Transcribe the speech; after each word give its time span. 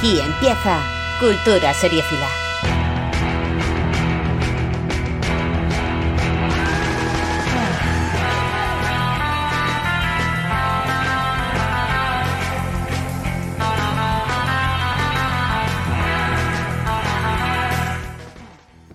Aquí 0.00 0.18
empieza 0.18 0.82
Cultura 1.20 1.74
Seriéfila. 1.74 2.26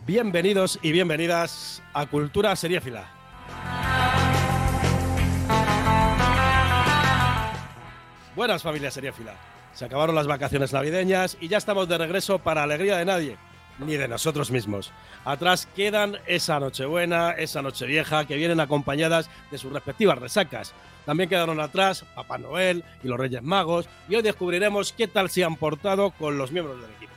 Bienvenidos 0.07 0.79
y 0.81 0.91
bienvenidas 0.91 1.83
a 1.93 2.07
Cultura 2.07 2.55
Seriéfila. 2.55 3.05
Buenas 8.35 8.63
familias 8.63 8.95
seriéfila. 8.95 9.54
Se 9.75 9.83
acabaron 9.83 10.15
las 10.15 10.25
vacaciones 10.25 10.71
navideñas 10.71 11.37
y 11.41 11.49
ya 11.49 11.57
estamos 11.57 11.89
de 11.89 11.97
regreso 11.97 12.39
para 12.39 12.63
alegría 12.63 12.97
de 12.97 13.03
nadie, 13.03 13.37
ni 13.77 13.97
de 13.97 14.07
nosotros 14.07 14.49
mismos. 14.49 14.93
Atrás 15.25 15.67
quedan 15.75 16.17
esa 16.27 16.61
Nochebuena, 16.61 17.31
esa 17.31 17.61
Nochevieja, 17.61 18.23
que 18.25 18.37
vienen 18.37 18.61
acompañadas 18.61 19.29
de 19.51 19.57
sus 19.57 19.73
respectivas 19.73 20.17
resacas. 20.17 20.73
También 21.05 21.27
quedaron 21.27 21.59
atrás 21.59 22.05
Papá 22.15 22.37
Noel 22.37 22.85
y 23.03 23.09
los 23.09 23.19
Reyes 23.19 23.43
Magos 23.43 23.89
y 24.07 24.15
hoy 24.15 24.21
descubriremos 24.21 24.93
qué 24.93 25.09
tal 25.09 25.29
se 25.29 25.43
han 25.43 25.57
portado 25.57 26.11
con 26.11 26.37
los 26.37 26.53
miembros 26.53 26.79
del 26.79 26.91
equipo. 26.91 27.14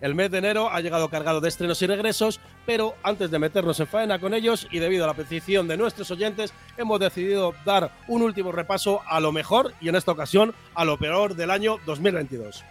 El 0.00 0.14
mes 0.14 0.30
de 0.30 0.38
enero 0.38 0.70
ha 0.70 0.80
llegado 0.80 1.10
cargado 1.10 1.40
de 1.42 1.48
estrenos 1.48 1.82
y 1.82 1.86
regresos, 1.86 2.40
pero 2.64 2.94
antes 3.02 3.30
de 3.30 3.38
meternos 3.38 3.78
en 3.80 3.86
faena 3.86 4.18
con 4.18 4.32
ellos 4.32 4.66
y 4.70 4.78
debido 4.78 5.04
a 5.04 5.08
la 5.08 5.14
petición 5.14 5.68
de 5.68 5.76
nuestros 5.76 6.10
oyentes, 6.10 6.54
hemos 6.78 6.98
decidido 7.00 7.54
dar 7.66 7.92
un 8.08 8.22
último 8.22 8.50
repaso 8.50 9.02
a 9.06 9.20
lo 9.20 9.30
mejor 9.30 9.74
y 9.80 9.88
en 9.90 9.96
esta 9.96 10.12
ocasión 10.12 10.54
a 10.74 10.84
lo 10.86 10.98
peor 10.98 11.34
del 11.34 11.50
año 11.50 11.76
2022. 11.84 12.64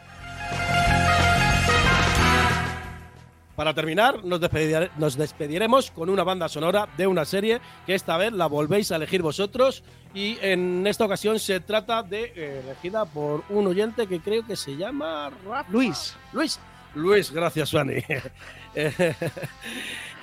Para 3.56 3.74
terminar, 3.74 4.24
nos, 4.24 4.40
despedir- 4.40 4.90
nos 4.98 5.18
despediremos 5.18 5.92
con 5.92 6.10
una 6.10 6.24
banda 6.24 6.48
sonora 6.48 6.88
de 6.96 7.08
una 7.08 7.26
serie 7.26 7.60
que 7.86 7.94
esta 7.94 8.16
vez 8.16 8.32
la 8.32 8.48
volvéis 8.48 8.90
a 8.92 8.96
elegir 8.96 9.22
vosotros 9.22 9.84
y 10.14 10.38
en 10.42 10.88
esta 10.88 11.04
ocasión 11.04 11.38
se 11.40 11.60
trata 11.60 12.02
de 12.02 12.32
eh, 12.36 12.62
elegida 12.64 13.04
por 13.04 13.44
un 13.50 13.68
oyente 13.68 14.08
que 14.08 14.22
creo 14.22 14.48
que 14.48 14.56
se 14.56 14.78
llama 14.78 15.30
Rafa. 15.46 15.70
Luis. 15.70 16.16
Luis. 16.32 16.58
Luis, 16.96 17.32
gracias, 17.32 17.70
Suani. 17.70 17.96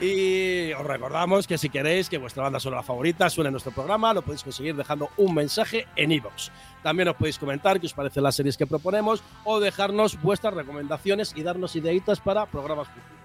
y 0.00 0.72
os 0.72 0.84
recordamos 0.84 1.47
que 1.47 1.59
si 1.59 1.70
queréis 1.70 2.09
que 2.09 2.19
vuestra 2.19 2.42
banda 2.42 2.59
sonora 2.59 2.83
favorita 2.83 3.31
suene 3.31 3.48
en 3.48 3.53
nuestro 3.53 3.72
programa, 3.72 4.12
lo 4.12 4.22
podéis 4.22 4.42
conseguir 4.42 4.75
dejando 4.75 5.11
un 5.17 5.34
mensaje 5.34 5.87
en 5.94 6.12
iVoox. 6.12 6.50
También 6.83 7.09
os 7.09 7.17
podéis 7.17 7.39
comentar 7.39 7.81
qué 7.81 7.87
os 7.87 7.94
parecen 7.94 8.25
las 8.25 8.34
series 8.34 8.56
que 8.56 8.67
proponemos 8.67 9.22
o 9.44 9.61
dejarnos 9.61 10.20
vuestras 10.20 10.55
recomendaciones 10.55 11.33
y 11.37 11.42
darnos 11.42 11.77
ideitas 11.77 12.20
para 12.20 12.47
programas 12.47 12.89
futuros. 12.89 13.17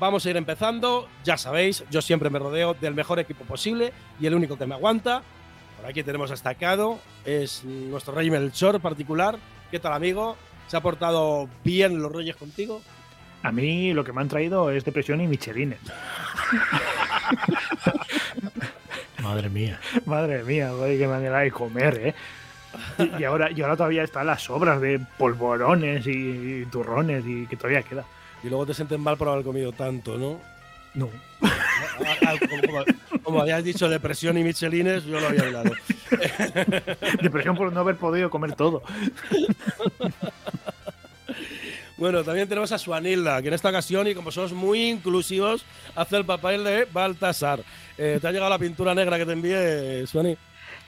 Vamos 0.00 0.26
a 0.26 0.30
ir 0.30 0.36
empezando. 0.36 1.08
Ya 1.24 1.36
sabéis, 1.36 1.84
yo 1.90 2.02
siempre 2.02 2.30
me 2.30 2.38
rodeo 2.38 2.74
del 2.74 2.94
mejor 2.94 3.18
equipo 3.18 3.44
posible 3.44 3.92
y 4.20 4.26
el 4.26 4.34
único 4.34 4.56
que 4.56 4.66
me 4.66 4.74
aguanta. 4.74 5.22
Por 5.76 5.86
aquí 5.86 6.02
tenemos 6.02 6.30
destacado, 6.30 6.98
es 7.24 7.64
nuestro 7.64 8.14
rey 8.14 8.30
Melchor 8.30 8.80
particular. 8.80 9.38
¿Qué 9.70 9.78
tal, 9.78 9.92
amigo? 9.92 10.36
¿Se 10.68 10.76
ha 10.76 10.80
portado 10.80 11.48
bien 11.64 12.00
los 12.00 12.12
reyes 12.12 12.36
contigo? 12.36 12.80
A 13.42 13.50
mí 13.52 13.92
lo 13.92 14.04
que 14.04 14.12
me 14.12 14.20
han 14.20 14.28
traído 14.28 14.70
es 14.70 14.84
depresión 14.84 15.20
y 15.20 15.26
michelines. 15.26 15.78
Madre 19.22 19.48
mía. 19.48 19.80
Madre 20.06 20.42
mía, 20.44 20.70
güey, 20.72 20.98
qué 20.98 21.06
manera 21.06 21.38
de 21.40 21.50
comer, 21.50 22.00
¿eh? 22.02 22.14
Y 23.18 23.24
ahora, 23.24 23.50
y 23.50 23.60
ahora 23.62 23.76
todavía 23.76 24.02
están 24.04 24.26
las 24.26 24.42
sobras 24.42 24.80
de 24.80 25.00
polvorones 25.18 26.06
y, 26.06 26.64
turrones 26.66 27.24
y 27.26 27.46
que 27.46 27.56
todavía 27.56 27.82
queda. 27.82 28.04
Y 28.42 28.48
luego 28.48 28.66
te 28.66 28.74
sientes 28.74 28.98
mal 28.98 29.16
por 29.16 29.28
haber 29.28 29.44
comido 29.44 29.72
tanto, 29.72 30.16
¿no? 30.18 30.38
No. 30.94 31.08
Como, 32.48 32.62
como- 32.62 32.84
como 33.22 33.40
habías 33.42 33.62
dicho, 33.64 33.88
depresión 33.88 34.38
y 34.38 34.44
michelines, 34.44 35.04
yo 35.04 35.18
lo 35.20 35.26
había 35.28 35.42
hablado. 35.42 35.72
Depresión 37.22 37.56
por 37.56 37.72
no 37.72 37.80
haber 37.80 37.96
podido 37.96 38.30
comer 38.30 38.54
todo. 38.54 38.82
Bueno, 41.98 42.22
también 42.22 42.48
tenemos 42.48 42.70
a 42.72 42.78
Suanilda, 42.78 43.42
que 43.42 43.48
en 43.48 43.54
esta 43.54 43.68
ocasión, 43.70 44.06
y 44.06 44.14
como 44.14 44.30
somos 44.30 44.52
muy 44.52 44.88
inclusivos, 44.88 45.64
hace 45.96 46.16
el 46.16 46.24
papel 46.24 46.62
de 46.64 46.86
Baltasar. 46.92 47.60
Eh, 47.98 48.18
¿Te 48.20 48.28
ha 48.28 48.32
llegado 48.32 48.48
la 48.50 48.58
pintura 48.58 48.94
negra 48.94 49.18
que 49.18 49.26
te 49.26 49.32
envié, 49.32 50.06
Suani? 50.06 50.36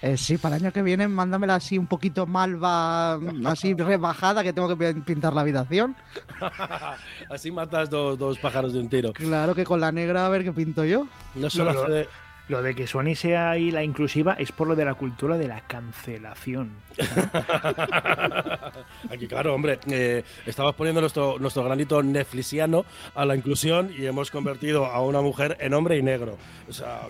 Eh, 0.03 0.17
sí, 0.17 0.39
para 0.39 0.57
el 0.57 0.63
año 0.63 0.73
que 0.73 0.83
viene 0.83 1.09
mándamela 1.09 1.57
así 1.57 1.77
un 1.77 1.87
poquito 1.87 2.27
malva, 2.27 3.19
así 3.45 3.75
rebajada, 3.75 4.43
que 4.43 4.53
tengo 4.55 4.69
que 4.69 4.77
pin- 4.95 5.05
pintar 5.05 5.35
la 5.35 5.43
habitación. 5.43 5.95
Así 7.29 7.51
matas 7.51 7.91
dos, 7.91 8.19
dos 8.19 8.39
pájaros 8.39 8.73
de 8.73 8.79
un 8.81 8.89
tiro. 8.89 9.13
Claro 9.13 9.55
que 9.55 9.65
con 9.65 9.79
la 9.81 9.93
negra 9.93 10.25
a 10.25 10.29
ver 10.31 10.43
qué 10.45 10.53
pinto 10.53 10.85
yo. 10.85 11.07
No 11.35 11.51
solo 11.51 11.73
Lo- 11.73 11.85
hace- 11.85 12.09
Lo 12.51 12.63
de 12.63 12.75
que 12.75 12.89
Sony 12.89 13.15
sea 13.15 13.53
ahí 13.53 13.71
la 13.71 13.85
inclusiva 13.85 14.35
es 14.37 14.51
por 14.51 14.67
lo 14.67 14.75
de 14.75 14.85
la 14.85 14.95
cultura 14.95 15.39
de 15.39 15.47
la 15.47 15.61
cancelación. 15.61 16.73
Aquí, 19.09 19.29
claro, 19.29 19.55
hombre, 19.55 19.79
eh, 19.89 20.25
estamos 20.45 20.75
poniendo 20.75 21.01
nuestro, 21.01 21.39
nuestro 21.39 21.63
granito 21.63 22.03
netflixiano 22.03 22.85
a 23.15 23.25
la 23.25 23.37
inclusión 23.37 23.93
y 23.97 24.05
hemos 24.05 24.33
convertido 24.33 24.87
a 24.87 25.01
una 25.01 25.21
mujer 25.21 25.59
en 25.61 25.75
hombre 25.75 25.97
y 25.97 26.03
negro. 26.03 26.37
O 26.69 26.73
sea, 26.73 27.03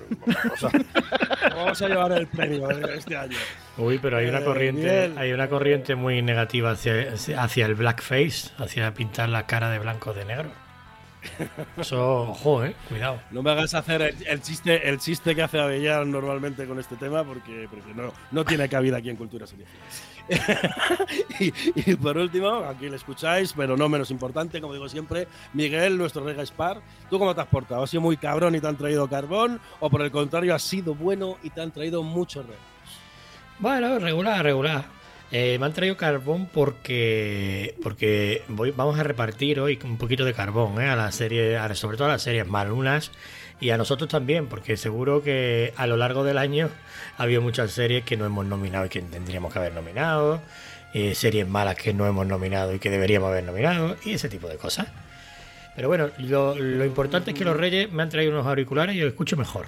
o 0.52 0.56
sea, 0.58 0.68
vamos 1.56 1.80
a 1.80 1.88
llevar 1.88 2.12
el 2.12 2.26
premio 2.26 2.68
de 2.68 2.98
este 2.98 3.16
año. 3.16 3.38
Uy, 3.78 3.98
pero 3.98 4.18
hay 4.18 4.26
una 4.26 4.40
Eh, 4.40 4.44
corriente, 4.44 5.10
hay 5.16 5.32
una 5.32 5.48
corriente 5.48 5.94
muy 5.94 6.20
negativa 6.20 6.72
hacia, 6.72 7.14
hacia 7.38 7.64
el 7.64 7.76
blackface, 7.76 8.50
hacia 8.58 8.92
pintar 8.92 9.30
la 9.30 9.46
cara 9.46 9.70
de 9.70 9.78
blanco 9.78 10.10
o 10.10 10.12
de 10.12 10.26
negro. 10.26 10.50
Eso, 11.76 12.22
ojo, 12.30 12.64
eh, 12.64 12.74
cuidado. 12.88 13.20
No 13.30 13.42
me 13.42 13.50
hagas 13.50 13.74
hacer 13.74 14.02
el, 14.02 14.26
el 14.26 14.42
chiste, 14.42 14.88
el 14.88 14.98
chiste 14.98 15.34
que 15.34 15.42
hace 15.42 15.58
Avellán 15.58 16.10
normalmente 16.10 16.66
con 16.66 16.78
este 16.78 16.96
tema 16.96 17.24
porque, 17.24 17.68
porque 17.70 17.94
no, 17.94 18.12
no 18.30 18.44
tiene 18.44 18.68
cabida 18.68 18.98
aquí 18.98 19.10
en 19.10 19.16
Cultura 19.16 19.46
Serie. 19.46 19.66
y, 21.40 21.52
y 21.90 21.94
por 21.96 22.16
último, 22.16 22.48
aquí 22.64 22.88
le 22.88 22.96
escucháis, 22.96 23.52
pero 23.52 23.76
no 23.76 23.88
menos 23.88 24.10
importante, 24.10 24.60
como 24.60 24.72
digo 24.74 24.88
siempre, 24.88 25.26
Miguel, 25.52 25.98
nuestro 25.98 26.24
Rega 26.24 26.44
Spar. 26.44 26.80
¿Tú 27.08 27.18
cómo 27.18 27.34
te 27.34 27.40
has 27.40 27.48
portado? 27.48 27.82
¿Has 27.82 27.90
sido 27.90 28.02
muy 28.02 28.16
cabrón 28.16 28.54
y 28.54 28.60
te 28.60 28.68
han 28.68 28.76
traído 28.76 29.08
carbón? 29.08 29.60
¿O 29.80 29.90
por 29.90 30.02
el 30.02 30.10
contrario, 30.10 30.54
has 30.54 30.62
sido 30.62 30.94
bueno 30.94 31.36
y 31.42 31.50
te 31.50 31.60
han 31.60 31.72
traído 31.72 32.02
mucho 32.02 32.42
regalos? 32.42 32.60
Bueno, 33.58 33.98
regular, 33.98 34.42
regular. 34.42 34.99
Eh, 35.32 35.58
me 35.60 35.66
han 35.66 35.72
traído 35.72 35.96
carbón 35.96 36.46
porque 36.46 37.76
porque 37.82 38.42
vamos 38.48 38.98
a 38.98 39.04
repartir 39.04 39.60
hoy 39.60 39.78
un 39.84 39.96
poquito 39.96 40.24
de 40.24 40.34
carbón 40.34 40.80
¿eh? 40.82 40.88
a 40.88 40.96
la 40.96 41.12
serie, 41.12 41.56
sobre 41.74 41.96
todo 41.96 42.08
a 42.08 42.12
las 42.12 42.22
series 42.22 42.48
malunas 42.48 43.12
y 43.60 43.70
a 43.70 43.76
nosotros 43.76 44.10
también, 44.10 44.48
porque 44.48 44.76
seguro 44.76 45.22
que 45.22 45.72
a 45.76 45.86
lo 45.86 45.96
largo 45.96 46.24
del 46.24 46.36
año 46.36 46.68
ha 47.16 47.22
habido 47.22 47.42
muchas 47.42 47.70
series 47.70 48.04
que 48.04 48.16
no 48.16 48.24
hemos 48.24 48.44
nominado 48.46 48.86
y 48.86 48.88
que 48.88 49.02
tendríamos 49.02 49.52
que 49.52 49.60
haber 49.60 49.72
nominado, 49.72 50.40
eh, 50.94 51.14
series 51.14 51.46
malas 51.46 51.76
que 51.76 51.94
no 51.94 52.06
hemos 52.06 52.26
nominado 52.26 52.74
y 52.74 52.80
que 52.80 52.90
deberíamos 52.90 53.28
haber 53.28 53.44
nominado 53.44 53.96
y 54.04 54.14
ese 54.14 54.28
tipo 54.28 54.48
de 54.48 54.56
cosas. 54.56 54.88
Pero 55.76 55.86
bueno, 55.86 56.10
lo, 56.18 56.56
lo 56.56 56.84
importante 56.84 57.30
es 57.30 57.36
que 57.36 57.44
los 57.44 57.56
Reyes 57.56 57.92
me 57.92 58.02
han 58.02 58.08
traído 58.08 58.32
unos 58.32 58.46
auriculares 58.46 58.96
y 58.96 58.98
yo 58.98 59.06
escucho 59.06 59.36
mejor. 59.36 59.66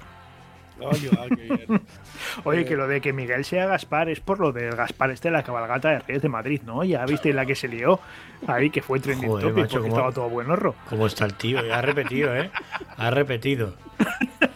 Coño, 0.89 1.09
ah, 1.19 1.25
qué 1.29 1.35
bien. 1.43 1.81
Oye, 2.43 2.65
que 2.65 2.75
lo 2.75 2.87
de 2.87 3.01
que 3.01 3.13
Miguel 3.13 3.45
sea 3.45 3.65
Gaspar 3.67 4.09
es 4.09 4.19
por 4.19 4.39
lo 4.39 4.51
del 4.51 4.75
Gaspar 4.75 5.11
este 5.11 5.29
de 5.29 5.33
la 5.33 5.43
cabalgata 5.43 5.89
de 5.89 5.99
Reyes 5.99 6.21
de 6.21 6.29
Madrid, 6.29 6.61
¿no? 6.65 6.83
Ya 6.83 7.05
viste 7.05 7.31
la 7.33 7.45
que 7.45 7.55
se 7.55 7.67
lió 7.67 7.99
ahí, 8.47 8.69
que 8.69 8.81
fue 8.81 8.99
trending 8.99 9.29
Joder, 9.29 9.47
topic 9.49 9.63
macho, 9.63 9.73
porque 9.77 9.89
cómo- 9.89 9.95
estaba 9.97 10.11
todo 10.13 10.29
bueno, 10.29 10.55
ro. 10.55 10.75
¿Cómo 10.89 11.07
está 11.07 11.25
el 11.25 11.33
tío? 11.35 11.59
Ha 11.73 11.81
repetido, 11.81 12.35
¿eh? 12.35 12.49
Ha 12.97 13.09
repetido. 13.11 13.73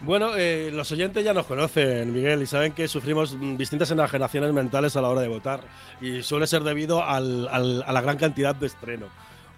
Bueno, 0.00 0.36
eh, 0.36 0.70
los 0.70 0.92
oyentes 0.92 1.24
ya 1.24 1.32
nos 1.32 1.46
conocen, 1.46 2.12
Miguel, 2.12 2.42
y 2.42 2.46
saben 2.46 2.72
que 2.72 2.88
sufrimos 2.88 3.38
distintas 3.56 3.90
enajenaciones 3.90 4.52
mentales 4.52 4.96
a 4.96 5.00
la 5.00 5.08
hora 5.08 5.22
de 5.22 5.28
votar. 5.28 5.60
Y 5.98 6.22
suele 6.22 6.46
ser 6.46 6.62
debido 6.62 7.02
al- 7.02 7.48
al- 7.50 7.82
a 7.86 7.90
la 7.92 8.00
gran 8.02 8.18
cantidad 8.18 8.54
de 8.54 8.66
estreno. 8.66 9.06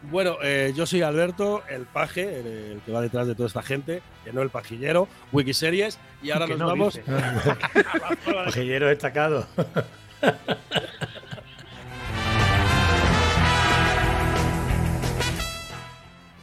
Bueno, 0.03 0.37
eh, 0.43 0.73
yo 0.77 0.87
soy 0.87 1.03
Alberto, 1.03 1.63
el 1.69 1.87
paje, 1.87 2.41
el, 2.41 2.47
el 2.47 2.81
que 2.85 2.93
va 2.93 3.01
detrás 3.01 3.27
de 3.27 3.35
toda 3.35 3.49
esta 3.49 3.63
gente, 3.63 4.03
que 4.25 4.33
no 4.33 4.43
el 4.43 4.51
pajillero, 4.51 5.09
Wikiseries, 5.33 5.99
y 6.23 6.31
ahora 6.31 6.47
nos 6.47 6.59
no, 6.59 6.67
vamos. 6.67 7.01
Pajillero 8.25 8.87
destacado. 8.87 9.47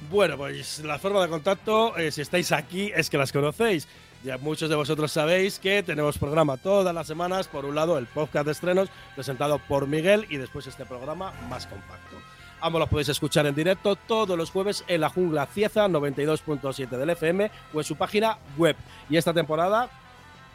Bueno, 0.09 0.37
pues 0.37 0.79
la 0.83 0.99
forma 0.99 1.23
de 1.23 1.29
contacto, 1.29 1.97
eh, 1.97 2.11
si 2.11 2.21
estáis 2.21 2.51
aquí, 2.51 2.91
es 2.95 3.09
que 3.09 3.17
las 3.17 3.31
conocéis. 3.31 3.87
Ya 4.23 4.37
muchos 4.37 4.69
de 4.69 4.75
vosotros 4.75 5.11
sabéis 5.11 5.57
que 5.57 5.81
tenemos 5.83 6.17
programa 6.17 6.57
todas 6.57 6.93
las 6.93 7.07
semanas. 7.07 7.47
Por 7.47 7.65
un 7.65 7.75
lado, 7.75 7.97
el 7.97 8.05
podcast 8.05 8.45
de 8.45 8.51
estrenos 8.51 8.89
presentado 9.15 9.57
por 9.57 9.87
Miguel 9.87 10.27
y 10.29 10.37
después 10.37 10.67
este 10.67 10.85
programa 10.85 11.33
más 11.49 11.65
compacto. 11.65 12.15
Ambos 12.63 12.79
los 12.79 12.87
podéis 12.87 13.09
escuchar 13.09 13.45
en 13.45 13.55
directo 13.55 13.97
todos 13.97 14.37
los 14.37 14.49
jueves 14.49 14.85
en 14.87 15.01
la 15.01 15.09
jungla 15.09 15.45
Cieza 15.47 15.85
92.7 15.89 16.87
del 16.87 17.09
FM 17.09 17.51
o 17.73 17.79
en 17.79 17.83
su 17.83 17.97
página 17.97 18.37
web. 18.57 18.77
Y 19.09 19.17
esta 19.17 19.33
temporada 19.33 19.89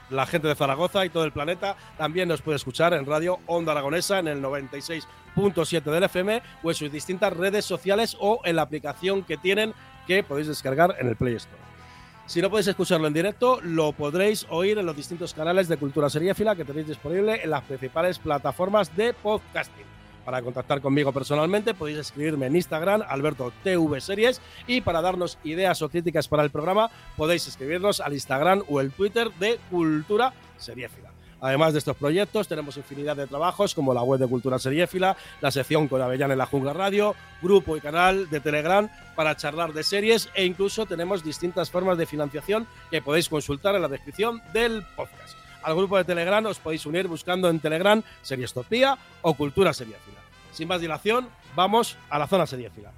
la 0.09 0.25
gente 0.25 0.49
de 0.49 0.55
Zaragoza 0.55 1.05
y 1.05 1.11
todo 1.11 1.25
el 1.25 1.33
planeta 1.33 1.77
también 1.99 2.31
nos 2.31 2.41
puede 2.41 2.57
escuchar 2.57 2.95
en 2.95 3.05
Radio 3.05 3.41
Onda 3.45 3.73
Aragonesa 3.73 4.21
en 4.21 4.29
el 4.29 4.43
96.7 4.43 5.83
del 5.83 6.05
FM 6.05 6.43
o 6.63 6.71
en 6.71 6.75
sus 6.75 6.91
distintas 6.91 7.31
redes 7.35 7.67
sociales 7.67 8.17
o 8.19 8.41
en 8.43 8.57
la 8.57 8.63
aplicación 8.63 9.23
que 9.23 9.37
tienen 9.37 9.75
que 10.07 10.23
podéis 10.23 10.47
descargar 10.47 10.97
en 10.99 11.09
el 11.09 11.17
Play 11.17 11.35
Store. 11.35 11.61
Si 12.25 12.41
no 12.41 12.49
podéis 12.49 12.69
escucharlo 12.69 13.07
en 13.07 13.13
directo, 13.13 13.61
lo 13.61 13.93
podréis 13.93 14.47
oír 14.49 14.79
en 14.79 14.87
los 14.87 14.97
distintos 14.97 15.35
canales 15.35 15.69
de 15.69 15.77
Cultura 15.77 16.09
Seriéfila 16.09 16.57
que 16.57 16.65
tenéis 16.65 16.89
disponible 16.89 17.43
en 17.45 17.51
las 17.51 17.65
principales 17.65 18.19
plataformas 18.19 18.97
de 18.97 19.13
podcasting. 19.13 19.98
Para 20.29 20.43
contactar 20.43 20.83
conmigo 20.83 21.11
personalmente 21.11 21.73
podéis 21.73 22.01
escribirme 22.01 22.49
en 22.49 22.57
Instagram, 22.57 23.03
Alberto 23.09 23.51
TV 23.65 23.99
Series, 23.99 24.43
y 24.67 24.83
para 24.83 25.01
darnos 25.01 25.39
ideas 25.43 25.81
o 25.81 25.89
críticas 25.89 26.29
para 26.29 26.43
el 26.43 26.51
programa 26.51 26.91
podéis 27.17 27.49
escribirnos 27.49 27.99
al 27.99 28.13
Instagram 28.13 28.63
o 28.69 28.83
el 28.83 28.93
Twitter 28.93 29.31
de 29.41 29.59
Cultura 29.71 30.35
Seriéfila. 30.59 31.13
Además 31.41 31.73
de 31.73 31.79
estos 31.79 31.97
proyectos, 31.97 32.47
tenemos 32.47 32.77
infinidad 32.77 33.17
de 33.17 33.27
trabajos 33.27 33.75
como 33.75 33.95
la 33.95 34.03
web 34.03 34.21
de 34.21 34.27
Cultura 34.27 34.59
Seriéfila, 34.59 35.17
la 35.41 35.51
sección 35.51 35.89
con 35.89 36.03
Avellán 36.03 36.31
en 36.31 36.37
la 36.37 36.45
Jungla 36.45 36.75
Radio, 36.75 37.15
grupo 37.41 37.79
y 37.79 37.81
canal 37.81 38.29
de 38.29 38.41
Telegram 38.41 38.87
para 39.17 39.35
charlar 39.35 39.73
de 39.73 39.83
series 39.83 40.29
e 40.35 40.45
incluso 40.45 40.85
tenemos 40.85 41.25
distintas 41.25 41.71
formas 41.71 41.97
de 41.97 42.05
financiación 42.05 42.67
que 42.91 43.01
podéis 43.01 43.31
consultar 43.31 43.77
en 43.77 43.81
la 43.81 43.89
descripción 43.89 44.43
del 44.53 44.85
podcast. 44.95 45.39
Al 45.63 45.75
grupo 45.75 45.97
de 45.97 46.05
Telegram 46.05 46.45
os 46.47 46.59
podéis 46.59 46.85
unir 46.87 47.09
buscando 47.09 47.49
en 47.49 47.61
Telegram 47.61 48.03
Seriestopía 48.23 48.99
o 49.23 49.33
Cultura 49.33 49.73
Seriéfila. 49.73 50.18
Sin 50.53 50.69
más 50.69 50.81
dilación, 50.81 51.29
vamos 51.55 51.97
a 52.11 52.19
la 52.19 52.27
zona 52.27 52.47
seriéfila. 52.47 52.93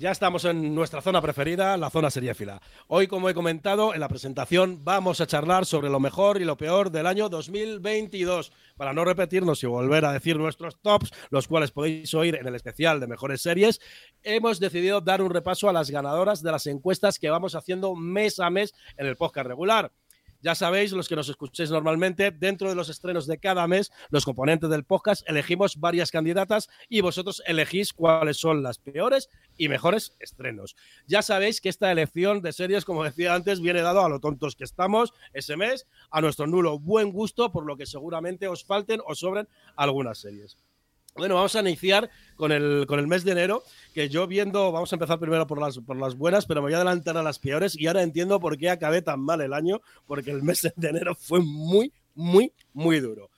Ya 0.00 0.12
estamos 0.12 0.46
en 0.46 0.74
nuestra 0.74 1.02
zona 1.02 1.20
preferida, 1.20 1.76
la 1.76 1.90
zona 1.90 2.08
seriéfila. 2.08 2.62
Hoy, 2.86 3.06
como 3.06 3.28
he 3.28 3.34
comentado 3.34 3.92
en 3.92 4.00
la 4.00 4.08
presentación, 4.08 4.82
vamos 4.82 5.20
a 5.20 5.26
charlar 5.26 5.66
sobre 5.66 5.90
lo 5.90 6.00
mejor 6.00 6.40
y 6.40 6.46
lo 6.46 6.56
peor 6.56 6.90
del 6.90 7.06
año 7.06 7.28
2022. 7.28 8.50
Para 8.78 8.94
no 8.94 9.04
repetirnos 9.04 9.62
y 9.62 9.66
volver 9.66 10.06
a 10.06 10.12
decir 10.14 10.38
nuestros 10.38 10.80
tops, 10.80 11.10
los 11.28 11.46
cuales 11.46 11.70
podéis 11.70 12.14
oír 12.14 12.36
en 12.36 12.46
el 12.46 12.54
especial 12.54 12.98
de 12.98 13.08
mejores 13.08 13.42
series, 13.42 13.78
hemos 14.22 14.58
decidido 14.58 15.02
dar 15.02 15.20
un 15.20 15.34
repaso 15.34 15.68
a 15.68 15.72
las 15.74 15.90
ganadoras 15.90 16.42
de 16.42 16.50
las 16.50 16.66
encuestas 16.66 17.18
que 17.18 17.28
vamos 17.28 17.54
haciendo 17.54 17.94
mes 17.94 18.40
a 18.40 18.48
mes 18.48 18.72
en 18.96 19.06
el 19.06 19.16
podcast 19.16 19.48
regular. 19.48 19.92
Ya 20.42 20.54
sabéis, 20.54 20.92
los 20.92 21.06
que 21.06 21.16
nos 21.16 21.28
escuchéis 21.28 21.70
normalmente, 21.70 22.30
dentro 22.30 22.70
de 22.70 22.74
los 22.74 22.88
estrenos 22.88 23.26
de 23.26 23.38
cada 23.38 23.66
mes, 23.66 23.92
los 24.08 24.24
componentes 24.24 24.70
del 24.70 24.84
podcast 24.84 25.28
elegimos 25.28 25.78
varias 25.78 26.10
candidatas 26.10 26.70
y 26.88 27.02
vosotros 27.02 27.42
elegís 27.46 27.92
cuáles 27.92 28.38
son 28.38 28.62
las 28.62 28.78
peores 28.78 29.28
y 29.58 29.68
mejores 29.68 30.16
estrenos. 30.18 30.76
Ya 31.06 31.20
sabéis 31.20 31.60
que 31.60 31.68
esta 31.68 31.92
elección 31.92 32.40
de 32.40 32.52
series, 32.52 32.86
como 32.86 33.04
decía 33.04 33.34
antes, 33.34 33.60
viene 33.60 33.82
dado 33.82 34.02
a 34.02 34.08
lo 34.08 34.20
tontos 34.20 34.56
que 34.56 34.64
estamos 34.64 35.12
ese 35.34 35.58
mes, 35.58 35.86
a 36.10 36.22
nuestro 36.22 36.46
nulo 36.46 36.78
buen 36.78 37.12
gusto, 37.12 37.52
por 37.52 37.66
lo 37.66 37.76
que 37.76 37.84
seguramente 37.84 38.48
os 38.48 38.64
falten 38.64 39.00
o 39.06 39.14
sobren 39.14 39.46
algunas 39.76 40.18
series. 40.18 40.56
Bueno, 41.16 41.34
vamos 41.34 41.56
a 41.56 41.60
iniciar 41.60 42.08
con 42.36 42.52
el, 42.52 42.86
con 42.86 42.98
el 42.98 43.06
mes 43.06 43.24
de 43.24 43.32
enero, 43.32 43.62
que 43.94 44.08
yo 44.08 44.26
viendo, 44.26 44.70
vamos 44.70 44.92
a 44.92 44.96
empezar 44.96 45.18
primero 45.18 45.46
por 45.46 45.60
las, 45.60 45.78
por 45.78 45.96
las 45.96 46.16
buenas, 46.16 46.46
pero 46.46 46.60
me 46.60 46.66
voy 46.66 46.74
a 46.74 46.76
adelantar 46.76 47.16
a 47.16 47.22
las 47.22 47.38
peores 47.38 47.76
y 47.76 47.88
ahora 47.88 48.02
entiendo 48.02 48.38
por 48.38 48.56
qué 48.56 48.70
acabé 48.70 49.02
tan 49.02 49.20
mal 49.20 49.40
el 49.40 49.52
año, 49.52 49.80
porque 50.06 50.30
el 50.30 50.42
mes 50.42 50.62
de 50.76 50.88
enero 50.88 51.14
fue 51.14 51.40
muy, 51.40 51.92
muy, 52.14 52.52
muy 52.72 53.00
duro. 53.00 53.30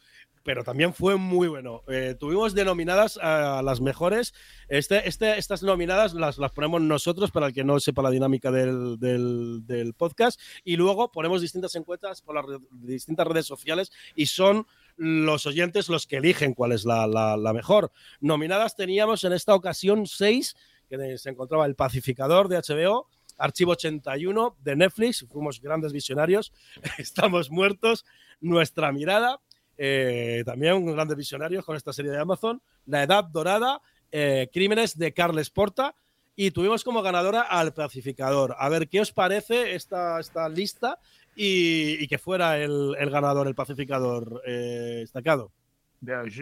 Pero 0.44 0.64
también 0.64 0.92
fue 0.92 1.16
muy 1.16 1.46
bueno. 1.46 1.82
Eh, 1.86 2.16
tuvimos 2.19 2.52
denominadas 2.52 3.16
a 3.16 3.62
las 3.62 3.80
mejores. 3.80 4.34
Este, 4.68 5.08
este, 5.08 5.38
estas 5.38 5.62
nominadas 5.62 6.14
las, 6.14 6.36
las 6.36 6.50
ponemos 6.50 6.82
nosotros 6.82 7.30
para 7.30 7.46
el 7.46 7.52
que 7.52 7.62
no 7.62 7.78
sepa 7.78 8.02
la 8.02 8.10
dinámica 8.10 8.50
del, 8.50 8.98
del, 8.98 9.64
del 9.64 9.94
podcast. 9.94 10.40
Y 10.64 10.76
luego 10.76 11.12
ponemos 11.12 11.42
distintas 11.42 11.76
encuestas 11.76 12.22
por 12.22 12.34
las 12.34 12.60
distintas 12.72 13.26
redes 13.28 13.46
sociales 13.46 13.92
y 14.16 14.26
son 14.26 14.66
los 14.96 15.46
oyentes 15.46 15.88
los 15.88 16.06
que 16.06 16.18
eligen 16.18 16.54
cuál 16.54 16.72
es 16.72 16.84
la, 16.84 17.52
mejor. 17.54 17.92
Nominadas 18.20 18.76
teníamos 18.76 19.24
en 19.24 19.32
esta 19.32 19.54
ocasión 19.54 20.06
seis, 20.06 20.56
que 20.88 21.18
se 21.18 21.30
encontraba 21.30 21.66
El 21.66 21.74
Pacificador 21.74 22.48
de 22.48 22.58
HBO, 22.58 23.08
Archivo 23.38 23.72
81 23.72 24.56
de 24.60 24.76
Netflix, 24.76 25.26
fuimos 25.30 25.60
grandes 25.60 25.92
visionarios, 25.92 26.52
estamos 26.98 27.50
muertos, 27.50 28.04
Nuestra 28.40 28.92
Mirada, 28.92 29.40
eh, 29.76 30.42
también 30.44 30.84
grandes 30.86 31.16
visionarios 31.16 31.64
con 31.64 31.76
esta 31.76 31.92
serie 31.92 32.10
de 32.10 32.18
Amazon, 32.18 32.62
La 32.86 33.02
Edad 33.02 33.24
Dorada, 33.24 33.80
eh, 34.10 34.48
Crímenes 34.52 34.98
de 34.98 35.12
Carles 35.12 35.50
Porta, 35.50 35.96
y 36.34 36.50
tuvimos 36.50 36.82
como 36.84 37.02
ganadora 37.02 37.42
al 37.42 37.74
Pacificador. 37.74 38.56
A 38.58 38.68
ver, 38.68 38.88
¿qué 38.88 39.00
os 39.00 39.12
parece 39.12 39.74
esta, 39.74 40.18
esta 40.18 40.48
lista? 40.48 40.98
Y, 41.34 42.06
que 42.08 42.19
fuera 42.19 42.58
el, 42.58 42.94
el 42.99 43.11
ganador, 43.11 43.46
el 43.49 43.55
Pacificador 43.55 44.43
eh, 44.46 44.99
destacado. 45.00 45.52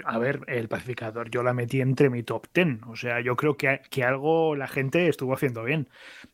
A 0.07 0.19
ver, 0.19 0.41
el 0.47 0.69
pacificador 0.69 1.31
yo 1.31 1.43
la 1.43 1.53
metí 1.53 1.83
entre 1.83 2.09
mi 2.09 2.23
top 2.23 2.47
10. 2.55 2.79
O 2.87 2.97
sea, 2.97 3.21
yo 3.21 3.37
creo 3.37 3.59
que, 3.59 3.83
que 3.91 4.05
algo 4.05 4.57
la 4.57 4.67
gente 4.67 5.07
estuvo 5.09 5.35
haciendo 5.35 5.65
bien. 5.65 5.91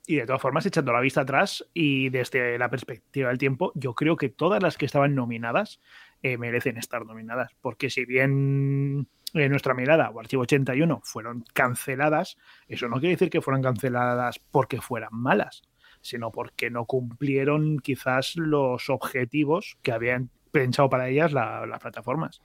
Y 0.07 0.17
de 0.17 0.27
todas 0.27 0.41
formas, 0.41 0.65
echando 0.65 0.93
la 0.93 1.01
vista 1.01 1.23
atrás 1.23 1.67
y 1.75 2.09
desde 2.11 2.57
la 2.57 2.71
perspectiva 2.71 3.31
del 3.31 3.39
tiempo, 3.39 3.73
yo 3.75 3.95
creo 3.95 4.17
que 4.17 4.29
todas 4.29 4.63
las 4.63 4.77
que 4.77 4.87
estaban 4.87 5.17
nominadas 5.17 5.81
eh, 6.23 6.39
merecen 6.39 6.77
estar 6.77 7.05
nominadas. 7.05 7.51
Porque 7.61 7.91
si 7.91 8.05
bien 8.05 9.09
eh, 9.35 9.49
nuestra 9.49 9.75
mirada 9.75 10.11
o 10.11 10.21
Archivo 10.21 10.43
81 10.43 11.01
fueron 11.03 11.45
canceladas, 11.53 12.37
eso 12.69 12.89
no 12.89 13.01
quiere 13.01 13.17
decir 13.17 13.29
que 13.29 13.41
fueran 13.41 13.63
canceladas 13.63 14.39
porque 14.53 14.81
fueran 14.81 15.11
malas, 15.13 15.63
sino 16.09 16.31
porque 16.33 16.71
no 16.71 16.87
cumplieron 16.87 17.79
quizás 17.81 18.37
los 18.37 18.89
objetivos 18.91 19.77
que 19.83 19.93
habían 19.93 20.31
pensado 20.53 20.89
para 20.91 21.09
ellas 21.09 21.33
la- 21.33 21.67
las 21.67 21.81
plataformas. 21.81 22.41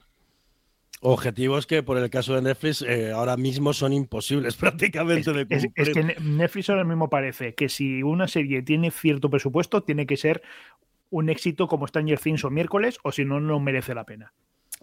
Objetivos 1.04 1.66
que, 1.66 1.82
por 1.84 1.98
el 1.98 2.10
caso 2.12 2.36
de 2.36 2.42
Netflix, 2.44 2.82
eh, 2.84 3.12
ahora 3.12 3.36
mismo 3.36 3.74
son 3.74 3.92
imposibles 3.94 4.56
prácticamente 4.58 5.34
de 5.34 5.48
Es, 5.50 5.64
cumplir. 5.64 5.74
es 5.76 5.90
que 5.90 6.04
Ne- 6.04 6.16
Netflix 6.20 6.70
ahora 6.70 6.84
mismo 6.84 7.10
parece 7.10 7.56
que 7.56 7.70
si 7.70 8.04
una 8.04 8.28
serie 8.28 8.62
tiene 8.62 8.92
cierto 8.92 9.30
presupuesto, 9.30 9.84
tiene 9.84 10.06
que 10.06 10.18
ser 10.18 10.42
un 11.10 11.30
éxito 11.30 11.68
como 11.68 11.88
Stranger 11.88 12.20
Things 12.20 12.46
o 12.46 12.50
miércoles, 12.50 13.00
o 13.04 13.12
si 13.12 13.26
no, 13.26 13.40
no 13.40 13.60
merece 13.60 13.96
la 13.96 14.06
pena. 14.06 14.34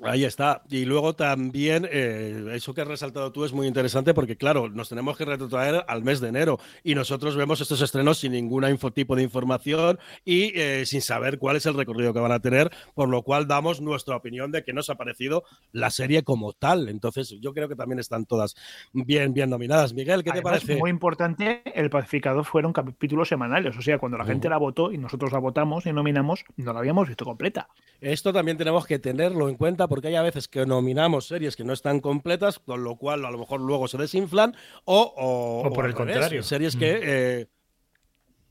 Ahí 0.03 0.25
está. 0.25 0.63
Y 0.71 0.85
luego 0.85 1.15
también, 1.15 1.89
eh, 1.91 2.51
eso 2.53 2.73
que 2.73 2.83
has 2.83 2.89
resaltado 2.89 3.33
tú 3.33 3.45
es 3.45 3.53
muy 3.53 3.67
interesante 3.67 4.15
porque, 4.15 4.37
claro, 4.37 4.69
nos 4.69 4.89
tenemos 4.89 5.17
que 5.17 5.25
retrotraer 5.25 5.85
al 5.89 6.05
mes 6.05 6.21
de 6.21 6.29
enero 6.29 6.59
y 6.85 6.95
nosotros 6.95 7.35
vemos 7.37 7.61
estos 7.61 7.81
estrenos 7.81 8.19
sin 8.19 8.33
ningún 8.33 8.65
tipo 8.95 9.17
de 9.17 9.23
información 9.23 9.99
y 10.25 10.59
eh, 10.59 10.87
sin 10.87 11.01
saber 11.01 11.39
cuál 11.39 11.57
es 11.57 11.67
el 11.67 11.75
recorrido 11.75 12.13
que 12.15 12.21
van 12.21 12.33
a 12.33 12.41
tener, 12.41 12.71
por 12.95 13.09
lo 13.09 13.23
cual 13.23 13.49
damos 13.49 13.81
nuestra 13.81 14.17
opinión 14.17 14.53
de 14.53 14.63
que 14.63 14.73
nos 14.73 14.89
ha 14.89 14.95
parecido 14.95 15.45
la 15.73 15.91
serie 15.91 16.23
como 16.23 16.53
tal. 16.53 16.89
Entonces, 16.89 17.35
yo 17.41 17.53
creo 17.53 17.69
que 17.69 17.77
también 17.77 17.99
están 17.99 18.25
todas 18.25 18.55
bien, 18.93 19.35
bien 19.35 19.51
nominadas. 19.51 19.95
Miguel, 19.95 20.23
¿qué 20.23 20.31
te 20.31 20.43
parece? 20.43 20.77
Muy 20.77 20.91
importante, 20.91 21.63
el 21.75 21.91
pacificador 21.91 22.45
fueron 22.45 22.73
capítulos 22.73 23.29
semanales. 23.29 23.77
O 23.77 23.83
sea, 23.83 23.99
cuando 23.99 24.17
la 24.17 24.25
gente 24.25 24.49
la 24.49 24.59
votó 24.59 24.93
y 24.93 24.99
nosotros 24.99 25.33
la 25.33 25.39
votamos 25.39 25.87
y 25.87 25.93
nominamos, 25.93 26.45
no 26.57 26.73
la 26.73 26.79
habíamos 26.79 27.09
visto 27.09 27.25
completa. 27.25 27.69
Esto 28.01 28.33
también 28.33 28.57
tenemos 28.57 28.87
que 28.87 29.01
tenerlo 29.01 29.49
en 29.49 29.57
cuenta 29.57 29.88
porque 29.89 30.09
hay 30.09 30.15
a 30.17 30.23
veces 30.23 30.47
que 30.49 30.65
nominamos 30.67 31.27
series 31.27 31.57
que 31.57 31.65
no 31.65 31.73
están 31.73 32.01
completas, 32.01 32.59
con 32.59 32.85
lo 32.85 32.97
cual 32.97 33.25
a 33.25 33.31
lo 33.31 33.39
mejor 33.39 33.61
luego 33.61 33.89
se 33.89 33.99
desinflan, 33.99 34.55
o, 34.85 35.13
o, 35.17 35.69
O 35.69 35.73
por 35.73 35.87
el 35.87 35.93
revés, 35.95 36.15
contrario. 36.15 36.43
Series 36.43 36.77
que. 36.77 36.93
Mm. 36.95 37.01
eh, 37.05 37.47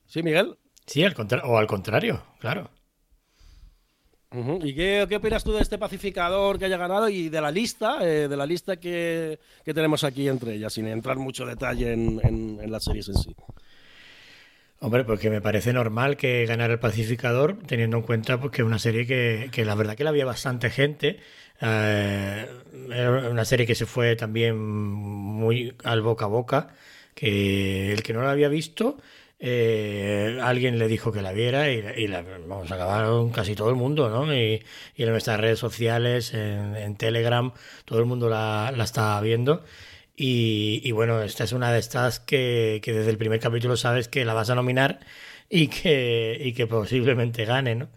Sí, 0.08 0.24
Miguel. 0.24 0.58
Sí, 0.86 1.04
al 1.04 1.14
contra- 1.14 1.46
o 1.46 1.58
al 1.58 1.68
contrario, 1.68 2.24
claro. 2.40 2.70
¿Y 4.62 4.76
qué, 4.76 5.06
qué 5.08 5.16
opinas 5.16 5.44
tú 5.44 5.54
de 5.54 5.62
este 5.62 5.78
pacificador 5.78 6.60
que 6.60 6.66
haya 6.66 6.78
ganado 6.78 7.08
y 7.08 7.30
de 7.30 7.40
la 7.42 7.50
lista, 7.50 8.00
eh, 8.06 8.28
de 8.28 8.36
la 8.38 8.46
lista 8.46 8.76
que, 8.78 9.40
que 9.64 9.74
tenemos 9.74 10.04
aquí 10.04 10.28
entre 10.28 10.54
ellas, 10.56 10.74
sin 10.74 10.86
entrar 10.88 11.16
mucho 11.18 11.46
detalle 11.46 11.94
en, 11.94 12.20
en- 12.24 12.60
en 12.62 12.72
las 12.72 12.84
series 12.84 13.08
en 13.08 13.16
sí? 13.16 13.36
Hombre, 14.80 15.04
porque 15.06 15.30
me 15.32 15.42
parece 15.42 15.74
normal 15.74 16.18
que 16.18 16.46
ganara 16.46 16.74
el 16.74 16.80
pacificador, 16.80 17.58
teniendo 17.66 17.98
en 17.98 18.04
cuenta 18.04 18.40
pues, 18.40 18.52
que 18.52 18.62
es 18.62 18.66
una 18.68 18.78
serie 18.78 19.08
que, 19.08 19.50
que 19.52 19.66
la 19.66 19.74
verdad 19.74 19.96
que 19.96 20.04
la 20.04 20.12
había 20.12 20.26
bastante 20.26 20.70
gente. 20.70 21.20
eh, 21.62 22.48
era 22.92 23.30
una 23.30 23.46
serie 23.46 23.66
que 23.66 23.74
se 23.76 23.88
fue 23.88 24.16
también 24.16 24.58
muy 24.60 25.74
al 25.84 26.02
boca 26.02 26.26
a 26.26 26.28
boca, 26.28 26.76
que 27.16 27.92
el 27.92 28.04
que 28.04 28.14
no 28.14 28.22
la 28.22 28.32
había 28.32 28.50
visto, 28.50 28.98
eh, 29.40 30.40
alguien 30.42 30.78
le 30.80 30.88
dijo 30.88 31.12
que 31.12 31.22
la 31.24 31.32
viera 31.32 31.72
y, 31.72 31.78
y 31.98 32.08
la, 32.08 32.20
acabaron 32.70 33.32
casi 33.32 33.56
todo 33.56 33.70
el 33.70 33.76
mundo, 33.76 34.10
¿no? 34.10 34.32
Y, 34.34 34.64
y 34.96 35.04
en 35.04 35.10
nuestras 35.10 35.40
redes 35.40 35.60
sociales, 35.60 36.34
en, 36.34 36.96
Telegram, 36.98 37.52
todo 37.86 38.00
el 38.00 38.06
mundo 38.06 38.30
la, 38.30 38.72
la 38.76 38.84
estaba 38.84 39.20
viendo. 39.22 39.64
Y, 40.20 40.92
bueno, 40.94 41.22
esta 41.22 41.44
es 41.44 41.52
una 41.52 41.72
de 41.72 41.78
estas 41.78 42.20
que, 42.20 42.82
que 42.84 42.92
desde 42.92 43.12
el 43.12 43.20
primer 43.20 43.40
capítulo 43.40 43.78
sabes 43.78 44.08
que 44.08 44.26
la 44.26 44.34
vas 44.34 44.50
a 44.50 44.56
nominar 44.56 45.00
y 45.48 45.68
que, 45.68 46.40
y 46.42 46.54
que 46.54 46.66
posiblemente 46.66 47.46
gane, 47.46 47.76
¿no? 47.76 47.90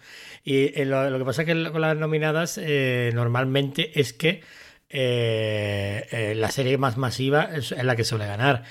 Y 0.45 0.79
eh, 0.79 0.85
lo, 0.85 1.09
lo 1.09 1.19
que 1.19 1.25
pasa 1.25 1.47
que 1.47 1.71
con 1.71 1.81
las 1.81 1.97
nominadas 1.97 2.59
eh, 2.59 3.11
normalmente 3.15 3.99
es 3.99 4.13
que 4.13 4.43
eh, 4.91 6.35
la 6.37 6.51
serie 6.51 6.77
más 6.77 6.99
masiva 6.99 7.45
es, 7.45 7.71
la 7.71 7.97
que 7.97 8.05
suele 8.05 8.27
ganar, 8.27 8.65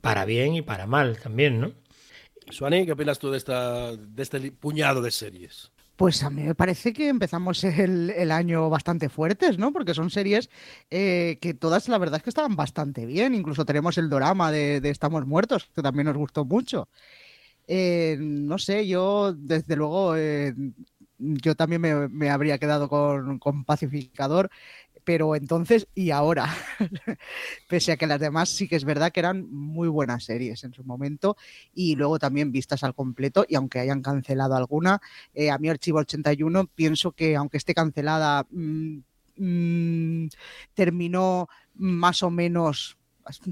para 0.00 0.24
bien 0.24 0.56
y 0.56 0.62
para 0.62 0.86
mal 0.86 1.18
también, 1.18 1.60
¿no? 1.60 1.72
Suani, 2.50 2.86
¿qué 2.86 2.92
opinas 2.92 3.20
tú 3.20 3.30
de, 3.30 3.38
esta, 3.38 3.94
de 3.96 4.22
este 4.22 4.50
puñado 4.50 5.00
de 5.00 5.12
series? 5.12 5.70
Pues 5.96 6.22
a 6.22 6.30
mí 6.30 6.42
me 6.42 6.54
parece 6.54 6.92
que 6.92 7.08
empezamos 7.08 7.64
el, 7.64 8.30
año 8.30 8.68
bastante 8.68 9.08
fuertes, 9.08 9.58
¿no? 9.58 9.72
Porque 9.72 9.94
son 9.94 10.10
series 10.10 10.50
eh, 10.90 11.38
que 11.40 11.54
todas 11.54 11.88
la 11.88 11.96
verdad 11.96 12.18
es 12.18 12.22
que 12.22 12.30
estaban 12.30 12.54
bastante 12.54 13.06
bien. 13.06 13.34
Incluso 13.34 13.64
tenemos 13.64 13.96
el 13.96 14.10
drama 14.10 14.52
de, 14.52 14.82
de 14.82 14.90
Estamos 14.90 15.26
Muertos, 15.26 15.70
que 15.74 15.82
también 15.82 16.06
nos 16.06 16.16
gustó 16.16 16.44
mucho. 16.44 16.88
Eh, 17.66 18.16
no 18.20 18.58
sé, 18.58 18.86
yo 18.86 19.32
desde 19.32 19.74
luego, 19.76 20.16
eh, 20.16 20.54
yo 21.18 21.54
también 21.54 21.80
me, 21.80 22.08
me 22.08 22.30
habría 22.30 22.58
quedado 22.58 22.88
con, 22.88 23.38
con 23.38 23.64
Pacificador, 23.64 24.50
pero 25.06 25.36
entonces 25.36 25.86
y 25.94 26.10
ahora, 26.10 26.52
pese 27.68 27.92
a 27.92 27.96
que 27.96 28.08
las 28.08 28.18
demás 28.18 28.48
sí 28.48 28.66
que 28.66 28.74
es 28.74 28.84
verdad 28.84 29.12
que 29.12 29.20
eran 29.20 29.48
muy 29.48 29.86
buenas 29.86 30.24
series 30.24 30.64
en 30.64 30.74
su 30.74 30.82
momento 30.82 31.36
y 31.72 31.94
luego 31.94 32.18
también 32.18 32.50
vistas 32.50 32.82
al 32.82 32.92
completo 32.92 33.46
y 33.48 33.54
aunque 33.54 33.78
hayan 33.78 34.02
cancelado 34.02 34.56
alguna, 34.56 35.00
eh, 35.32 35.52
a 35.52 35.58
mí 35.58 35.68
Archivo 35.68 36.00
81 36.00 36.66
pienso 36.74 37.12
que 37.12 37.36
aunque 37.36 37.56
esté 37.56 37.72
cancelada, 37.72 38.48
mm, 38.50 38.98
mm, 39.36 40.28
terminó 40.74 41.48
más 41.74 42.24
o 42.24 42.30
menos... 42.30 42.98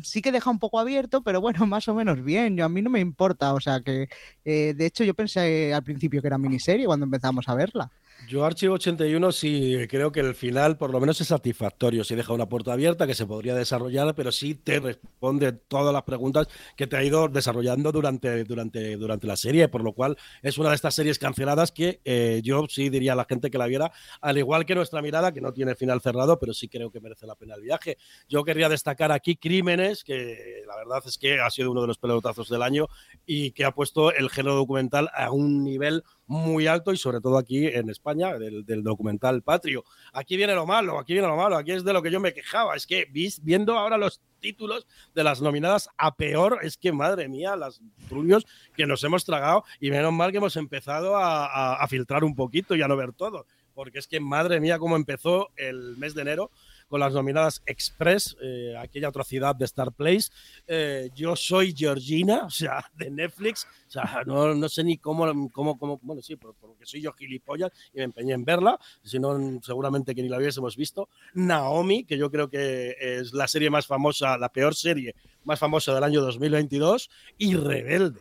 Sí 0.05 0.23
que 0.23 0.31
deja 0.31 0.51
un 0.51 0.61
poco 0.61 0.79
abierto, 0.79 1.23
pero 1.23 1.41
bueno, 1.41 1.67
más 1.67 1.87
o 1.89 1.95
menos 1.95 2.23
bien. 2.23 2.57
Yo, 2.57 2.65
a 2.65 2.69
mí 2.69 2.81
no 2.83 2.91
me 2.91 3.01
importa. 3.01 3.55
O 3.55 3.61
sea 3.61 3.81
que, 3.81 4.09
eh, 4.45 4.73
de 4.77 4.87
hecho, 4.87 5.03
yo 5.03 5.15
pensé 5.15 5.75
al 5.75 5.83
principio 5.83 6.21
que 6.21 6.29
era 6.29 6.39
miniserie 6.39 6.87
cuando 6.87 7.05
empezamos 7.05 7.49
a 7.49 7.55
verla. 7.55 7.91
Yo, 8.26 8.45
Archivo 8.45 8.75
81, 8.75 9.33
sí 9.33 9.76
creo 9.88 10.11
que 10.11 10.21
el 10.21 10.35
final 10.35 10.76
por 10.78 10.90
lo 10.90 11.00
menos 11.00 11.21
es 11.21 11.28
satisfactorio. 11.28 12.04
Sí 12.04 12.14
deja 12.14 12.33
una 12.33 12.49
puerta 12.49 12.73
abierta 12.73 13.07
que 13.07 13.14
se 13.14 13.26
podría 13.26 13.54
desarrollar, 13.54 14.14
pero 14.14 14.33
sí 14.33 14.54
te 14.54 14.81
responde 14.81 15.52
todas 15.52 15.93
las 15.93 16.04
preguntas 16.04 16.49
que 16.76 16.87
te 16.87 16.97
ha 16.97 17.02
ido 17.02 17.28
desarrollando 17.28 17.93
durante, 17.93 18.45
durante, 18.45 18.97
durante 18.97 19.26
la 19.26 19.37
serie, 19.37 19.69
por 19.69 19.83
lo 19.83 19.93
cual 19.93 20.16
es 20.43 20.59
una 20.59 20.71
de 20.71 20.76
estas 20.76 20.95
series 20.95 21.19
canceladas 21.19 21.71
que 21.73 22.00
eh, 22.04 22.40
yo 22.43 22.64
sí 22.69 22.88
diría 22.88 23.12
a 23.12 23.16
la 23.16 23.26
gente 23.26 23.50
que 23.50 23.59
la 23.59 23.66
viera, 23.66 23.93
al 24.21 24.38
igual 24.38 24.64
que 24.64 24.75
nuestra 24.75 25.02
mirada, 25.02 25.33
que 25.33 25.40
no 25.40 25.52
tiene 25.52 25.75
final 25.75 26.00
cerrado, 26.00 26.38
pero 26.38 26.54
sí 26.54 26.69
creo 26.69 26.90
que 26.90 27.00
merece 27.00 27.26
la 27.26 27.35
pena 27.35 27.54
el 27.57 27.62
viaje. 27.62 27.99
Yo 28.28 28.45
querría 28.45 28.69
destacar 28.69 29.12
aquí 29.12 29.37
Crímenes, 29.37 30.02
que 30.02 30.62
la 30.66 30.76
verdad 30.76 31.02
es 31.07 31.19
que 31.19 31.40
ha 31.40 31.50
sido 31.50 31.71
uno 31.73 31.83
de 31.83 31.88
los 31.88 31.99
pelotazos 31.99 32.49
del 32.49 32.62
año 32.62 32.87
y 33.26 33.50
que 33.50 33.64
ha 33.64 33.73
puesto 33.73 34.12
el 34.12 34.31
género 34.31 34.54
documental 34.54 35.11
a 35.14 35.31
un 35.31 35.62
nivel 35.62 36.04
muy 36.26 36.66
alto 36.66 36.93
y 36.93 36.97
sobre 36.97 37.21
todo 37.21 37.38
aquí 37.38 37.66
en 37.66 37.90
España, 37.90 38.38
del, 38.38 38.83
documental 38.83 39.43
Patrio. 39.43 39.85
Aquí 40.12 40.37
viene 40.37 40.54
lo 40.54 40.66
malo, 40.66 40.99
aquí 40.99 41.12
viene 41.12 41.28
lo 41.28 41.37
malo, 41.37 41.57
aquí 41.57 41.73
es 41.73 41.85
de 41.85 41.93
lo 41.93 42.02
que 42.02 42.11
yo 42.11 42.21
me 42.21 42.33
quejaba. 42.33 42.75
Es 42.75 42.87
que 42.87 43.07
viendo 43.43 43.78
ahora 43.78 43.99
los 43.99 44.21
títulos 44.40 44.87
de 45.14 45.25
las 45.25 45.40
nominadas 45.40 45.88
a 45.97 46.14
peor, 46.16 46.61
es 46.62 46.76
que 46.76 46.93
madre 46.93 47.28
mía, 47.28 47.57
las 47.57 47.81
truños 48.09 48.47
que 48.76 48.87
nos 48.87 49.02
hemos 49.04 49.25
tragado 49.25 49.64
y 49.81 49.90
menos 49.90 50.12
mal 50.12 50.31
que 50.31 50.38
hemos 50.38 50.57
empezado 50.57 51.16
a, 51.16 51.47
a, 51.47 51.75
a 51.76 51.88
filtrar 51.88 52.25
un 52.25 52.35
poquito 52.35 52.75
y 52.75 52.83
a 52.83 52.88
no 52.88 52.97
ver 52.97 53.12
todo. 53.12 53.47
Porque 53.75 53.99
es 53.99 54.07
que 54.07 54.21
madre 54.21 54.61
mía, 54.61 54.78
cómo 54.78 54.97
empezó 54.97 55.50
el 55.57 55.97
mes 55.97 56.14
de 56.14 56.23
enero 56.23 56.50
con 56.95 57.01
las 57.01 57.13
nominadas 57.13 57.61
Express, 57.67 58.37
eh, 58.41 58.77
aquella 58.79 59.09
atrocidad 59.09 59.57
de 59.57 59.65
Star 59.65 59.91
Place. 59.91 60.31
Eh, 60.65 61.11
yo 61.13 61.35
soy 61.35 61.75
Georgina, 61.77 62.45
o 62.45 62.51
sea, 62.51 62.89
de 62.95 63.11
Netflix. 63.11 63.67
O 63.89 63.91
sea, 63.91 64.23
no, 64.25 64.55
no 64.55 64.69
sé 64.69 64.85
ni 64.85 64.99
cómo, 64.99 65.51
cómo, 65.51 65.77
cómo, 65.77 65.99
bueno, 66.05 66.23
sí, 66.23 66.37
porque 66.37 66.87
soy 66.87 67.01
yo 67.03 67.13
gilipollas 67.13 67.73
y 67.93 67.97
me 67.99 68.05
empeñé 68.05 68.35
en 68.35 68.45
verla, 68.45 68.79
si 69.03 69.19
no, 69.19 69.37
seguramente 69.61 70.15
que 70.15 70.23
ni 70.23 70.29
la 70.29 70.39
hubiésemos 70.39 70.77
visto. 70.77 71.09
Naomi, 71.33 72.05
que 72.05 72.17
yo 72.17 72.31
creo 72.31 72.49
que 72.49 72.95
es 73.01 73.33
la 73.33 73.49
serie 73.49 73.71
más 73.71 73.89
famosa, 73.89 74.39
la 74.39 74.51
peor 74.51 74.77
serie 74.77 75.17
más 75.43 75.59
famosa 75.59 75.93
del 75.97 76.05
año 76.05 76.21
2022, 76.21 77.11
y 77.39 77.57
Rebelde 77.57 78.21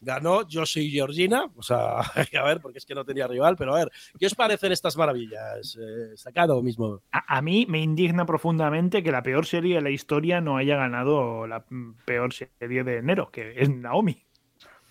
ganó 0.00 0.46
Yo 0.48 0.66
soy 0.66 0.90
Georgina, 0.90 1.50
o 1.54 1.62
sea, 1.62 1.98
a 2.40 2.44
ver, 2.44 2.60
porque 2.60 2.78
es 2.78 2.86
que 2.86 2.94
no 2.94 3.04
tenía 3.04 3.26
rival, 3.26 3.56
pero 3.56 3.74
a 3.74 3.78
ver, 3.78 3.92
¿qué 4.18 4.26
os 4.26 4.34
parecen 4.34 4.72
estas 4.72 4.96
maravillas? 4.96 5.76
Eh, 5.80 6.16
sacado 6.16 6.62
mismo. 6.62 7.02
A, 7.12 7.38
a, 7.38 7.42
mí 7.42 7.66
me 7.68 7.80
indigna 7.80 8.26
profundamente 8.26 9.02
que 9.02 9.12
la 9.12 9.22
peor 9.22 9.46
serie 9.46 9.76
de 9.76 9.82
la 9.82 9.90
historia 9.90 10.40
no 10.40 10.56
haya 10.56 10.76
ganado 10.76 11.46
la 11.46 11.64
peor 12.04 12.32
serie 12.32 12.84
de 12.84 12.96
enero, 12.96 13.30
que 13.30 13.54
es 13.56 13.70
Naomi. 13.70 14.24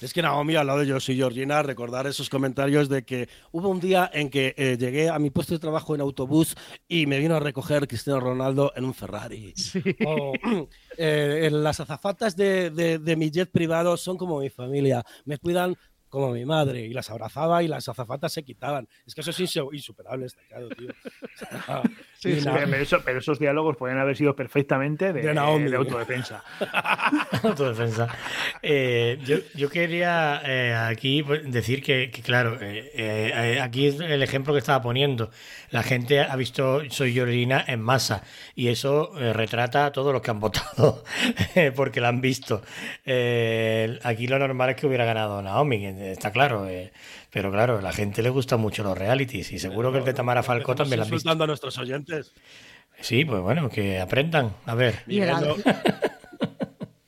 Es 0.00 0.12
que 0.12 0.20
Naomi, 0.20 0.56
al 0.56 0.66
lado 0.66 0.80
de 0.80 0.86
Yo 0.86 1.00
soy 1.00 1.16
Georgina, 1.16 1.62
recordar 1.62 2.06
esos 2.06 2.28
comentarios 2.28 2.88
de 2.88 3.04
que 3.04 3.28
hubo 3.50 3.70
un 3.70 3.80
día 3.80 4.10
en 4.12 4.28
que 4.28 4.54
eh, 4.58 4.76
llegué 4.78 5.08
a 5.08 5.18
mi 5.18 5.30
puesto 5.30 5.54
de 5.54 5.58
trabajo 5.58 5.94
en 5.94 6.02
autobús 6.02 6.54
y 6.86 7.06
me 7.06 7.18
vino 7.18 7.34
a 7.34 7.40
recoger 7.40 7.88
Cristiano 7.88 8.20
Ronaldo 8.20 8.72
en 8.76 8.84
un 8.84 8.92
Ferrari. 8.92 9.54
Sí. 9.56 9.80
O, 10.06 10.34
eh, 10.98 11.48
las 11.50 11.80
azafatas 11.80 12.36
de, 12.36 12.70
de, 12.70 12.98
de, 12.98 13.16
mi 13.16 13.30
jet 13.30 13.50
privado 13.50 13.96
son 13.96 14.18
como 14.18 14.40
mi 14.40 14.50
familia, 14.50 15.02
me 15.24 15.38
cuidan 15.38 15.76
como 16.08 16.30
mi 16.30 16.44
madre 16.44 16.86
y 16.86 16.92
las 16.92 17.10
abrazaba 17.10 17.62
y 17.62 17.68
las 17.68 17.88
azafatas 17.88 18.32
se 18.32 18.42
quitaban. 18.42 18.88
Es 19.06 19.14
que 19.14 19.20
eso 19.22 19.30
es 19.30 19.56
insuperable, 19.72 20.26
está 20.26 20.40
claro, 20.48 20.68
tío. 20.70 20.88
Sí, 22.26 22.40
sí, 22.40 22.48
pero, 22.52 22.76
eso, 22.76 23.00
pero, 23.04 23.18
esos 23.20 23.38
diálogos 23.38 23.76
pueden 23.76 23.98
haber 23.98 24.16
sido 24.16 24.34
perfectamente 24.34 25.12
de, 25.12 25.22
de, 25.22 25.34
Naomi. 25.34 25.70
de 25.70 25.76
autodefensa. 25.76 26.42
autodefensa. 27.42 28.08
Eh, 28.62 29.18
yo, 29.24 29.36
yo, 29.54 29.70
quería 29.70 30.42
eh, 30.44 30.74
aquí 30.74 31.24
decir 31.44 31.82
que, 31.82 32.10
que 32.10 32.22
claro, 32.22 32.58
eh, 32.60 33.60
aquí 33.62 33.86
es 33.86 34.00
el 34.00 34.22
ejemplo 34.22 34.52
que 34.52 34.58
estaba 34.58 34.82
poniendo. 34.82 35.30
La 35.70 35.82
gente 35.82 36.20
ha 36.20 36.34
visto 36.36 36.82
Soy 36.90 37.12
Georgina 37.12 37.64
en 37.66 37.80
masa 37.80 38.22
y 38.54 38.68
eso 38.68 39.12
retrata 39.14 39.86
a 39.86 39.92
todos 39.92 40.12
los 40.12 40.22
que 40.22 40.30
han 40.30 40.40
votado 40.40 41.04
porque 41.76 42.00
la 42.00 42.08
han 42.08 42.20
visto. 42.20 42.62
aquí 43.04 44.26
lo 44.26 44.38
normal 44.38 44.70
es 44.70 44.76
que 44.76 44.86
hubiera 44.86 45.04
ganado 45.04 45.42
Naomi, 45.42 45.84
está 45.86 46.32
claro. 46.32 46.66
Pero 47.36 47.52
claro, 47.52 47.76
a 47.76 47.82
la 47.82 47.92
gente 47.92 48.22
le 48.22 48.30
gusta 48.30 48.56
mucho 48.56 48.82
los 48.82 48.96
realities 48.96 49.52
y 49.52 49.58
seguro 49.58 49.92
que 49.92 49.98
el 49.98 50.06
de 50.06 50.14
Tamara 50.14 50.42
Falcó 50.42 50.74
también 50.74 51.00
la 51.00 51.04
han 51.04 51.10
visto. 51.10 51.30
a 51.30 51.46
nuestros 51.46 51.76
oyentes. 51.76 52.32
Sí, 53.02 53.26
pues 53.26 53.42
bueno, 53.42 53.68
que 53.68 54.00
aprendan. 54.00 54.56
A 54.64 54.74
ver. 54.74 55.04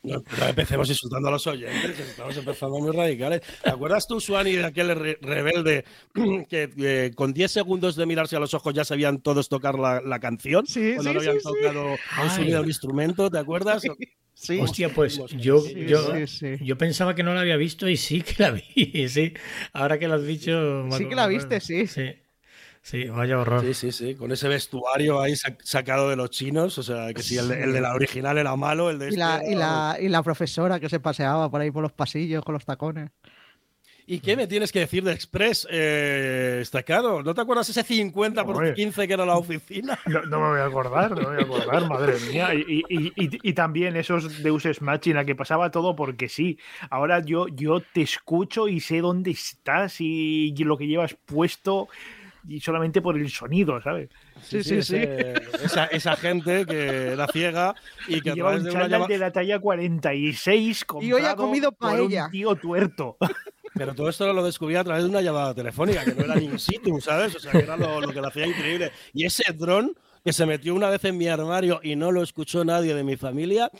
No, 0.02 0.22
no 0.38 0.46
empecemos 0.46 0.88
insultando 0.88 1.28
a 1.28 1.32
los 1.32 1.46
oyentes, 1.46 1.94
que 1.94 2.02
estamos 2.02 2.34
empezando 2.34 2.78
muy 2.78 2.92
radicales. 2.92 3.42
¿Te 3.62 3.68
acuerdas 3.68 4.06
tú, 4.06 4.18
Suani, 4.18 4.52
de 4.52 4.64
aquel 4.64 4.96
re 4.96 5.18
rebelde 5.20 5.84
que 6.48 6.70
eh, 6.78 7.10
con 7.14 7.34
10 7.34 7.52
segundos 7.52 7.94
de 7.94 8.06
mirarse 8.06 8.34
a 8.34 8.40
los 8.40 8.54
ojos 8.54 8.72
ya 8.72 8.86
sabían 8.86 9.20
todos 9.20 9.50
tocar 9.50 9.78
la, 9.78 10.00
la 10.00 10.18
canción? 10.18 10.66
Sí, 10.66 10.94
cuando 10.94 11.10
sí, 11.10 11.14
no 11.14 11.20
habían 11.20 11.36
sí, 11.36 11.42
tocado 11.42 11.96
sí. 11.96 12.22
un 12.22 12.30
sonido 12.30 12.60
del 12.60 12.68
instrumento, 12.68 13.30
¿te 13.30 13.38
acuerdas? 13.38 13.82
Sí. 14.40 14.60
Hostia, 14.60 14.88
pues 14.94 15.20
yo, 15.36 15.66
yo, 15.66 16.14
yo, 16.60 16.78
pensaba 16.78 17.16
que 17.16 17.24
no 17.24 17.34
la 17.34 17.40
había 17.40 17.56
visto 17.56 17.88
y 17.88 17.96
sí 17.96 18.22
que 18.22 18.40
la 18.40 18.50
vi, 18.76 19.08
sí. 19.08 19.34
Ahora 19.72 19.98
que 19.98 20.06
lo 20.06 20.14
has 20.14 20.24
dicho... 20.24 20.88
Sí 20.92 21.08
que 21.08 21.16
la 21.16 21.26
viste, 21.26 21.60
sí. 21.60 21.88
Sí. 21.88 22.14
Sí, 22.80 23.04
vaya 23.08 23.40
horror. 23.40 23.62
Sí, 23.62 23.74
sí, 23.74 23.92
sí, 23.92 24.14
con 24.14 24.30
ese 24.30 24.48
vestuario 24.48 25.20
ahí 25.20 25.34
sacado 25.36 26.08
de 26.08 26.16
los 26.16 26.30
chinos, 26.30 26.78
o 26.78 26.82
sea, 26.84 27.12
que 27.12 27.22
si 27.22 27.36
el, 27.36 27.50
el, 27.50 27.72
de 27.72 27.80
la 27.80 27.94
original 27.94 28.38
era 28.38 28.54
malo, 28.54 28.88
el 28.90 29.00
de 29.00 29.06
y 29.06 29.08
este 29.08 29.18
la, 29.18 29.38
era... 29.38 29.50
y, 29.50 29.54
la, 29.56 29.96
y 30.00 30.08
la 30.08 30.22
profesora 30.22 30.78
que 30.78 30.88
se 30.88 31.00
paseaba 31.00 31.50
por 31.50 31.60
ahí 31.60 31.72
por 31.72 31.82
los 31.82 31.92
pasillos 31.92 32.44
con 32.44 32.54
los 32.54 32.64
tacones. 32.64 33.10
¿Y 34.10 34.20
qué 34.20 34.36
me 34.36 34.46
tienes 34.46 34.72
que 34.72 34.78
decir 34.78 35.04
de 35.04 35.12
Express, 35.12 35.68
eh, 35.70 36.54
destacado? 36.60 37.22
¿No 37.22 37.34
te 37.34 37.42
acuerdas 37.42 37.68
ese 37.68 37.82
50 37.82 38.42
por 38.42 38.56
Oye, 38.56 38.72
15 38.72 39.06
que 39.06 39.12
era 39.12 39.26
la 39.26 39.36
oficina? 39.36 39.98
No, 40.06 40.22
no, 40.22 40.40
me 40.40 40.48
voy 40.48 40.60
a 40.60 40.64
acordar, 40.64 41.10
no 41.10 41.28
me 41.28 41.44
voy 41.44 41.60
a 41.60 41.62
acordar, 41.62 41.86
madre 41.86 42.14
mía. 42.32 42.54
Y, 42.54 42.82
y, 42.88 43.12
y, 43.14 43.38
y, 43.42 43.52
también 43.52 43.96
esos 43.96 44.42
Deus 44.42 44.64
Ex 44.64 44.80
Machina 44.80 45.26
que 45.26 45.34
pasaba 45.34 45.70
todo 45.70 45.94
porque 45.94 46.30
sí. 46.30 46.58
Ahora 46.88 47.20
yo, 47.20 47.48
yo 47.48 47.80
te 47.80 48.00
escucho 48.00 48.66
y 48.66 48.80
sé 48.80 49.02
dónde 49.02 49.32
estás 49.32 50.00
y 50.00 50.54
lo 50.56 50.78
que 50.78 50.86
llevas 50.86 51.14
puesto 51.26 51.88
y 52.48 52.60
solamente 52.60 53.02
por 53.02 53.16
el 53.16 53.28
sonido, 53.28 53.80
¿sabes? 53.82 54.08
Sí, 54.42 54.62
sí, 54.62 54.82
sí. 54.82 54.96
Ese, 54.96 55.34
esa, 55.62 55.84
esa, 55.86 56.16
gente 56.16 56.64
que 56.64 57.12
era 57.12 57.26
ciega 57.28 57.74
y 58.06 58.20
que 58.20 58.32
lleva 58.32 58.54
un 58.54 58.64
de, 58.64 58.70
una 58.70 58.88
llama... 58.88 59.06
de 59.06 59.18
la 59.18 59.32
talla 59.32 59.58
46 59.58 60.86
y 61.00 61.12
hoy 61.12 61.22
ha 61.22 61.36
comido 61.36 61.72
paella. 61.72 62.20
Por 62.20 62.26
un 62.26 62.30
tío 62.30 62.54
tuerto. 62.56 63.16
Pero 63.74 63.94
todo 63.94 64.08
esto 64.08 64.32
lo 64.32 64.44
descubrí 64.44 64.76
a 64.76 64.84
través 64.84 65.04
de 65.04 65.10
una 65.10 65.20
llamada 65.20 65.54
telefónica, 65.54 66.04
que 66.04 66.14
no 66.14 66.24
era 66.24 66.40
in 66.40 66.58
situ, 66.58 67.00
¿sabes? 67.00 67.36
O 67.36 67.40
sea, 67.40 67.52
que 67.52 67.58
era 67.58 67.76
lo, 67.76 68.00
lo 68.00 68.12
que 68.12 68.20
lo 68.20 68.28
hacía 68.28 68.46
increíble. 68.46 68.92
Y 69.12 69.24
ese 69.24 69.44
dron 69.52 69.94
que 70.24 70.32
se 70.32 70.46
metió 70.46 70.74
una 70.74 70.90
vez 70.90 71.04
en 71.04 71.16
mi 71.16 71.28
armario 71.28 71.80
y 71.82 71.96
no 71.96 72.12
lo 72.12 72.22
escuchó 72.22 72.64
nadie 72.64 72.94
de 72.94 73.04
mi 73.04 73.16
familia. 73.16 73.70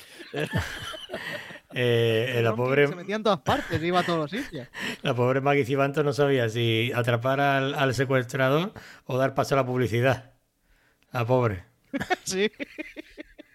Eh, 1.75 2.41
la 2.43 2.55
pobre. 2.55 2.89
Se 2.89 2.97
metía 2.97 3.17
en 3.17 3.23
todas 3.23 3.41
partes, 3.41 3.83
iba 3.83 4.01
a 4.01 4.03
todos 4.03 4.19
los 4.19 4.31
sitios. 4.31 4.69
La 5.03 5.15
pobre 5.15 5.43
Maggie 5.43 5.67
Cibanto 5.67 6.03
no 6.03 6.15
sabía 6.15 6.49
si 6.49 6.91
atrapar 6.95 7.41
al, 7.41 7.75
al, 7.75 7.95
secuestrador 7.95 8.73
o 9.05 9.19
dar 9.19 9.35
paso 9.35 9.55
a 9.55 9.59
la 9.59 9.67
publicidad. 9.67 10.33
La 11.13 11.27
pobre. 11.27 11.65
sí. 12.25 12.51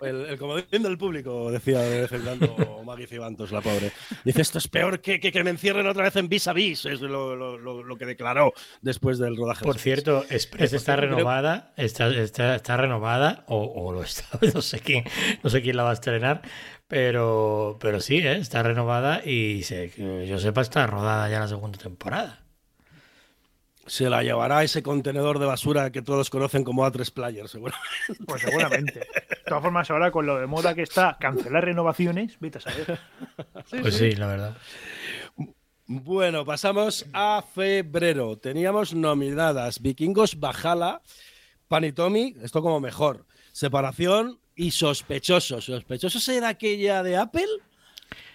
El, 0.06 0.26
el 0.26 0.38
comodín 0.38 0.84
del 0.84 0.98
público, 0.98 1.52
decía 1.52 1.80
de 1.80 2.08
cuando 2.08 2.82
Maggie 2.86 3.08
Cibantos, 3.08 3.52
la 3.52 3.62
pobre. 3.62 3.92
Dice, 4.24 4.42
esto 4.42 4.58
es 4.58 4.68
peor 4.68 5.00
que, 5.02 5.20
que, 5.20 5.32
que 5.32 5.44
me 5.44 5.50
encierren 5.50 5.88
otra 5.88 6.04
vez 6.04 6.16
en 6.16 6.30
vis 6.30 6.48
a 6.48 6.54
vis. 6.54 6.86
Es 6.86 7.02
lo, 7.02 7.36
lo, 7.36 7.58
lo, 7.58 7.84
lo 7.84 7.98
que 7.98 8.06
declaró 8.06 8.54
después 8.82 9.18
del 9.20 9.36
rodaje. 9.38 9.64
Por 9.64 9.76
de 9.76 9.82
cierto, 9.82 10.26
Express 10.30 10.74
está 10.74 10.96
creo- 10.98 11.10
renovada, 11.12 11.74
está, 11.78 12.08
está, 12.10 12.56
está 12.56 12.78
renovada, 12.78 13.44
o, 13.48 13.64
o 13.64 13.92
lo 13.94 14.04
está, 14.04 14.26
no 14.54 14.62
sé 14.62 14.80
quién, 14.80 15.04
no 15.44 15.50
sé 15.50 15.62
quién 15.62 15.78
la 15.78 15.84
va 15.84 15.92
a 15.92 15.94
estrenar, 15.94 16.42
pero, 16.88 17.78
pero 17.82 18.00
sí, 18.00 18.18
¿eh? 18.18 18.36
está 18.38 18.62
renovada 18.64 19.26
y 19.26 19.64
se, 19.64 19.90
que 19.90 20.28
yo 20.28 20.38
sepa 20.40 20.62
está 20.62 20.86
rodada 20.88 21.30
ya 21.30 21.40
la 21.40 21.48
segunda 21.48 21.78
temporada. 21.80 22.43
Se 23.86 24.10
la 24.10 24.24
llevará 24.24 24.64
ese 24.64 24.82
contenedor 24.82 25.40
de 25.40 25.46
basura 25.46 25.92
que 25.92 26.02
todos 26.02 26.30
conocen 26.30 26.64
como 26.64 26.86
A3 26.86 27.12
Player, 27.12 27.48
seguro. 27.50 27.74
Pues 28.26 28.42
seguramente. 28.42 29.00
De 29.00 29.38
todas 29.46 29.62
formas, 29.62 29.92
ahora 29.92 30.12
con 30.12 30.26
lo 30.26 30.40
de 30.40 30.48
moda 30.48 30.74
que 30.74 30.84
está, 30.84 31.18
cancelar 31.20 31.66
renovaciones, 31.66 32.40
vete 32.40 32.60
a 32.60 32.62
saber. 32.62 33.00
Pues 33.82 33.96
sí, 33.96 34.12
la 34.12 34.28
verdad. 34.28 34.58
Bueno, 35.86 36.46
pasamos 36.46 37.06
a 37.12 37.44
febrero. 37.54 38.38
Teníamos 38.38 38.94
nominadas 38.94 39.82
Vikingos, 39.82 40.40
Bajala, 40.40 41.02
Panitomi, 41.68 42.36
esto 42.42 42.62
como 42.62 42.80
mejor. 42.80 43.26
Separación 43.52 44.40
y 44.56 44.72
Sospechosos. 44.72 45.66
¿Sospechosos 45.66 46.28
era 46.30 46.48
aquella 46.48 47.04
de 47.04 47.18
Apple? 47.18 47.48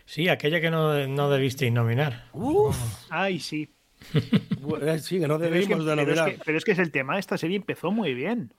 Sí, 0.04 0.28
aquella 0.28 0.60
que 0.60 0.70
no, 0.70 1.06
no 1.06 1.30
debisteis 1.30 1.72
nominar. 1.72 2.28
Uf, 2.32 2.76
Ay, 3.08 3.40
sí. 3.40 3.74
Eh, 4.14 4.98
sí, 5.00 5.18
que 5.20 5.28
no 5.28 5.38
Pero 5.38 5.54
es 5.54 5.66
que, 5.66 5.74
debimos 5.74 5.86
de 5.86 5.96
pero 5.96 6.12
es 6.12 6.20
que- 6.36 6.40
pero 6.44 6.58
es 6.58 6.64
que 6.64 6.72
es 6.72 6.78
el 6.78 6.90
tema, 6.90 7.18
esta 7.18 7.36
serie 7.38 7.56
empezó 7.56 7.90
muy 7.90 8.14
bien. 8.14 8.52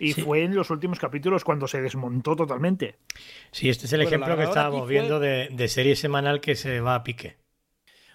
Y 0.00 0.14
Sí. 0.14 0.22
fue 0.22 0.42
en 0.42 0.54
los 0.56 0.68
últimos 0.70 0.98
capítulos 0.98 1.44
cuando 1.44 1.68
se 1.68 1.80
desmontó 1.80 2.34
totalmente. 2.34 2.96
Sí, 3.52 3.68
este 3.68 3.86
es 3.86 3.92
el 3.92 4.00
Bueno, 4.02 4.08
ejemplo 4.16 4.36
que 4.36 4.42
estábamos 4.44 4.80
fue- 4.80 4.90
viendo 4.90 5.20
de, 5.20 5.48
de 5.52 5.68
serie 5.68 5.94
semanal 5.94 6.40
que 6.40 6.56
se 6.56 6.80
va 6.80 6.96
a 6.96 7.04
pique. 7.04 7.36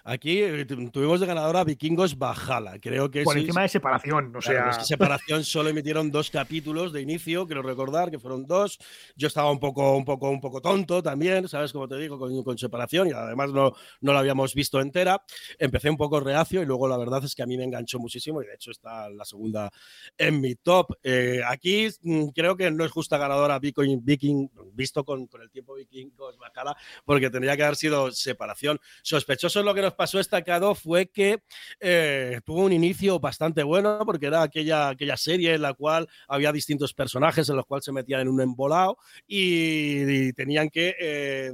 Aquí 0.08 0.38
eh, 0.40 0.64
tu- 0.64 0.88
tuvimos 0.90 1.18
de 1.18 1.26
ganadora 1.26 1.64
Vikingos, 1.64 2.16
Bajala. 2.16 2.78
Creo 2.78 3.10
que 3.10 3.24
Por 3.24 3.34
sí, 3.34 3.40
encima 3.40 3.62
de 3.62 3.68
separación. 3.68 4.36
O 4.36 4.38
Claro, 4.40 4.58
sea, 4.60 4.70
es 4.70 4.78
que 4.78 4.84
separación 4.84 5.42
solo 5.42 5.68
emitieron 5.70 6.12
dos 6.12 6.30
capítulos 6.30 6.92
de 6.92 7.02
inicio, 7.02 7.44
quiero 7.44 7.60
recordar 7.62 8.08
que 8.12 8.20
fueron 8.20 8.46
dos. 8.46 8.78
Yo 9.16 9.26
estaba 9.26 9.50
un 9.50 9.58
poco, 9.58 9.96
un 9.96 10.04
poco, 10.04 10.30
un 10.30 10.40
poco 10.40 10.60
tonto 10.60 11.02
también, 11.02 11.48
¿sabes? 11.48 11.72
Como 11.72 11.88
te 11.88 11.96
digo, 11.98 12.20
con, 12.20 12.40
con 12.44 12.56
separación 12.56 13.08
y 13.08 13.12
además 13.12 13.50
no, 13.50 13.72
no 14.00 14.12
la 14.12 14.20
habíamos 14.20 14.54
visto 14.54 14.80
entera. 14.80 15.24
Empecé 15.58 15.90
un 15.90 15.96
poco 15.96 16.20
reacio 16.20 16.62
y 16.62 16.66
luego 16.66 16.86
la 16.86 16.98
verdad 16.98 17.24
es 17.24 17.34
que 17.34 17.42
a 17.42 17.46
mí 17.46 17.56
me 17.56 17.64
enganchó 17.64 17.98
muchísimo 17.98 18.40
y 18.42 18.46
de 18.46 18.54
hecho 18.54 18.70
está 18.70 19.10
la 19.10 19.24
segunda 19.24 19.70
en 20.16 20.40
mi 20.40 20.54
top. 20.54 20.92
Eh, 21.02 21.40
aquí 21.44 21.88
mm, 22.02 22.28
creo 22.28 22.56
que 22.56 22.70
no 22.70 22.84
es 22.84 22.92
justa 22.92 23.18
ganadora 23.18 23.58
Viking, 23.58 24.04
Viking 24.04 24.50
visto 24.72 25.04
con, 25.04 25.26
con 25.26 25.42
el 25.42 25.50
tiempo 25.50 25.74
vikingos 25.74 26.38
Bacala, 26.38 26.76
porque 27.04 27.28
tendría 27.28 27.56
que 27.56 27.64
haber 27.64 27.74
sido 27.76 28.12
separación. 28.12 28.78
Sospechoso 29.02 29.64
lo 29.64 29.74
que 29.74 29.82
nos 29.82 29.95
pasó 29.96 30.18
destacado 30.18 30.74
fue 30.74 31.06
que 31.06 31.38
eh, 31.80 32.40
tuvo 32.44 32.64
un 32.64 32.72
inicio 32.72 33.18
bastante 33.18 33.62
bueno, 33.62 34.00
porque 34.04 34.26
era 34.26 34.42
aquella, 34.42 34.90
aquella 34.90 35.16
serie 35.16 35.54
en 35.54 35.62
la 35.62 35.74
cual 35.74 36.08
había 36.28 36.52
distintos 36.52 36.94
personajes 36.94 37.48
en 37.48 37.56
los 37.56 37.66
cuales 37.66 37.84
se 37.84 37.92
metían 37.92 38.20
en 38.20 38.28
un 38.28 38.40
embolado 38.40 38.98
y, 39.26 40.32
tenían 40.32 40.68
que 40.68 40.94
eh, 41.00 41.50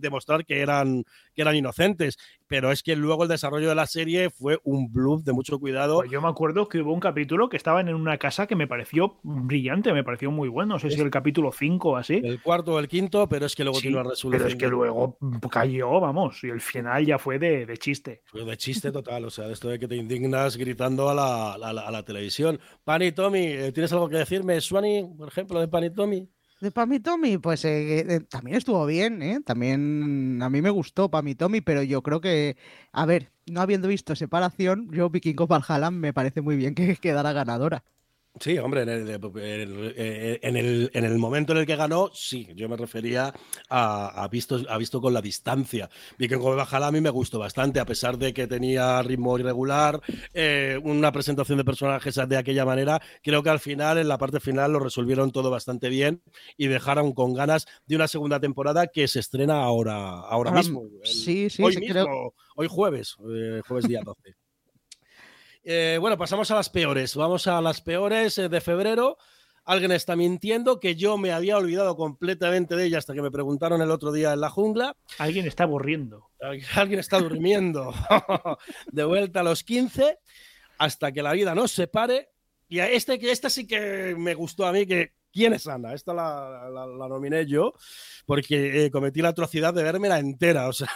demostrar 0.00 0.44
que 0.44 0.60
eran, 0.60 1.04
que 1.34 1.42
eran 1.42 1.56
inocentes. 1.56 2.16
Pero 2.46 2.70
es 2.72 2.82
que 2.82 2.94
luego 2.96 3.22
el 3.24 3.28
desarrollo 3.28 3.68
de 3.68 3.74
la 3.74 3.86
serie 3.86 4.30
fue 4.30 4.58
un 4.64 4.92
bluff 4.92 5.24
de 5.24 5.32
mucho 5.32 5.58
cuidado. 5.58 5.98
pues 6.00 6.10
yo 6.10 6.20
me 6.22 6.28
acuerdo 6.28 6.68
que 6.68 6.80
hubo 6.82 6.92
un 6.92 7.00
capítulo 7.00 7.48
que 7.48 7.56
estaban 7.56 7.88
en 7.88 7.94
una 7.94 8.18
casa 8.18 8.46
que 8.46 8.54
me 8.54 8.66
pareció 8.66 9.18
brillante, 9.22 9.92
me 9.92 10.04
pareció 10.04 10.30
muy 10.30 10.48
bueno. 10.48 10.74
No 10.74 10.78
sé 10.78 10.90
si 10.90 11.00
el 11.00 11.10
capítulo 11.10 11.52
5 11.52 11.90
o 11.90 11.96
así. 11.96 12.20
El 12.22 12.40
cuarto 12.42 12.74
o 12.74 12.78
el 12.78 12.88
quinto, 12.88 13.28
pero 13.28 13.46
es 13.46 13.54
que 13.54 13.64
luego 13.64 13.76
Sí, 13.78 13.82
tiene 13.88 14.00
una 14.00 14.10
resolución. 14.10 14.38
pero 14.42 14.48
es 14.48 14.56
que 14.56 14.68
luego 14.68 15.18
cayó, 15.50 16.00
vamos, 16.00 16.42
y 16.44 16.48
el 16.48 16.60
final 16.60 17.04
ya 17.04 17.18
fue 17.18 17.38
de, 17.38 17.66
de 17.66 17.76
chiste. 17.78 18.22
Fue 18.26 18.44
de 18.44 18.56
chiste 18.56 18.92
total, 18.92 19.24
o 19.24 19.30
sea, 19.30 19.46
de 19.46 19.52
esto 19.54 19.68
de 19.68 19.78
que 19.78 19.88
te 19.88 19.96
indignas 19.96 20.56
gritando 20.56 21.08
a 21.08 21.14
la, 21.14 21.54
a 21.54 21.72
la, 21.72 21.82
a 21.82 21.90
la 21.90 22.02
televisión. 22.04 22.60
Pan 22.84 23.02
y 23.02 23.12
Tommy, 23.12 23.38
eh, 23.46 23.72
¿tienes 23.72 23.92
algo 23.92 24.08
que 24.08 24.16
decirme? 24.18 24.60
Swani, 24.60 25.04
por 25.16 25.28
ejemplo, 25.28 25.58
de 25.60 25.68
Pan 25.68 25.84
y 25.84 25.90
Tommy. 25.90 26.28
De 26.64 26.70
Pami 26.70 26.98
Tommy, 26.98 27.36
pues 27.36 27.62
eh, 27.66 27.98
eh, 28.08 28.20
también 28.20 28.56
estuvo 28.56 28.86
bien, 28.86 29.20
¿eh? 29.22 29.40
También 29.44 30.40
a 30.42 30.48
mí 30.48 30.62
me 30.62 30.70
gustó 30.70 31.10
Pami 31.10 31.34
Tommy, 31.34 31.60
pero 31.60 31.82
yo 31.82 32.02
creo 32.02 32.22
que, 32.22 32.56
a 32.90 33.04
ver, 33.04 33.32
no 33.44 33.60
habiendo 33.60 33.86
visto 33.86 34.16
separación, 34.16 34.88
yo 34.90 35.10
Vikingos 35.10 35.46
Valhalla 35.46 35.90
me 35.90 36.14
parece 36.14 36.40
muy 36.40 36.56
bien 36.56 36.74
que 36.74 36.96
quedara 36.96 37.34
ganadora. 37.34 37.84
Sí, 38.40 38.58
hombre, 38.58 38.82
en 38.82 38.88
el, 38.88 39.08
en, 39.96 40.56
el, 40.56 40.90
en 40.92 41.04
el 41.04 41.18
momento 41.18 41.52
en 41.52 41.58
el 41.58 41.66
que 41.66 41.76
ganó, 41.76 42.10
sí, 42.12 42.48
yo 42.56 42.68
me 42.68 42.76
refería 42.76 43.32
a, 43.68 44.24
a 44.24 44.28
visto, 44.28 44.58
a 44.68 44.76
visto 44.76 45.00
con 45.00 45.14
la 45.14 45.22
distancia. 45.22 45.88
Vi 46.18 46.26
que 46.26 46.36
con 46.36 46.56
Bajala 46.56 46.88
a 46.88 46.92
mí 46.92 47.00
me 47.00 47.10
gustó 47.10 47.38
bastante, 47.38 47.78
a 47.78 47.84
pesar 47.86 48.18
de 48.18 48.34
que 48.34 48.48
tenía 48.48 49.00
ritmo 49.02 49.38
irregular, 49.38 50.00
eh, 50.32 50.80
una 50.82 51.12
presentación 51.12 51.58
de 51.58 51.64
personajes 51.64 52.16
de 52.28 52.36
aquella 52.36 52.64
manera, 52.64 53.00
creo 53.22 53.42
que 53.44 53.50
al 53.50 53.60
final, 53.60 53.98
en 53.98 54.08
la 54.08 54.18
parte 54.18 54.40
final, 54.40 54.72
lo 54.72 54.80
resolvieron 54.80 55.30
todo 55.30 55.48
bastante 55.48 55.88
bien 55.88 56.20
y 56.56 56.66
dejaron 56.66 57.12
con 57.12 57.34
ganas 57.34 57.66
de 57.86 57.94
una 57.94 58.08
segunda 58.08 58.40
temporada 58.40 58.88
que 58.88 59.06
se 59.06 59.20
estrena 59.20 59.62
ahora, 59.62 59.94
ahora, 60.18 60.50
Ahora, 60.50 60.52
mismo. 60.52 60.82
el- 61.04 61.06
sí, 61.06 61.48
sí, 61.50 61.62
hoy 61.62 61.76
mismo, 61.76 61.92
creo- 61.92 62.34
hoy 62.56 62.66
jueves, 62.68 63.14
eh, 63.32 63.60
jueves 63.64 63.86
día 63.86 64.00
12. 64.04 64.34
Eh, 65.64 65.96
bueno, 65.98 66.18
pasamos 66.18 66.50
a 66.50 66.56
las 66.56 66.68
peores. 66.68 67.16
Vamos 67.16 67.46
a 67.46 67.60
las 67.62 67.80
peores 67.80 68.36
eh, 68.38 68.48
de 68.48 68.60
febrero. 68.60 69.16
Alguien 69.64 69.92
está 69.92 70.14
mintiendo 70.14 70.78
que 70.78 70.94
yo 70.94 71.16
me 71.16 71.32
había 71.32 71.56
olvidado 71.56 71.96
completamente 71.96 72.76
de 72.76 72.84
ella 72.84 72.98
hasta 72.98 73.14
que 73.14 73.22
me 73.22 73.30
preguntaron 73.30 73.80
el 73.80 73.90
otro 73.90 74.12
día 74.12 74.34
en 74.34 74.40
la 74.40 74.50
jungla. 74.50 74.94
Alguien 75.18 75.46
está 75.46 75.64
aburriendo. 75.64 76.30
Alguien 76.74 77.00
está 77.00 77.18
durmiendo. 77.18 77.94
de 78.92 79.04
vuelta 79.04 79.40
a 79.40 79.44
los 79.44 79.64
15 79.64 80.18
hasta 80.76 81.12
que 81.12 81.22
la 81.22 81.32
vida 81.32 81.54
nos 81.54 81.72
separe. 81.72 82.28
Y 82.68 82.80
a 82.80 82.90
este, 82.90 83.18
que 83.18 83.32
esta 83.32 83.48
sí 83.48 83.66
que 83.66 84.14
me 84.18 84.34
gustó 84.34 84.66
a 84.66 84.72
mí, 84.72 84.84
que 84.84 85.14
¿quién 85.32 85.54
es 85.54 85.66
Ana? 85.66 85.94
Esta 85.94 86.12
la, 86.12 86.68
la, 86.70 86.86
la 86.86 87.08
nominé 87.08 87.46
yo 87.46 87.72
porque 88.26 88.84
eh, 88.84 88.90
cometí 88.90 89.22
la 89.22 89.30
atrocidad 89.30 89.72
de 89.72 89.82
vermela 89.82 90.18
entera. 90.18 90.68
O 90.68 90.72
sea, 90.74 90.90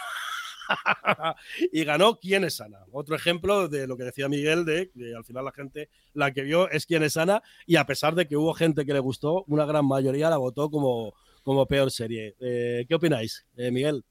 y 1.72 1.84
ganó 1.84 2.18
quién 2.18 2.44
es 2.44 2.60
Ana. 2.60 2.78
Otro 2.92 3.16
ejemplo 3.16 3.68
de 3.68 3.86
lo 3.86 3.96
que 3.96 4.04
decía 4.04 4.28
Miguel, 4.28 4.64
de 4.64 4.90
que 4.90 5.14
al 5.14 5.24
final 5.24 5.44
la 5.44 5.52
gente 5.52 5.88
la 6.14 6.32
que 6.32 6.42
vio 6.42 6.70
es 6.70 6.86
quién 6.86 7.02
es 7.02 7.16
Ana, 7.16 7.42
y 7.66 7.76
a 7.76 7.86
pesar 7.86 8.14
de 8.14 8.26
que 8.26 8.36
hubo 8.36 8.54
gente 8.54 8.84
que 8.84 8.92
le 8.92 9.00
gustó, 9.00 9.44
una 9.48 9.64
gran 9.64 9.86
mayoría 9.86 10.30
la 10.30 10.36
votó 10.36 10.70
como, 10.70 11.14
como 11.42 11.66
peor 11.66 11.90
serie. 11.90 12.36
Eh, 12.40 12.84
¿Qué 12.88 12.94
opináis, 12.94 13.46
eh, 13.56 13.70
Miguel? 13.70 14.04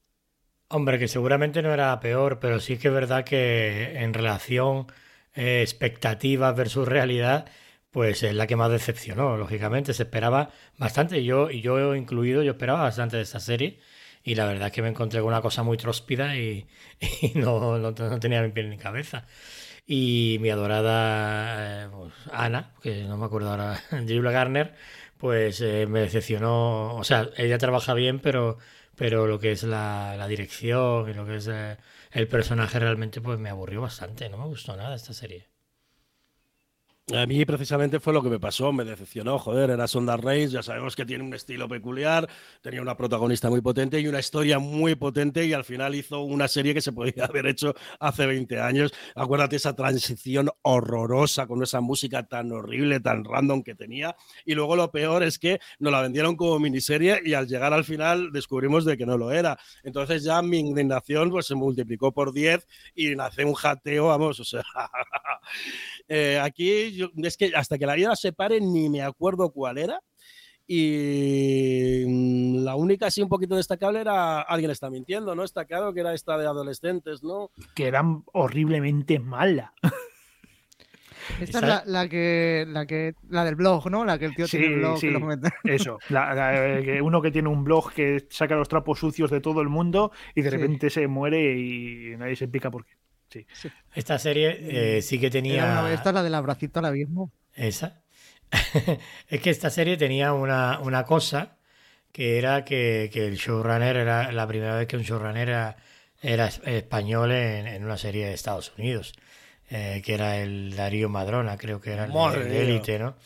Hombre, 0.70 0.98
que 0.98 1.08
seguramente 1.08 1.62
no 1.62 1.72
era 1.72 1.98
peor, 1.98 2.38
pero 2.40 2.60
sí 2.60 2.76
que 2.76 2.88
es 2.88 2.94
verdad 2.94 3.24
que 3.24 3.98
en 3.98 4.12
relación 4.12 4.86
eh, 5.34 5.62
expectativas 5.62 6.54
versus 6.54 6.86
realidad, 6.86 7.48
pues 7.90 8.22
es 8.22 8.34
la 8.34 8.46
que 8.46 8.56
más 8.56 8.70
decepcionó, 8.70 9.36
lógicamente. 9.36 9.94
Se 9.94 10.02
esperaba 10.02 10.50
bastante, 10.76 11.24
yo, 11.24 11.50
y 11.50 11.62
yo 11.62 11.94
incluido, 11.94 12.42
yo 12.42 12.52
esperaba 12.52 12.82
bastante 12.82 13.16
de 13.16 13.22
esta 13.22 13.40
serie. 13.40 13.78
Y 14.28 14.34
la 14.34 14.44
verdad 14.44 14.66
es 14.66 14.72
que 14.74 14.82
me 14.82 14.88
encontré 14.88 15.20
con 15.20 15.28
una 15.28 15.40
cosa 15.40 15.62
muy 15.62 15.78
tróspida 15.78 16.36
y, 16.36 16.66
no, 17.34 17.78
no, 17.78 17.94
tenía 18.20 18.42
ni 18.42 18.52
pie 18.52 18.64
ni 18.64 18.76
cabeza. 18.76 19.24
Y 19.86 20.36
mi 20.40 20.50
adorada 20.50 21.86
eh, 21.86 21.88
pues, 21.90 22.12
Ana, 22.30 22.74
que 22.82 23.04
no 23.04 23.16
me 23.16 23.24
acuerdo 23.24 23.50
ahora, 23.50 23.80
Julia 23.90 24.30
Garner, 24.30 24.74
pues 25.16 25.62
eh, 25.62 25.86
me 25.88 26.00
decepcionó. 26.00 26.96
O 26.96 27.04
sea, 27.04 27.30
ella 27.38 27.56
trabaja 27.56 27.94
bien, 27.94 28.20
pero, 28.20 28.58
pero 28.96 29.26
lo 29.26 29.38
que 29.40 29.52
es 29.52 29.62
la, 29.62 30.14
la 30.18 30.28
dirección 30.28 31.08
y 31.08 31.14
lo 31.14 31.24
que 31.24 31.36
es 31.36 31.48
eh, 31.48 31.78
el 32.12 32.28
personaje 32.28 32.78
realmente, 32.78 33.22
pues 33.22 33.38
me 33.38 33.48
aburrió 33.48 33.80
bastante. 33.80 34.28
No 34.28 34.36
me 34.36 34.44
gustó 34.46 34.76
nada 34.76 34.94
esta 34.94 35.14
serie. 35.14 35.46
A 37.14 37.24
mí 37.24 37.42
precisamente 37.46 38.00
fue 38.00 38.12
lo 38.12 38.22
que 38.22 38.28
me 38.28 38.38
pasó, 38.38 38.70
me 38.70 38.84
decepcionó, 38.84 39.38
joder, 39.38 39.70
era 39.70 39.88
Sonda 39.88 40.18
Reis, 40.18 40.50
ya 40.50 40.62
sabemos 40.62 40.94
que 40.94 41.06
tiene 41.06 41.24
un 41.24 41.32
estilo 41.32 41.66
peculiar, 41.66 42.28
tenía 42.60 42.82
una 42.82 42.98
protagonista 42.98 43.48
muy 43.48 43.62
potente 43.62 43.98
y 43.98 44.06
una 44.06 44.18
historia 44.20 44.58
muy 44.58 44.94
potente 44.94 45.46
y 45.46 45.54
al 45.54 45.64
final 45.64 45.94
hizo 45.94 46.20
una 46.20 46.48
serie 46.48 46.74
que 46.74 46.82
se 46.82 46.92
podía 46.92 47.24
haber 47.24 47.46
hecho 47.46 47.74
hace 47.98 48.26
20 48.26 48.60
años. 48.60 48.92
Acuérdate 49.14 49.56
esa 49.56 49.74
transición 49.74 50.50
horrorosa 50.60 51.46
con 51.46 51.62
esa 51.62 51.80
música 51.80 52.28
tan 52.28 52.52
horrible, 52.52 53.00
tan 53.00 53.24
random 53.24 53.62
que 53.62 53.74
tenía 53.74 54.14
y 54.44 54.52
luego 54.54 54.76
lo 54.76 54.90
peor 54.90 55.22
es 55.22 55.38
que 55.38 55.60
nos 55.78 55.90
la 55.90 56.02
vendieron 56.02 56.36
como 56.36 56.58
miniserie 56.58 57.22
y 57.24 57.32
al 57.32 57.48
llegar 57.48 57.72
al 57.72 57.84
final 57.84 58.32
descubrimos 58.32 58.84
de 58.84 58.98
que 58.98 59.06
no 59.06 59.16
lo 59.16 59.32
era. 59.32 59.58
Entonces 59.82 60.24
ya 60.24 60.42
mi 60.42 60.58
indignación 60.58 61.30
pues 61.30 61.46
se 61.46 61.54
multiplicó 61.54 62.12
por 62.12 62.34
10 62.34 62.68
y 62.94 63.16
nace 63.16 63.46
un 63.46 63.54
jateo, 63.54 64.08
vamos, 64.08 64.40
o 64.40 64.44
sea... 64.44 64.62
Eh, 66.10 66.40
aquí 66.42 66.97
yo, 66.98 67.08
es 67.22 67.36
que 67.36 67.52
hasta 67.54 67.78
que 67.78 67.86
la 67.86 67.94
vida 67.94 68.14
se 68.16 68.32
pare 68.32 68.60
ni 68.60 68.88
me 68.90 69.02
acuerdo 69.02 69.50
cuál 69.50 69.78
era. 69.78 70.00
Y 70.70 72.04
mm, 72.06 72.64
la 72.64 72.76
única 72.76 73.06
así 73.06 73.22
un 73.22 73.28
poquito 73.30 73.56
destacable 73.56 74.00
era 74.00 74.42
Alguien 74.42 74.70
está 74.70 74.90
mintiendo, 74.90 75.34
¿no? 75.34 75.42
Está 75.44 75.64
claro 75.64 75.94
que 75.94 76.00
era 76.00 76.12
esta 76.12 76.36
de 76.36 76.46
adolescentes, 76.46 77.22
¿no? 77.22 77.50
Que 77.74 77.86
eran 77.86 78.22
horriblemente 78.32 79.18
mala. 79.18 79.72
Esta 81.40 81.58
es 81.58 81.64
la, 81.64 81.82
la 81.86 82.08
que, 82.08 82.64
la 82.68 82.86
que 82.86 83.14
la 83.28 83.44
del 83.44 83.54
blog, 83.54 83.90
¿no? 83.90 84.04
La 84.04 84.18
que 84.18 84.24
el 84.26 84.34
tío 84.34 84.46
Sí, 84.46 84.58
tiene 84.58 84.74
el 84.74 84.80
blog 84.80 84.98
sí. 84.98 85.06
que 85.08 85.12
lo 85.12 85.20
comenta. 85.20 85.52
Eso, 85.64 85.98
la- 86.08 86.34
la- 86.34 86.82
que 86.82 87.02
uno 87.02 87.20
que 87.20 87.30
tiene 87.30 87.48
un 87.48 87.64
blog 87.64 87.92
que 87.92 88.26
saca 88.30 88.54
los 88.54 88.68
trapos 88.68 88.98
sucios 88.98 89.30
de 89.30 89.40
todo 89.40 89.60
el 89.60 89.68
mundo 89.68 90.10
y 90.34 90.40
de 90.42 90.50
Sí. 90.50 90.56
repente 90.56 90.90
se 90.90 91.06
muere 91.06 91.58
y 91.58 92.16
nadie 92.16 92.36
se 92.36 92.44
explica 92.44 92.70
por 92.70 92.84
qué. 92.86 92.94
Sí. 93.30 93.46
Esta 93.94 94.18
serie 94.18 94.96
eh, 94.98 95.02
sí 95.02 95.18
que 95.18 95.26
Era 95.26 95.32
tenía. 95.32 95.82
vez 95.82 95.94
esta 95.94 96.12
la 96.12 96.22
del 96.22 96.34
abracito 96.34 96.78
al 96.80 96.86
abismo. 96.86 97.30
Esa. 97.54 98.02
es 99.28 99.40
que 99.40 99.50
esta 99.50 99.70
serie 99.70 99.96
tenía 99.96 100.32
una, 100.32 100.78
una 100.80 101.04
cosa 101.04 101.56
que 102.12 102.38
era 102.38 102.64
que, 102.64 103.10
que 103.12 103.26
el 103.26 103.36
showrunner 103.36 103.96
era 103.96 104.32
la 104.32 104.46
primera 104.46 104.76
vez 104.76 104.86
que 104.88 104.96
un 104.96 105.02
showrunner 105.02 105.48
era, 105.48 105.76
era 106.22 106.46
es- 106.46 106.60
español 106.64 107.32
en, 107.32 107.66
en 107.66 107.84
una 107.84 107.98
serie 107.98 108.26
de 108.26 108.34
Estados 108.34 108.72
Unidos, 108.78 109.12
eh, 109.70 110.00
que 110.04 110.14
era 110.14 110.38
el 110.38 110.74
Darío 110.74 111.08
Madrona, 111.08 111.56
creo 111.58 111.80
que 111.80 111.92
era 111.92 112.04
el 112.06 112.12
de-. 112.48 112.62
Élite, 112.62 112.98
¿no? 112.98 113.16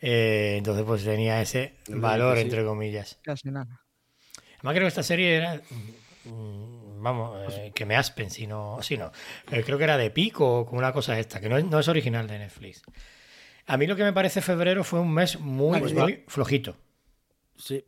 Eh, 0.00 0.56
entonces 0.58 0.84
pues 0.84 1.04
tenía 1.04 1.40
ese 1.40 1.74
valor, 1.88 2.36
sí. 2.36 2.42
entre 2.42 2.64
comillas. 2.64 3.18
Casi 3.22 3.50
nada. 3.50 3.80
Además 4.58 4.74
creo 4.74 4.84
que 4.84 4.88
esta 4.88 5.02
serie 5.02 5.36
era, 5.36 5.60
vamos, 7.04 7.54
eh, 7.54 7.70
que 7.72 7.86
me 7.86 7.94
aspen, 7.94 8.30
si 8.30 8.48
no, 8.48 8.78
si 8.82 8.96
no. 8.96 9.12
Eh, 9.52 9.62
creo 9.64 9.78
que 9.78 9.84
era 9.84 9.96
de 9.96 10.10
Pico 10.10 10.60
o 10.60 10.66
con 10.66 10.78
una 10.78 10.92
cosa 10.92 11.18
esta, 11.18 11.40
que 11.40 11.48
no 11.48 11.56
es, 11.56 11.64
no 11.64 11.78
es 11.78 11.86
original 11.86 12.26
de 12.26 12.38
Netflix. 12.40 12.82
A 13.66 13.76
mí 13.76 13.86
lo 13.86 13.94
que 13.94 14.02
me 14.02 14.12
parece 14.12 14.40
febrero 14.42 14.82
fue 14.82 15.00
un 15.00 15.12
mes 15.14 15.38
muy, 15.38 15.78
Pues 15.78 15.94
muy 15.94 16.24
flojito. 16.26 16.76
Sí. 17.56 17.84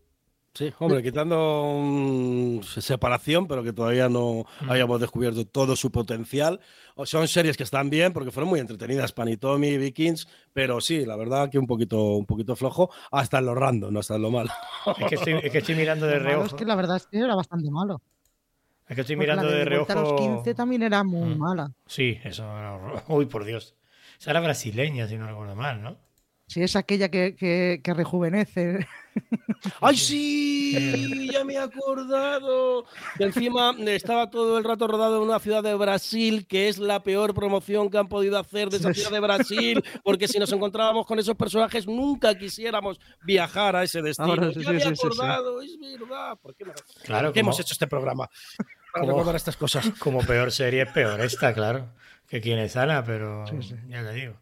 Sí, 0.54 0.72
hombre, 0.78 1.02
quitando 1.02 1.82
mm, 1.82 2.62
separación, 2.62 3.46
pero 3.46 3.62
que 3.62 3.74
todavía 3.74 4.08
no 4.08 4.46
hayamos 4.70 4.98
descubierto 4.98 5.46
todo 5.46 5.76
su 5.76 5.90
potencial. 5.90 6.60
O 6.94 7.04
son 7.04 7.28
series 7.28 7.58
que 7.58 7.62
están 7.62 7.90
bien 7.90 8.14
porque 8.14 8.30
fueron 8.30 8.48
muy 8.48 8.60
entretenidas, 8.60 9.12
Panitomi, 9.12 9.76
Vikings, 9.76 10.26
pero 10.54 10.80
sí, 10.80 11.04
la 11.04 11.14
verdad 11.16 11.50
que 11.50 11.58
un 11.58 11.66
poquito, 11.66 12.14
un 12.14 12.24
poquito 12.24 12.56
flojo, 12.56 12.90
hasta 13.10 13.38
en 13.38 13.44
lo 13.44 13.54
random, 13.54 13.92
no 13.92 14.00
hasta 14.00 14.14
en 14.14 14.22
lo 14.22 14.30
malo. 14.30 14.50
Es 14.98 15.08
que 15.10 15.14
estoy, 15.16 15.34
es 15.42 15.52
que 15.52 15.58
estoy 15.58 15.74
mirando 15.74 16.06
de 16.06 16.20
reojo. 16.20 16.46
es 16.46 16.54
que 16.54 16.64
la 16.64 16.74
verdad 16.74 16.96
es 16.96 17.06
que 17.06 17.18
era 17.18 17.34
bastante 17.34 17.70
malo. 17.70 18.00
Es 18.88 18.94
que 18.94 19.00
estoy 19.00 19.16
Porque 19.16 19.26
mirando 19.26 19.44
la 19.50 19.56
de 19.56 19.64
Vuelta 19.64 19.92
a 19.92 19.96
los 19.96 20.08
reojo. 20.10 20.36
15 20.36 20.54
también 20.54 20.82
era 20.82 21.02
muy 21.02 21.34
Mm. 21.34 21.38
mala. 21.38 21.70
Sí, 21.86 22.18
eso 22.24 22.44
era 22.44 22.74
horror- 22.76 23.02
Uy, 23.08 23.26
por 23.26 23.44
Dios. 23.44 23.74
Esa 24.18 24.30
era 24.30 24.40
brasileña, 24.40 25.08
si 25.08 25.16
no 25.16 25.26
recuerdo 25.26 25.54
mal, 25.56 25.82
¿no? 25.82 25.98
Sí, 26.48 26.62
es 26.62 26.76
aquella 26.76 27.08
que, 27.10 27.34
que, 27.34 27.80
que 27.82 27.92
rejuvenece. 27.94 28.86
¡Ay, 29.80 29.96
sí! 29.96 31.28
Ya 31.32 31.44
me 31.44 31.54
he 31.54 31.58
acordado. 31.58 32.84
Y 33.18 33.24
encima 33.24 33.74
estaba 33.86 34.30
todo 34.30 34.56
el 34.58 34.62
rato 34.62 34.86
rodado 34.86 35.16
en 35.16 35.22
una 35.28 35.40
ciudad 35.40 35.62
de 35.64 35.74
Brasil, 35.74 36.46
que 36.46 36.68
es 36.68 36.78
la 36.78 37.02
peor 37.02 37.34
promoción 37.34 37.90
que 37.90 37.98
han 37.98 38.08
podido 38.08 38.38
hacer 38.38 38.68
de 38.70 38.76
esa 38.76 38.94
ciudad 38.94 39.10
de 39.10 39.18
Brasil, 39.20 39.82
porque 40.04 40.28
si 40.28 40.38
nos 40.38 40.52
encontrábamos 40.52 41.04
con 41.04 41.18
esos 41.18 41.34
personajes, 41.34 41.84
nunca 41.86 42.32
quisiéramos 42.38 43.00
viajar 43.24 43.74
a 43.74 43.82
ese 43.82 44.00
destino. 44.00 44.28
Ahora 44.30 44.52
sí, 44.52 44.60
ya 44.60 44.66
sí, 44.66 44.70
me 44.70 44.76
he 44.76 44.80
sí, 44.80 44.88
sí, 44.88 44.94
sí. 44.94 45.06
acordado, 45.06 45.62
es 45.62 45.76
verdad. 45.80 46.38
¿Por 46.40 46.54
qué, 46.54 46.64
me- 46.64 46.72
Claro, 47.02 47.28
por 47.28 47.34
qué 47.34 47.40
hemos 47.40 47.58
hecho 47.58 47.72
este 47.72 47.86
programa? 47.88 48.28
Para 48.96 49.06
como- 49.06 49.12
recordar 49.18 49.36
estas 49.36 49.56
cosas. 49.56 49.90
Como 49.98 50.20
peor 50.20 50.50
serie 50.52 50.82
es 50.82 50.92
peor 50.92 51.20
esta, 51.20 51.52
claro. 51.54 51.88
Que 52.28 52.40
quien 52.40 52.58
es 52.58 52.76
Ana, 52.76 53.04
pero 53.04 53.46
Sí, 53.46 53.56
sí. 53.62 53.74
ya 53.88 54.02
te 54.02 54.12
digo. 54.12 54.34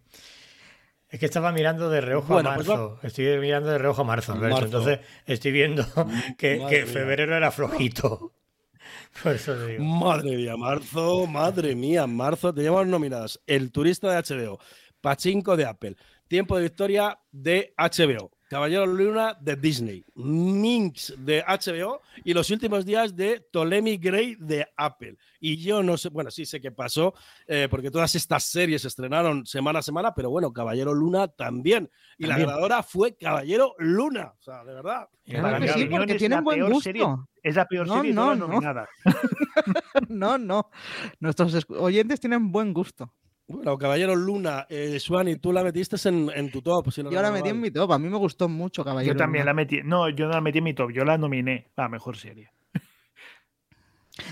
Es 1.08 1.20
que 1.20 1.26
estaba 1.26 1.52
mirando 1.52 1.90
de 1.90 2.00
reojo 2.00 2.32
Bueno, 2.34 2.50
a 2.50 2.54
pues 2.56 2.66
marzo. 2.66 2.98
Estoy 3.02 3.38
mirando 3.38 3.68
de 3.70 3.78
reojo 3.78 4.02
a 4.02 4.04
marzo, 4.04 4.32
Alberto. 4.32 4.54
Marzo. 4.56 4.66
Entonces 4.66 5.00
estoy 5.26 5.52
viendo 5.52 5.84
que, 6.38 6.86
febrero 6.90 7.36
era 7.36 7.50
flojito. 7.52 8.32
Por 9.22 9.32
eso 9.34 9.54
te 9.54 9.66
digo. 9.66 9.84
Madre 9.84 10.36
mía, 10.36 10.56
marzo, 10.56 11.26
madre 11.26 11.74
mía, 11.76 12.06
marzo. 12.06 12.52
Teníamos 12.52 12.86
nominadas 12.86 13.40
El 13.46 13.70
turista 13.70 14.10
de 14.10 14.16
HBO, 14.46 14.58
Pachinko 15.00 15.56
de 15.56 15.66
Apple, 15.66 15.96
Tiempo 16.26 16.56
de 16.56 16.62
Victoria 16.64 17.18
de 17.30 17.74
HBO, 17.78 18.30
Caballero 18.54 18.86
Luna 18.86 19.36
de 19.40 19.56
Disney, 19.56 20.04
Minx 20.14 21.12
de 21.18 21.42
HBO 21.42 22.02
y 22.22 22.32
los 22.34 22.48
últimos 22.50 22.86
días 22.86 23.16
de 23.16 23.40
Ptolemy 23.50 23.96
Gray 23.96 24.36
de 24.38 24.64
Apple. 24.76 25.16
Y 25.40 25.56
yo 25.56 25.82
no 25.82 25.96
sé, 25.96 26.08
bueno, 26.10 26.30
sí 26.30 26.46
sé 26.46 26.60
qué 26.60 26.70
pasó, 26.70 27.14
eh, 27.48 27.66
porque 27.68 27.90
todas 27.90 28.14
estas 28.14 28.44
series 28.44 28.82
se 28.82 28.86
estrenaron 28.88 29.44
semana 29.44 29.80
a 29.80 29.82
semana, 29.82 30.14
pero 30.14 30.30
bueno, 30.30 30.52
Caballero 30.52 30.94
Luna 30.94 31.26
también. 31.26 31.90
Y 32.16 32.26
la 32.26 32.38
ganadora 32.38 32.84
fue 32.84 33.16
Caballero 33.16 33.74
Luna. 33.80 34.32
O 34.38 34.42
sea, 34.44 34.62
de 34.62 34.72
verdad. 34.72 35.08
Claro 35.24 35.58
que 35.60 35.68
sí, 35.72 35.86
porque 35.86 36.28
buen 36.28 36.44
peor 36.58 36.68
gusto. 36.74 36.82
serie- 36.84 37.06
Es 37.42 37.56
la 37.56 37.66
peor 37.66 37.88
No, 37.88 37.94
serie 37.96 38.10
de 38.12 38.14
no, 38.14 38.36
no. 38.36 38.46
nominadas. 38.46 38.88
No, 40.08 40.38
no. 40.38 40.70
Nuestros 41.18 41.66
oyentes 41.70 42.20
tienen 42.20 42.52
buen 42.52 42.72
gusto. 42.72 43.12
Bueno, 43.46 43.76
Caballero 43.76 44.16
Luna, 44.16 44.66
eh, 44.70 44.98
Suani, 44.98 45.36
tú 45.36 45.52
la 45.52 45.62
metiste 45.62 45.96
en, 46.08 46.30
en 46.34 46.50
tu 46.50 46.62
top. 46.62 46.90
Si 46.90 47.02
no 47.02 47.10
Yo 47.10 47.20
la 47.20 47.30
metí 47.30 47.50
en 47.50 47.60
mi 47.60 47.70
top. 47.70 47.92
A 47.92 47.98
mí 47.98 48.08
me 48.08 48.16
gustó 48.16 48.48
mucho, 48.48 48.82
caballero. 48.84 49.12
Yo 49.14 49.18
también 49.18 49.42
Luna. 49.44 49.50
la 49.50 49.54
metí. 49.54 49.80
No, 49.84 50.08
yo 50.08 50.26
no 50.26 50.32
la 50.32 50.40
metí 50.40 50.58
en 50.58 50.64
mi 50.64 50.74
top. 50.74 50.90
Yo 50.92 51.04
la 51.04 51.18
nominé 51.18 51.70
a 51.76 51.88
mejor 51.88 52.16
serie. 52.16 52.50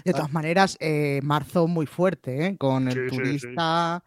De 0.05 0.12
todas 0.12 0.33
maneras, 0.33 0.77
eh, 0.81 1.20
marzo 1.25 1.66
muy 1.66 1.87
fuerte, 1.87 2.46
¿eh? 2.46 2.57
Con 2.57 2.87
el 2.88 2.94
Sí, 2.94 3.01
sí, 3.01 3.09
sí. 3.11 3.16
turista, 3.16 4.05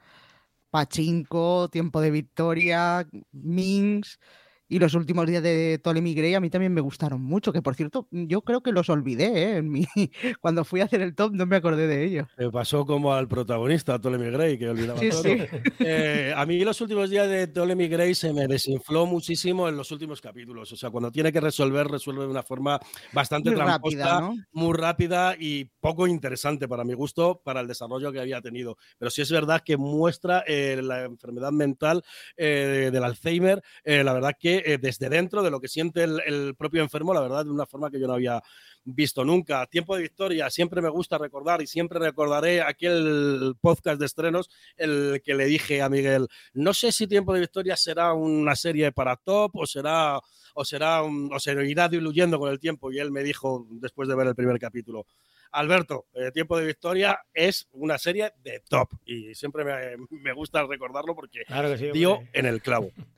Pachinko, 0.72 1.70
Tiempo 1.70 2.00
de 2.02 2.12
Victoria, 2.12 3.06
Minx 3.34 4.20
y 4.68 4.80
los 4.80 4.94
últimos 4.96 5.28
días 5.28 5.44
de 5.44 5.80
Ptolemy 5.82 6.14
Gray 6.14 6.34
a 6.34 6.40
mí 6.40 6.50
también 6.50 6.74
me 6.74 6.82
gustaron 6.82 7.22
mucho. 7.22 7.54
Que 7.54 7.62
por 7.62 7.76
cierto, 7.76 8.08
yo 8.12 8.42
creo 8.42 8.62
que 8.62 8.72
los 8.72 8.90
olvidé, 8.90 9.26
¿eh? 9.26 9.58
En 9.58 9.70
mi... 9.70 9.86
Cuando 10.42 10.66
fui 10.66 10.82
a 10.82 10.86
hacer 10.86 11.02
el 11.02 11.14
top 11.16 11.34
no 11.34 11.46
me 11.46 11.56
acordé 11.56 11.88
de 11.88 12.04
ellos. 12.04 12.28
Me 12.38 12.50
pasó 12.52 12.86
como 12.86 13.14
al 13.14 13.28
protagonista, 13.28 14.00
Ptolemy 14.00 14.32
Gray, 14.32 14.58
que 14.58 14.70
olvidaba 14.70 15.00
Sí, 15.00 15.10
todo. 15.10 15.24
sí. 15.24 15.38
Eh, 15.80 16.34
a 16.36 16.46
mí 16.46 16.60
los 16.64 16.80
últimos 16.82 17.10
días 17.10 17.30
de 17.30 17.48
Ptolemy 17.48 17.88
Gray 17.88 18.16
se 18.16 18.34
me 18.34 18.48
desinfló 18.48 19.06
muchísimo 19.06 19.70
en 19.70 19.78
los 19.78 19.92
últimos 19.92 20.22
capítulos. 20.22 20.72
O 20.72 20.76
sea, 20.78 20.90
cuando 20.90 21.12
tiene 21.12 21.32
que 21.32 21.42
resolver, 21.42 21.88
resuelve 21.88 22.24
de 22.24 22.30
una 22.30 22.44
forma 22.44 22.80
bastante 23.14 23.50
Muy 23.52 23.58
tramposa, 23.60 23.98
rápida, 23.98 24.22
¿no? 24.22 24.36
muy 24.54 24.74
rápida 24.78 25.36
y 25.40 25.66
poco 25.80 26.08
interesante 26.08 26.68
para 26.68 26.84
mi 26.84 26.94
gusto, 26.94 27.42
para 27.44 27.62
el 27.62 27.68
desarrollo 27.68 28.12
que 28.12 28.20
había 28.20 28.42
tenido. 28.42 28.78
Pero 28.98 29.12
sí 29.12 29.22
es 29.22 29.32
verdad 29.32 29.62
que 29.64 29.78
muestra 29.78 30.44
eh, 30.48 30.80
la 30.82 31.04
enfermedad 31.04 31.52
mental 31.52 32.04
eh, 32.38 32.90
del 32.92 33.04
Alzheimer, 33.04 33.62
la 33.86 34.14
verdad 34.14 34.34
que 34.40 34.55
eh, 34.66 34.78
desde 34.80 35.10
dentro 35.10 35.44
de 35.44 35.52
lo 35.52 35.60
que 35.60 35.68
siente 35.68 36.04
el, 36.04 36.22
el 36.26 36.56
propio 36.56 36.82
enfermo, 36.82 37.14
la 37.14 37.22
verdad, 37.22 37.46
de 37.46 37.52
una 37.52 37.66
forma 37.66 37.90
que 37.90 38.00
yo 38.00 38.08
no 38.08 38.14
había 38.14 38.42
visto 38.86 39.26
nunca. 39.26 39.66
Tiempo 39.66 39.96
de 39.96 40.04
victoria, 40.04 40.50
siempre 40.50 40.82
me 40.82 40.90
gusta 40.90 41.18
recordar 41.18 41.62
y 41.62 41.68
siempre 41.68 42.00
recordaré 42.00 42.62
aquel 42.62 43.56
podcast 43.60 44.00
de 44.00 44.06
estrenos, 44.06 44.50
el 44.78 45.22
que 45.24 45.34
le 45.34 45.46
dije 45.46 45.82
a 45.82 45.90
Miguel, 45.90 46.28
no 46.54 46.74
sé 46.74 46.92
si 46.92 47.08
Tiempo 47.08 47.34
de 47.34 47.42
victoria 47.42 47.76
será 47.76 48.14
una 48.14 48.56
serie 48.56 48.92
para 48.92 49.16
top 49.16 49.56
o 49.56 49.66
será 49.66 50.20
o 50.56 50.66
será 50.66 51.04
un- 51.04 51.30
o 51.32 51.40
se 51.40 51.52
irá 51.66 51.88
diluyendo 51.88 52.40
con 52.40 52.52
el 52.52 52.60
tiempo 52.60 52.92
y 52.92 52.98
él 53.00 53.12
me 53.12 53.24
dijo 53.24 53.68
después 53.70 54.10
de 54.10 54.16
ver 54.16 54.28
el 54.28 54.36
primer 54.36 54.58
capítulo 54.60 55.06
Alberto, 55.52 56.08
eh, 56.14 56.32
Tiempo 56.34 56.58
de 56.58 56.66
Victoria 56.66 57.20
es 57.34 57.68
una 57.72 57.98
serie 57.98 58.34
de 58.44 58.62
top 58.68 58.90
y 59.06 59.34
siempre 59.36 59.64
me, 59.64 59.96
me 60.10 60.34
gusta 60.34 60.66
recordarlo 60.66 61.16
porque 61.16 61.46
Claro 61.46 61.78
sí. 61.78 61.92
dio 61.94 62.16
hombre. 62.16 62.30
en 62.34 62.46
el 62.48 62.62
clavo. 62.62 62.92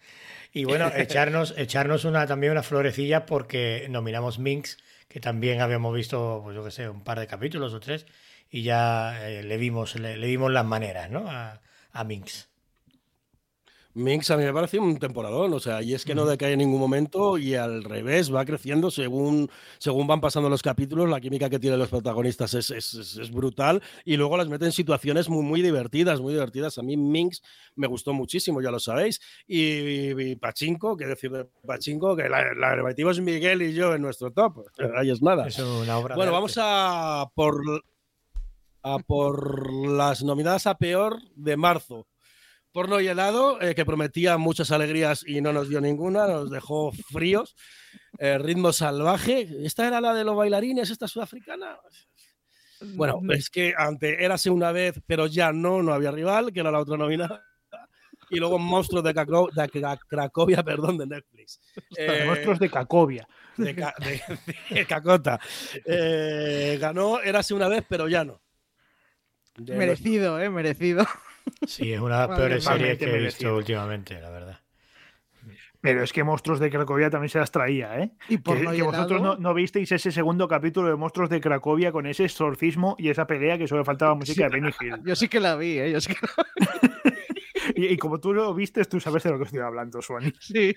Y 0.54 0.64
bueno, 0.66 0.90
echarnos, 0.96 1.54
echarnos 1.58 2.06
una, 2.06 2.26
también 2.26 2.52
una 2.54 2.64
florecilla 2.64 3.26
porque 3.26 3.86
nominamos 3.90 4.40
Minx, 4.40 4.78
que 5.08 5.20
también 5.20 5.62
habíamos 5.62 5.94
visto, 5.94 6.40
pues 6.44 6.56
yo 6.56 6.64
que 6.64 6.72
sé, 6.72 6.90
un 6.90 7.04
par 7.04 7.20
de 7.20 7.28
capítulos 7.28 7.74
o 7.74 7.80
tres, 7.80 8.08
y 8.50 8.64
ya 8.64 9.28
eh, 9.30 9.44
le 9.44 9.58
vimos, 9.58 9.96
le, 10.00 10.18
le 10.18 10.26
vimos 10.26 10.52
las 10.52 10.66
maneras, 10.66 11.12
¿no? 11.12 11.30
A, 11.30 11.62
a 11.92 12.04
Minx. 12.06 12.47
Minx 13.98 14.30
a 14.32 14.38
mí 14.38 14.44
me 14.44 14.54
parece 14.54 14.78
un 14.80 14.98
temporadón, 15.00 15.54
o 15.54 15.60
sea, 15.60 15.82
y 15.82 15.94
es 15.94 16.06
que 16.06 16.14
no 16.16 16.26
decae 16.26 16.54
en 16.54 16.60
ningún 16.60 16.80
momento 16.80 17.38
y 17.38 17.56
al 17.56 17.84
revés, 17.84 18.34
va 18.34 18.46
creciendo 18.46 18.92
según, 18.92 19.50
según 19.80 20.06
van 20.08 20.22
pasando 20.22 20.50
los 20.50 20.62
capítulos, 20.62 21.10
la 21.10 21.20
química 21.20 21.50
que 21.50 21.58
tienen 21.60 21.80
los 21.80 21.90
protagonistas 21.90 22.54
es, 22.54 22.70
es- 22.72 23.32
brutal 23.32 23.82
y 24.06 24.16
luego 24.16 24.38
las 24.38 24.48
mete 24.48 24.66
en 24.66 24.72
situaciones 24.72 25.30
muy, 25.30 25.44
muy 25.44 25.62
divertidas, 25.62 26.22
muy 26.22 26.34
divertidas. 26.34 26.78
A 26.78 26.84
mí 26.84 26.96
Minx 26.96 27.42
me 27.76 27.88
gustó 27.88 28.14
muchísimo, 28.14 28.62
ya 28.62 28.72
lo 28.72 28.80
sabéis, 28.80 29.20
y, 29.48 30.12
y 30.22 30.36
Pachinko, 30.36 30.96
qué 30.96 31.06
decir 31.08 31.32
de 31.32 31.46
Pachinko, 31.66 32.16
que 32.16 32.30
la, 32.30 32.54
la 32.54 32.76
metimos 32.84 33.20
Miguel 33.20 33.62
y 33.64 33.74
yo 33.74 33.94
en 33.96 34.02
nuestro 34.04 34.32
top, 34.32 34.66
ahí 34.96 35.10
es 35.10 35.22
nada. 35.22 35.48
Es 35.48 35.58
una 35.60 35.98
obra 35.98 36.14
de 36.14 36.18
Bueno, 36.18 36.32
vamos 36.32 36.56
a 36.62 37.30
por, 37.34 37.60
a 38.84 39.00
por 39.00 39.74
las 39.74 40.24
nominadas 40.24 40.68
a 40.68 40.78
peor 40.78 41.20
de 41.36 41.58
marzo. 41.58 42.08
Porno 42.78 43.02
y 43.02 43.08
helado, 43.08 43.60
eh, 43.60 43.74
que 43.74 43.86
prometía 43.86 44.38
muchas 44.38 44.70
alegrías 44.70 45.24
y 45.26 45.42
no 45.42 45.52
nos 45.52 45.68
dio 45.68 45.82
ninguna, 45.82 46.28
nos 46.28 46.52
dejó 46.52 46.92
fríos. 46.92 47.56
Eh, 48.20 48.38
ritmo 48.38 48.72
salvaje. 48.72 49.48
¿Esta 49.64 49.88
era 49.88 50.00
la 50.00 50.14
de 50.14 50.24
los 50.24 50.36
bailarines, 50.36 50.92
esta 50.92 51.08
sudafricana? 51.08 51.80
Bueno, 52.94 53.20
es 53.32 53.50
que 53.50 53.74
ante 53.76 54.24
Érase 54.24 54.52
una 54.52 54.72
vez, 54.72 55.02
pero 55.08 55.26
ya 55.26 55.52
no, 55.52 55.82
no 55.82 55.92
había 55.92 56.12
rival, 56.12 56.54
que 56.54 56.60
era 56.60 56.70
la 56.70 56.78
otra 56.78 56.98
nominada. 56.98 57.44
Y 58.30 58.38
luego 58.38 58.60
Monstruos 58.60 59.04
de, 59.04 59.16
Craco- 59.16 59.50
de 59.52 59.64
Cra- 59.72 60.00
Cracovia, 60.08 60.62
perdón, 60.64 61.00
de 61.00 61.08
Netflix. 61.08 61.60
Eh, 61.98 62.26
Monstruos 62.28 62.60
de 62.60 62.70
Cacovia. 62.70 63.28
de, 63.58 63.74
ca- 63.74 63.96
de- 63.98 64.22
de 64.70 64.86
Cacota. 64.86 65.40
Eh, 65.84 66.78
ganó 66.80 67.22
Érase 67.22 67.56
una 67.56 67.70
vez, 67.70 67.84
pero 67.90 68.08
ya 68.08 68.24
no. 68.24 68.40
Merecido, 69.58 70.40
¿eh? 70.40 70.52
Merecido. 70.52 71.08
Sí, 71.66 71.94
es 71.94 72.00
una 72.00 72.22
de 72.22 72.28
las 72.28 72.38
peores 72.38 72.64
series 72.64 72.98
que 72.98 73.06
he 73.06 73.08
visto 73.08 73.18
merecido. 73.18 73.58
últimamente, 73.58 74.20
la 74.20 74.30
verdad. 74.30 74.60
Pero 75.80 76.04
es 76.04 76.12
que 76.12 76.24
Monstruos 76.24 76.60
de 76.60 76.70
Cracovia 76.70 77.10
también 77.10 77.30
se 77.30 77.40
las 77.40 77.52
traía, 77.52 78.00
¿eh? 78.00 78.12
Y 78.30 78.40
por 78.40 78.58
que, 78.58 78.64
no 78.64 78.72
que 78.72 78.82
vosotros 78.82 79.22
no, 79.22 79.38
no 79.38 79.54
visteis 79.54 79.92
ese 79.92 80.12
segundo 80.12 80.48
capítulo 80.48 80.90
de 80.90 80.96
Monstruos 80.96 81.30
de 81.30 81.40
Cracovia 81.40 81.92
con 81.92 82.08
ese 82.08 82.26
exorcismo 82.26 82.96
y 82.98 83.10
esa 83.10 83.28
pelea 83.28 83.58
que 83.58 83.68
solo 83.68 83.86
faltaba 83.86 84.16
música 84.16 84.44
de 84.46 84.50
Benny 84.50 84.72
Hill. 84.82 85.02
Yo 85.06 85.16
sí 85.16 85.28
que 85.28 85.40
la 85.40 85.56
vi, 85.56 85.78
¿eh? 85.78 85.92
Yo 85.92 86.02
sí 86.02 86.14
que 86.14 86.26
la 86.26 86.46
Y, 87.76 87.86
y 87.88 87.98
como 87.98 88.20
tú 88.20 88.34
lo 88.34 88.54
viste, 88.54 88.84
tú 88.86 89.00
sabes 89.00 89.24
de 89.24 89.32
lo 89.32 89.38
que 89.38 89.44
estoy 89.44 89.60
hablando, 89.60 90.02
Suani. 90.02 90.34
Sí. 90.40 90.76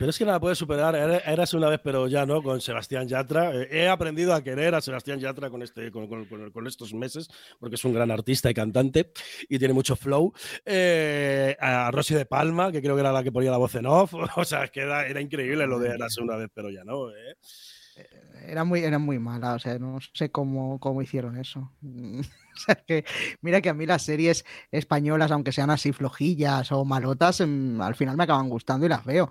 Pero 0.00 0.08
es 0.08 0.16
que 0.18 0.24
nada 0.24 0.40
puede 0.40 0.54
superar. 0.54 0.96
Era- 0.96 1.18
Érase 1.18 1.58
una 1.58 1.68
vez, 1.68 1.78
pero 1.84 2.08
ya 2.08 2.24
no, 2.24 2.42
con 2.42 2.58
Sebastián 2.62 3.06
Yatra. 3.06 3.54
Eh, 3.54 3.68
He 3.70 3.86
aprendido 3.86 4.32
a 4.32 4.42
querer 4.42 4.74
a 4.74 4.80
Sebastián 4.80 5.20
Yatra 5.20 5.50
con, 5.50 5.60
este, 5.62 5.92
con, 5.92 6.66
estos 6.66 6.94
meses, 6.94 7.28
porque 7.58 7.74
es 7.74 7.84
un 7.84 7.92
gran 7.92 8.10
artista 8.10 8.48
y 8.50 8.54
cantante 8.54 9.12
y 9.46 9.58
tiene 9.58 9.74
mucho 9.74 9.96
flow. 9.96 10.32
Eh, 10.64 11.54
a 11.60 11.90
Rosy 11.90 12.14
de 12.14 12.24
Palma, 12.24 12.72
que 12.72 12.80
creo 12.80 12.94
que 12.94 13.02
era 13.02 13.12
la 13.12 13.22
que 13.22 13.30
ponía 13.30 13.50
la 13.50 13.58
voz 13.58 13.74
en 13.74 13.84
off. 13.84 14.14
O 14.38 14.44
sea, 14.46 14.64
es 14.64 14.70
que 14.70 14.80
era, 14.80 15.20
increíble 15.20 15.66
lo 15.66 15.78
de 15.78 15.90
Érase 15.90 16.22
una 16.22 16.36
vez, 16.36 16.48
pero 16.54 16.70
ya 16.70 16.82
no. 16.82 17.10
¿eh? 17.10 17.36
Era 18.46 18.64
muy, 18.64 18.80
era 18.80 18.98
muy 18.98 19.18
mala, 19.18 19.52
o 19.52 19.58
sea, 19.58 19.78
no 19.78 19.98
sé 20.14 20.30
cómo, 20.30 20.80
cómo 20.80 21.02
hicieron 21.02 21.36
eso. 21.36 21.70
O 22.52 22.62
sea, 22.62 22.74
que 22.74 23.06
mira 23.40 23.62
que 23.62 23.70
a 23.70 23.74
mí 23.74 23.86
las 23.86 24.02
series 24.02 24.44
españolas, 24.70 25.30
aunque 25.30 25.52
sean 25.52 25.70
así 25.70 25.92
flojillas 25.92 26.72
o 26.72 26.84
malotas, 26.84 27.40
em, 27.40 27.80
al 27.80 27.94
final 27.94 28.18
me 28.18 28.24
acaban 28.24 28.50
gustando 28.50 28.84
y 28.84 28.88
las 28.90 29.04
veo. 29.04 29.30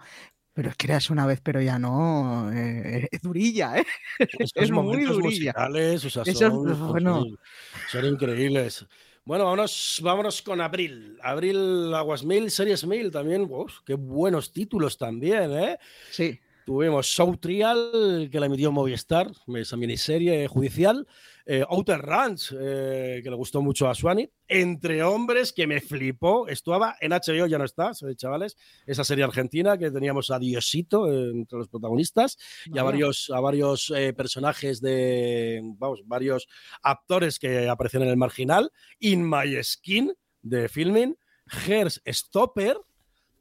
Pero 0.60 0.72
es 0.72 0.76
que 0.76 0.88
eras 0.88 1.10
una 1.10 1.26
vez, 1.26 1.40
pero 1.42 1.62
ya 1.62 1.80
no. 1.80 2.52
eh, 2.52 3.08
es 3.10 3.22
durilla, 3.22 3.78
¿eh? 3.80 3.86
Es 4.56 4.70
muy 4.72 4.84
momentos 4.84 5.16
durilla. 5.16 5.54
musicales, 5.54 6.04
o 6.04 6.10
sea, 6.10 6.24
Esos- 6.24 6.38
son, 6.38 6.90
bueno. 6.92 7.22
son- 7.24 7.40
son 7.90 8.06
increíbles. 8.06 8.86
Bueno, 9.24 9.46
vámonos, 9.46 10.02
vámonos 10.04 10.42
con 10.42 10.60
Abril. 10.60 11.18
Abril 11.24 11.94
Aguas 11.94 12.26
Mil, 12.26 12.52
Series 12.52 12.86
Mil 12.86 13.10
también. 13.10 13.48
uf, 13.50 13.72
qué 13.86 13.94
buenos 13.94 14.52
títulos 14.52 14.98
también, 14.98 15.50
¿eh? 15.58 15.78
Sí. 16.12 16.38
Tuvimos 16.70 17.08
Show 17.08 17.36
Trial, 17.38 18.30
que 18.32 18.40
la 18.40 18.46
emitió 18.46 18.72
Movistar, 18.72 19.32
esa 19.56 19.76
miniserie 19.76 20.48
judicial. 20.48 21.08
eh, 21.48 21.66
Outer 21.68 22.00
Ranch, 22.00 22.54
eh, 22.56 23.22
que 23.24 23.30
le 23.32 23.36
gustó 23.36 23.60
mucho 23.64 23.90
a 23.90 23.96
Swanee. 23.96 24.32
Entre 24.48 25.02
hombres, 25.02 25.52
que 25.52 25.66
me 25.66 25.82
flipó. 25.82 26.48
Estaba 26.48 26.96
en 27.02 27.12
HBO, 27.12 27.48
ya 27.48 27.58
no 27.58 27.64
está, 27.66 27.92
chavales. 28.16 28.56
Esa 28.86 29.04
serie 29.04 29.24
argentina 29.24 29.80
que 29.80 29.90
teníamos 29.90 30.30
a 30.30 30.38
Diosito 30.38 31.12
eh, 31.12 31.32
entre 31.32 31.58
los 31.58 31.70
protagonistas 31.70 32.38
y 32.72 32.78
a 32.78 32.84
varios, 32.84 33.32
a 33.34 33.40
varios 33.40 33.92
personajes 34.16 34.80
de, 34.80 35.62
vamos, 35.80 36.04
varios 36.06 36.48
actores 36.84 37.40
que 37.40 37.68
aparecen 37.68 38.04
en 38.04 38.10
el 38.10 38.18
marginal. 38.18 38.72
In 39.00 39.28
My 39.28 39.64
Skin, 39.64 40.14
de 40.44 40.70
Filming. 40.70 41.18
Hers 41.68 42.00
Stopper, 42.06 42.78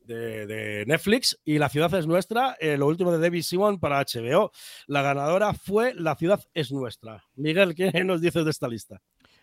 de, 0.09 0.85
Netflix 0.87 1.39
y 1.45 1.59
La 1.59 1.69
ciudad 1.69 1.93
es 1.95 2.07
nuestra, 2.07 2.57
eh, 2.61 2.77
lo 2.77 2.87
último 2.87 3.13
de 3.13 3.19
David 3.19 3.43
Simon 3.43 3.79
para 3.79 4.01
HBO. 4.01 4.51
La 4.87 5.03
ganadora 5.03 5.55
fue 5.55 5.95
La 5.95 6.17
ciudad 6.17 6.43
es 6.55 6.73
nuestra. 6.73 7.25
Miguel, 7.37 7.75
¿qué 7.75 7.93
nos 8.05 8.21
dices 8.21 8.45
de 8.45 8.51
esta 8.51 8.69
lista? 8.69 9.01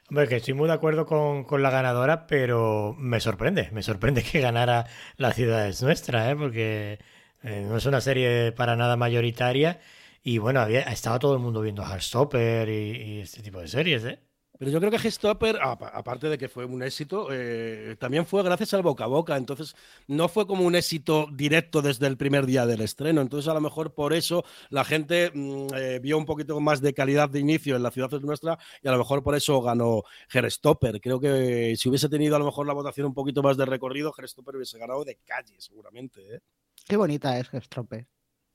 Hombre, 0.10 0.28
que 0.28 0.36
estoy 0.36 0.54
muy 0.54 0.67
de 0.67 0.73
acuerdo 0.73 1.06
con, 1.06 1.45
con 1.45 1.63
la 1.63 1.71
ganadora, 1.71 2.28
pero 2.28 2.95
me 2.97 3.19
sorprende, 3.19 3.69
me 3.71 3.82
sorprende 3.82 4.23
que 4.23 4.39
ganara 4.39 4.86
La 5.17 5.34
ciudad 5.34 5.67
es 5.67 5.82
nuestra, 5.82 6.30
¿eh? 6.30 6.36
porque 6.36 6.99
eh, 7.43 7.65
no 7.67 7.78
es 7.78 7.86
una 7.86 8.01
serie 8.01 8.51
para 8.51 8.75
nada 8.75 8.97
mayoritaria 8.97 9.80
y 10.23 10.39
bueno, 10.39 10.60
había, 10.60 10.82
estaba 10.82 11.19
todo 11.19 11.34
el 11.34 11.39
mundo 11.39 11.62
viendo 11.62 11.84
Heartstopper 11.84 12.67
y, 12.69 12.71
y 12.73 13.19
este 13.21 13.41
tipo 13.41 13.60
de 13.60 13.67
series, 13.67 14.04
¿eh? 14.06 14.19
Pero 14.57 14.71
yo 14.71 14.79
creo 14.79 14.91
que 14.91 14.99
Gestopper, 14.99 15.59
apa- 15.61 15.89
aparte 15.89 16.29
de 16.29 16.37
que 16.37 16.47
fue 16.47 16.63
un 16.65 16.81
éxito, 16.81 17.27
eh, 17.31 17.95
también 17.99 18.25
fue 18.25 18.41
gracias 18.41 18.73
al 18.73 18.83
boca 18.83 19.03
a 19.03 19.07
boca. 19.07 19.35
Entonces, 19.35 19.75
no 20.07 20.29
fue 20.29 20.47
como 20.47 20.63
un 20.63 20.75
éxito 20.75 21.27
directo 21.33 21.81
desde 21.81 22.07
el 22.07 22.15
primer 22.17 22.45
día 22.45 22.65
del 22.65 22.81
estreno. 22.81 23.21
Entonces, 23.21 23.49
a 23.49 23.53
lo 23.53 23.61
mejor 23.61 23.93
por 23.93 24.13
eso 24.13 24.43
la 24.69 24.85
gente 24.85 25.31
mm, 25.33 25.67
eh, 25.75 25.99
vio 26.01 26.17
un 26.17 26.25
poquito 26.25 26.59
más 26.59 26.79
de 26.81 26.93
calidad 26.93 27.29
de 27.29 27.39
inicio 27.39 27.75
en 27.75 27.83
La 27.83 27.91
ciudad 27.91 28.13
es 28.13 28.21
nuestra 28.21 28.57
y 28.81 28.87
a 28.87 28.91
lo 28.91 28.97
mejor 28.97 29.23
por 29.23 29.35
eso 29.35 29.61
ganó 29.61 30.03
Herstopper. 30.33 31.01
Creo 31.01 31.19
que 31.19 31.75
si 31.77 31.89
hubiese 31.89 32.07
tenido 32.09 32.35
a 32.35 32.39
lo 32.39 32.45
mejor 32.45 32.65
la 32.65 32.73
votación 32.73 33.07
un 33.07 33.13
poquito 33.13 33.43
más 33.43 33.57
de 33.57 33.65
recorrido, 33.65 34.13
Herstopper 34.17 34.55
hubiese 34.55 34.77
ganado 34.79 35.03
de 35.03 35.17
calle, 35.25 35.55
seguramente. 35.59 36.35
¿eh? 36.35 36.39
Qué 36.87 36.95
bonita 36.97 37.37
es 37.39 37.49
Gestrope. 37.49 38.07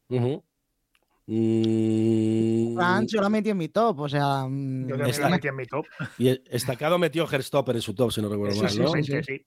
Ujú. 0.08 0.42
Mm, 1.26 2.76
Ranch 2.78 3.11
yo 3.12 3.20
la 3.20 3.28
metí 3.28 3.50
en 3.50 3.56
mi 3.56 3.68
top, 3.68 4.00
o 4.00 4.09
sea. 4.09 4.46
mm, 4.48 4.88
Yo 4.88 4.96
también 4.96 5.20
la 5.22 5.28
metí 5.28 5.48
en 5.48 5.56
mi 5.56 5.66
top. 5.66 5.87
y 6.18 6.28
Estacado 6.54 6.98
metió 6.98 7.26
Herstopper 7.30 7.76
en 7.76 7.83
su 7.83 7.94
top, 7.94 8.12
si 8.12 8.20
no 8.22 8.28
recuerdo 8.28 8.54
Sí, 8.54 8.61
mal, 8.62 8.70
sí, 8.70 8.78
¿no? 8.80 8.88
sí, 8.88 9.02
sí, 9.04 9.22
sí. 9.22 9.46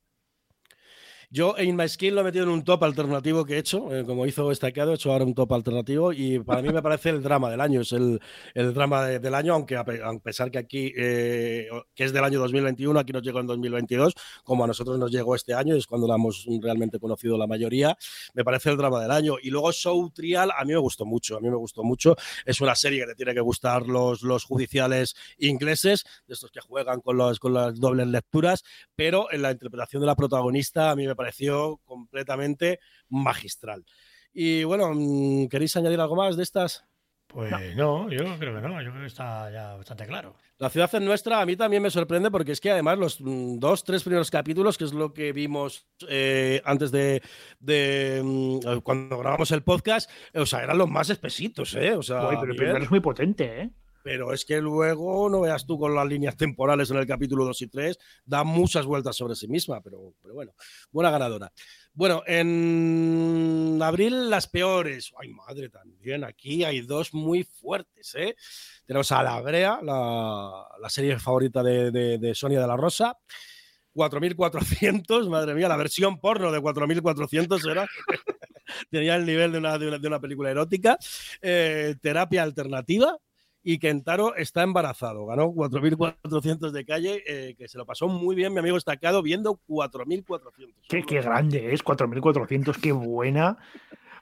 Yo 1.35 1.55
en 1.57 1.75
My 1.75 1.89
Skin 1.89 2.13
lo 2.13 2.21
he 2.21 2.23
metido 2.25 2.43
en 2.43 2.51
un 2.51 2.63
top 2.63 2.83
alternativo 2.83 3.43
que 3.43 3.55
he 3.55 3.57
hecho, 3.57 3.91
eh, 3.91 4.05
como 4.05 4.27
hizo 4.27 4.51
Estaqueado, 4.51 4.91
he 4.91 4.95
hecho 4.95 5.11
ahora 5.11 5.25
un 5.25 5.33
top 5.33 5.51
alternativo 5.53 6.13
y 6.13 6.37
para 6.37 6.61
mí 6.61 6.69
me 6.71 6.83
parece 6.83 7.09
el 7.09 7.23
drama 7.23 7.49
del 7.49 7.59
año, 7.59 7.81
es 7.81 7.91
el, 7.91 8.19
el 8.53 8.71
drama 8.75 9.03
de- 9.03 9.17
del 9.17 9.33
año, 9.33 9.55
aunque 9.55 9.75
a, 9.75 9.83
pe- 9.83 9.99
a 10.03 10.13
pesar 10.19 10.51
que 10.51 10.59
aquí, 10.59 10.93
eh, 10.95 11.67
que 11.95 12.03
es 12.03 12.13
del 12.13 12.23
año 12.23 12.39
2021, 12.39 12.99
aquí 12.99 13.13
nos 13.13 13.23
llegó 13.23 13.39
en 13.39 13.47
2022, 13.47 14.13
como 14.43 14.63
a 14.63 14.67
nosotros 14.67 14.99
nos 14.99 15.09
llegó 15.09 15.33
este 15.33 15.55
año, 15.55 15.75
es 15.75 15.87
cuando 15.87 16.07
la 16.07 16.13
hemos 16.13 16.45
realmente 16.61 16.99
conocido 16.99 17.35
la 17.35 17.47
mayoría, 17.47 17.97
me 18.35 18.43
parece 18.43 18.69
el 18.69 18.77
drama 18.77 19.01
del 19.01 19.09
año. 19.09 19.37
Y 19.41 19.49
luego 19.49 19.71
Show 19.71 20.11
Trial, 20.11 20.51
a 20.55 20.63
mí 20.65 20.73
me 20.73 20.77
gustó 20.79 21.03
mucho, 21.03 21.37
a 21.37 21.39
mí 21.39 21.49
me 21.49 21.55
gustó 21.57 21.83
mucho, 21.83 22.15
es 22.45 22.61
una 22.61 22.75
serie 22.75 22.99
que 22.99 23.07
le 23.07 23.15
tiene 23.15 23.33
que 23.33 23.41
gustar 23.41 23.87
los, 23.87 24.21
los 24.21 24.43
judiciales 24.43 25.15
ingleses, 25.39 26.03
de 26.27 26.35
estos 26.35 26.51
que 26.51 26.59
juegan 26.61 27.01
con, 27.01 27.17
los, 27.17 27.39
con 27.39 27.55
las 27.55 27.79
dobles 27.79 28.05
lecturas, 28.05 28.63
pero 28.95 29.31
en 29.31 29.41
la 29.41 29.49
interpretación 29.49 29.99
de 30.01 30.05
la 30.05 30.15
protagonista 30.15 30.91
a 30.91 30.95
mí 30.95 31.07
me 31.07 31.15
pareció 31.23 31.79
completamente 31.85 32.79
magistral. 33.07 33.85
Y 34.33 34.65
bueno, 34.65 34.91
mm, 34.93 35.47
¿queréis 35.47 35.75
añadir 35.77 36.01
algo 36.01 36.17
más 36.17 36.35
de 36.35 36.43
estas? 36.43 36.85
Pues 37.27 37.49
no. 37.75 38.11
yo 38.11 38.17
creo 38.37 38.53
que 38.53 38.61
no, 38.61 38.81
yo 38.81 38.91
creo 38.91 39.01
que 39.01 39.07
está 39.07 39.49
ya 39.49 39.75
bastante 39.75 40.05
claro. 40.05 40.35
La 40.59 40.69
ciudad 40.69 40.93
es 40.93 41.01
nuestra, 41.01 41.41
a 41.41 41.45
mí 41.45 41.55
también 41.55 41.81
me 41.81 41.89
sorprende 41.89 42.29
porque 42.29 42.51
es 42.51 42.59
que 42.61 42.71
además 42.71 42.99
los 42.99 43.21
mm, 43.21 43.57
dos, 43.57 43.83
tres 43.83 44.03
primeros 44.03 44.29
capítulos, 44.29 44.77
que 44.77 44.83
es 44.83 44.93
lo 44.93 45.13
que 45.13 45.31
vimos 45.31 45.87
eh, 46.09 46.61
antes 46.65 46.91
de, 46.91 47.23
de, 47.59 48.21
mm, 48.23 48.79
cuando 48.81 49.17
grabamos 49.17 49.49
el 49.51 49.63
podcast, 49.63 50.11
eh, 50.33 50.41
o 50.41 50.45
sea, 50.45 50.61
eran 50.61 50.77
los 50.77 50.89
más 50.89 51.09
espesitos, 51.09 51.73
¿eh? 51.75 51.93
O 51.95 52.03
sea, 52.03 52.27
Uy, 52.27 52.35
pero 52.39 52.51
el 52.51 52.57
primero 52.57 52.83
es 52.83 52.91
muy 52.91 52.99
potente, 52.99 53.61
¿eh? 53.61 53.69
Pero 54.03 54.33
es 54.33 54.43
que 54.45 54.59
luego, 54.61 55.29
no 55.29 55.41
veas 55.41 55.65
tú 55.65 55.79
con 55.79 55.95
las 55.95 56.05
líneas 56.05 56.35
temporales 56.37 56.91
en 56.91 56.97
el 56.97 57.07
capítulo 57.07 57.45
2 57.45 57.61
y 57.63 57.67
3, 57.67 57.97
da 58.25 58.43
muchas 58.43 58.85
vueltas 58.85 59.15
sobre 59.15 59.35
sí 59.35 59.47
misma, 59.47 59.81
pero, 59.81 60.13
pero 60.21 60.33
bueno, 60.33 60.53
buena 60.91 61.09
ganadora. 61.09 61.51
Bueno, 61.93 62.21
en 62.25 63.79
abril 63.81 64.29
las 64.29 64.47
peores. 64.47 65.11
Ay, 65.19 65.29
madre, 65.29 65.69
también 65.69 66.23
aquí 66.23 66.63
hay 66.63 66.81
dos 66.81 67.13
muy 67.13 67.43
fuertes, 67.43 68.13
¿eh? 68.15 68.35
Tenemos 68.85 69.11
a 69.11 69.23
La 69.23 69.39
Brea, 69.41 69.79
la, 69.81 70.89
serie 70.89 71.17
favorita 71.19 71.63
de, 71.63 71.91
de- 71.91 72.35
Sonia 72.35 72.59
de 72.59 72.67
la 72.67 72.75
Rosa. 72.75 73.17
4.400, 73.95 75.29
madre 75.29 75.53
mía, 75.53 75.69
la 75.69 75.77
versión 75.77 76.19
porno 76.19 76.51
de 76.51 76.59
4.400 76.59 77.69
era. 77.71 77.87
Tenía 78.89 79.15
el 79.15 79.25
nivel 79.25 79.51
de 79.51 79.59
una, 79.59 79.77
de 79.77 79.87
una, 79.87 79.99
de 79.99 80.07
una 80.07 80.19
película 80.19 80.49
erótica. 80.49 80.97
Eh, 81.41 81.95
terapia 82.01 82.41
alternativa, 82.41 83.15
y 83.63 83.79
Kentaro 83.79 84.35
está 84.35 84.61
embarazado. 84.63 85.25
Ganó 85.25 85.47
4.400 85.53 86.71
de 86.71 86.85
calle, 86.85 87.23
eh, 87.25 87.55
que 87.57 87.67
se 87.67 87.77
lo 87.77 87.85
pasó 87.85 88.07
muy 88.07 88.35
bien 88.35 88.53
mi 88.53 88.59
amigo 88.59 88.77
Estacado 88.77 89.21
viendo 89.21 89.59
4.400. 89.67 90.73
Qué, 90.87 91.03
qué 91.03 91.21
grande 91.21 91.73
es, 91.73 91.83
4.400, 91.83 92.79
qué 92.79 92.91
buena. 92.91 93.57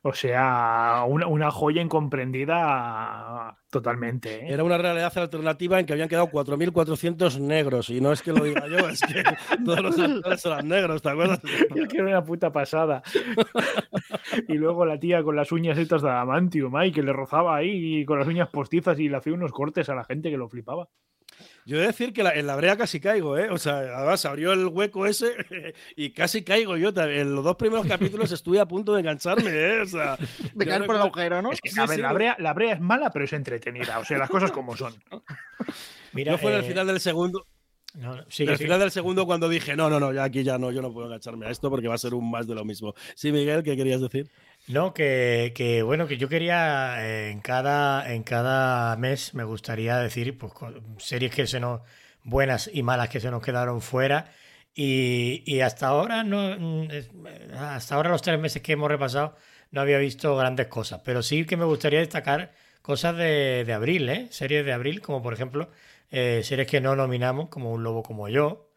O 0.04 0.14
sea, 0.14 1.04
una, 1.08 1.28
una 1.28 1.52
joya 1.52 1.82
incomprendida 1.82 3.56
totalmente. 3.70 4.46
¿eh? 4.46 4.54
Era 4.54 4.64
una 4.64 4.80
realidad 4.80 5.16
alternativa 5.16 5.80
en 5.80 5.86
que 5.86 5.94
habían 5.94 6.10
quedado 6.10 6.28
4.400 6.28 7.40
negros. 7.40 7.90
Y 7.92 8.02
no 8.02 8.12
es 8.12 8.24
que 8.24 8.34
lo 8.34 8.44
diga 8.44 8.68
yo, 8.68 8.90
es 8.90 9.00
que 9.02 9.24
todos 9.66 9.80
los 9.82 10.00
actores 10.00 10.46
eran 10.46 10.68
negros, 10.68 11.04
¿te 11.04 11.10
acuerdas? 11.10 11.40
Es 11.44 11.88
que 11.88 11.98
era 11.98 12.08
una 12.08 12.24
puta 12.24 12.52
pasada. 12.52 13.04
y 14.48 14.54
luego 14.54 14.86
la 14.86 15.00
tía 15.00 15.22
con 15.22 15.36
las 15.36 15.52
uñas 15.52 15.78
estas 15.78 16.02
de 16.02 16.10
adamantium, 16.10 16.76
ay, 16.76 16.92
que 16.92 17.04
le 17.04 17.14
rozaba 17.14 17.56
ahí 17.56 18.04
con 18.06 18.18
las 18.18 18.28
uñas 18.28 18.50
postizas 18.50 19.00
y 19.00 19.08
le 19.08 19.18
hacía 19.18 19.34
unos 19.34 19.52
cortes 19.52 19.88
a 19.90 19.96
la 19.96 20.04
gente 20.04 20.32
que 20.32 20.38
lo 20.38 20.50
flipaba. 20.50 20.90
Yo 21.66 21.78
he 21.78 21.82
de 21.82 21.88
decir 21.88 22.12
que 22.14 22.24
la- 22.24 22.34
en 22.34 22.48
la 22.48 22.56
brea 22.56 22.76
casi 22.78 23.00
caigo, 23.00 23.38
¿eh? 23.38 23.50
O 23.50 23.58
sea, 23.58 23.78
además 23.80 24.26
abrió 24.26 24.52
el 24.54 24.66
hueco 24.68 25.06
ese 25.06 25.34
y 25.96 26.12
casi 26.12 26.44
caigo 26.44 26.78
yo. 26.78 26.90
En 26.96 27.36
los 27.36 27.44
dos 27.44 27.56
primeros 27.56 27.86
capítulos 27.86 28.32
estuve 28.32 28.60
a 28.60 28.66
punto 28.66 28.94
de 28.94 29.02
engancharme, 29.02 29.50
¿eh? 29.52 29.82
O 29.82 29.86
sea, 29.86 30.18
De 30.54 30.66
caer 30.66 30.86
por 30.86 30.96
el 30.96 31.02
agujero, 31.02 31.42
¿no? 31.42 31.52
Es 31.52 31.62
que, 31.62 31.70
Sí, 31.70 31.80
a 31.80 31.86
ver, 31.86 31.96
sí, 31.98 32.02
la, 32.02 32.14
brea, 32.14 32.36
la 32.40 32.54
brea 32.54 32.74
es 32.74 32.80
mala, 32.82 33.12
pero 33.12 33.26
es 33.26 33.34
entretenida. 33.34 34.00
O 34.00 34.06
sea, 34.06 34.18
las 34.18 34.30
cosas 34.30 34.52
como 34.52 34.76
son. 34.76 34.94
Mira, 36.14 36.34
Yo 36.34 36.38
fue 36.38 36.52
en 36.52 36.60
el 36.60 36.66
eh, 36.66 36.68
final 36.68 36.88
del 36.88 37.00
segundo, 37.00 37.46
no, 37.96 38.16
no, 38.16 38.22
en 38.24 38.32
sigue, 38.32 38.52
el 38.52 38.58
sigue. 38.58 38.68
final 38.68 38.80
del 38.80 38.92
segundo 38.92 39.26
cuando 39.26 39.48
dije, 39.48 39.76
no, 39.76 39.90
no, 39.90 40.00
no, 40.00 40.12
ya 40.12 40.24
aquí 40.26 40.44
ya 40.44 40.58
no, 40.58 40.72
yo 40.72 40.82
no 40.82 40.92
puedo 40.92 41.08
engancharme 41.08 41.46
a 41.46 41.50
esto 41.52 41.70
porque 41.70 41.88
va 41.88 41.96
a 41.96 41.98
ser 41.98 42.14
un 42.14 42.30
más 42.30 42.48
de 42.48 42.56
lo 42.56 42.66
mismo. 42.66 42.94
Sí, 43.16 43.32
Miguel, 43.32 43.64
¿qué 43.64 43.76
querías 43.78 44.02
decir? 44.02 44.30
No, 44.72 44.94
que, 44.94 45.54
que, 45.56 45.82
bueno, 45.84 46.08
que 46.08 46.18
yo 46.18 46.30
quería 46.30 47.04
eh, 47.06 47.32
en 47.32 47.42
cada 47.42 48.14
en 48.14 48.24
cada 48.24 48.96
mes 48.98 49.34
me 49.34 49.44
gustaría 49.44 49.98
decir 49.98 50.38
pues 50.38 50.54
series 51.00 51.34
que 51.34 51.48
se 51.48 51.60
nos 51.60 51.82
buenas 52.24 52.70
y 52.72 52.84
malas 52.84 53.10
que 53.10 53.20
se 53.20 53.32
nos 53.32 53.42
quedaron 53.44 53.82
fuera 53.82 54.32
Y, 54.76 55.44
y 55.46 55.62
hasta 55.62 55.88
ahora 55.88 56.24
no 56.24 56.56
mm, 56.60 56.92
es- 56.92 57.10
hasta 57.58 57.96
ahora 57.96 58.10
los 58.12 58.22
tres 58.22 58.40
meses 58.40 58.62
que 58.62 58.74
hemos 58.74 58.90
repasado 58.90 59.36
no 59.72 59.82
había 59.82 59.98
visto 59.98 60.36
grandes 60.38 60.68
cosas, 60.68 61.02
pero 61.04 61.22
sí 61.24 61.46
que 61.46 61.58
me 61.58 61.66
gustaría 61.66 62.00
destacar 62.00 62.54
cosas 62.82 63.16
de, 63.18 63.64
de 63.66 63.74
abril, 63.74 64.08
¿eh? 64.10 64.28
Series 64.32 64.66
de 64.66 64.74
abril, 64.74 65.02
como 65.02 65.22
por 65.22 65.34
ejemplo 65.34 65.70
eh, 66.12 66.42
series 66.44 66.68
que 66.68 66.82
no 66.82 66.96
nominamos, 66.96 67.50
como 67.50 67.72
Un 67.72 67.84
Lobo 67.84 68.04
como 68.04 68.30
yo, 68.30 68.71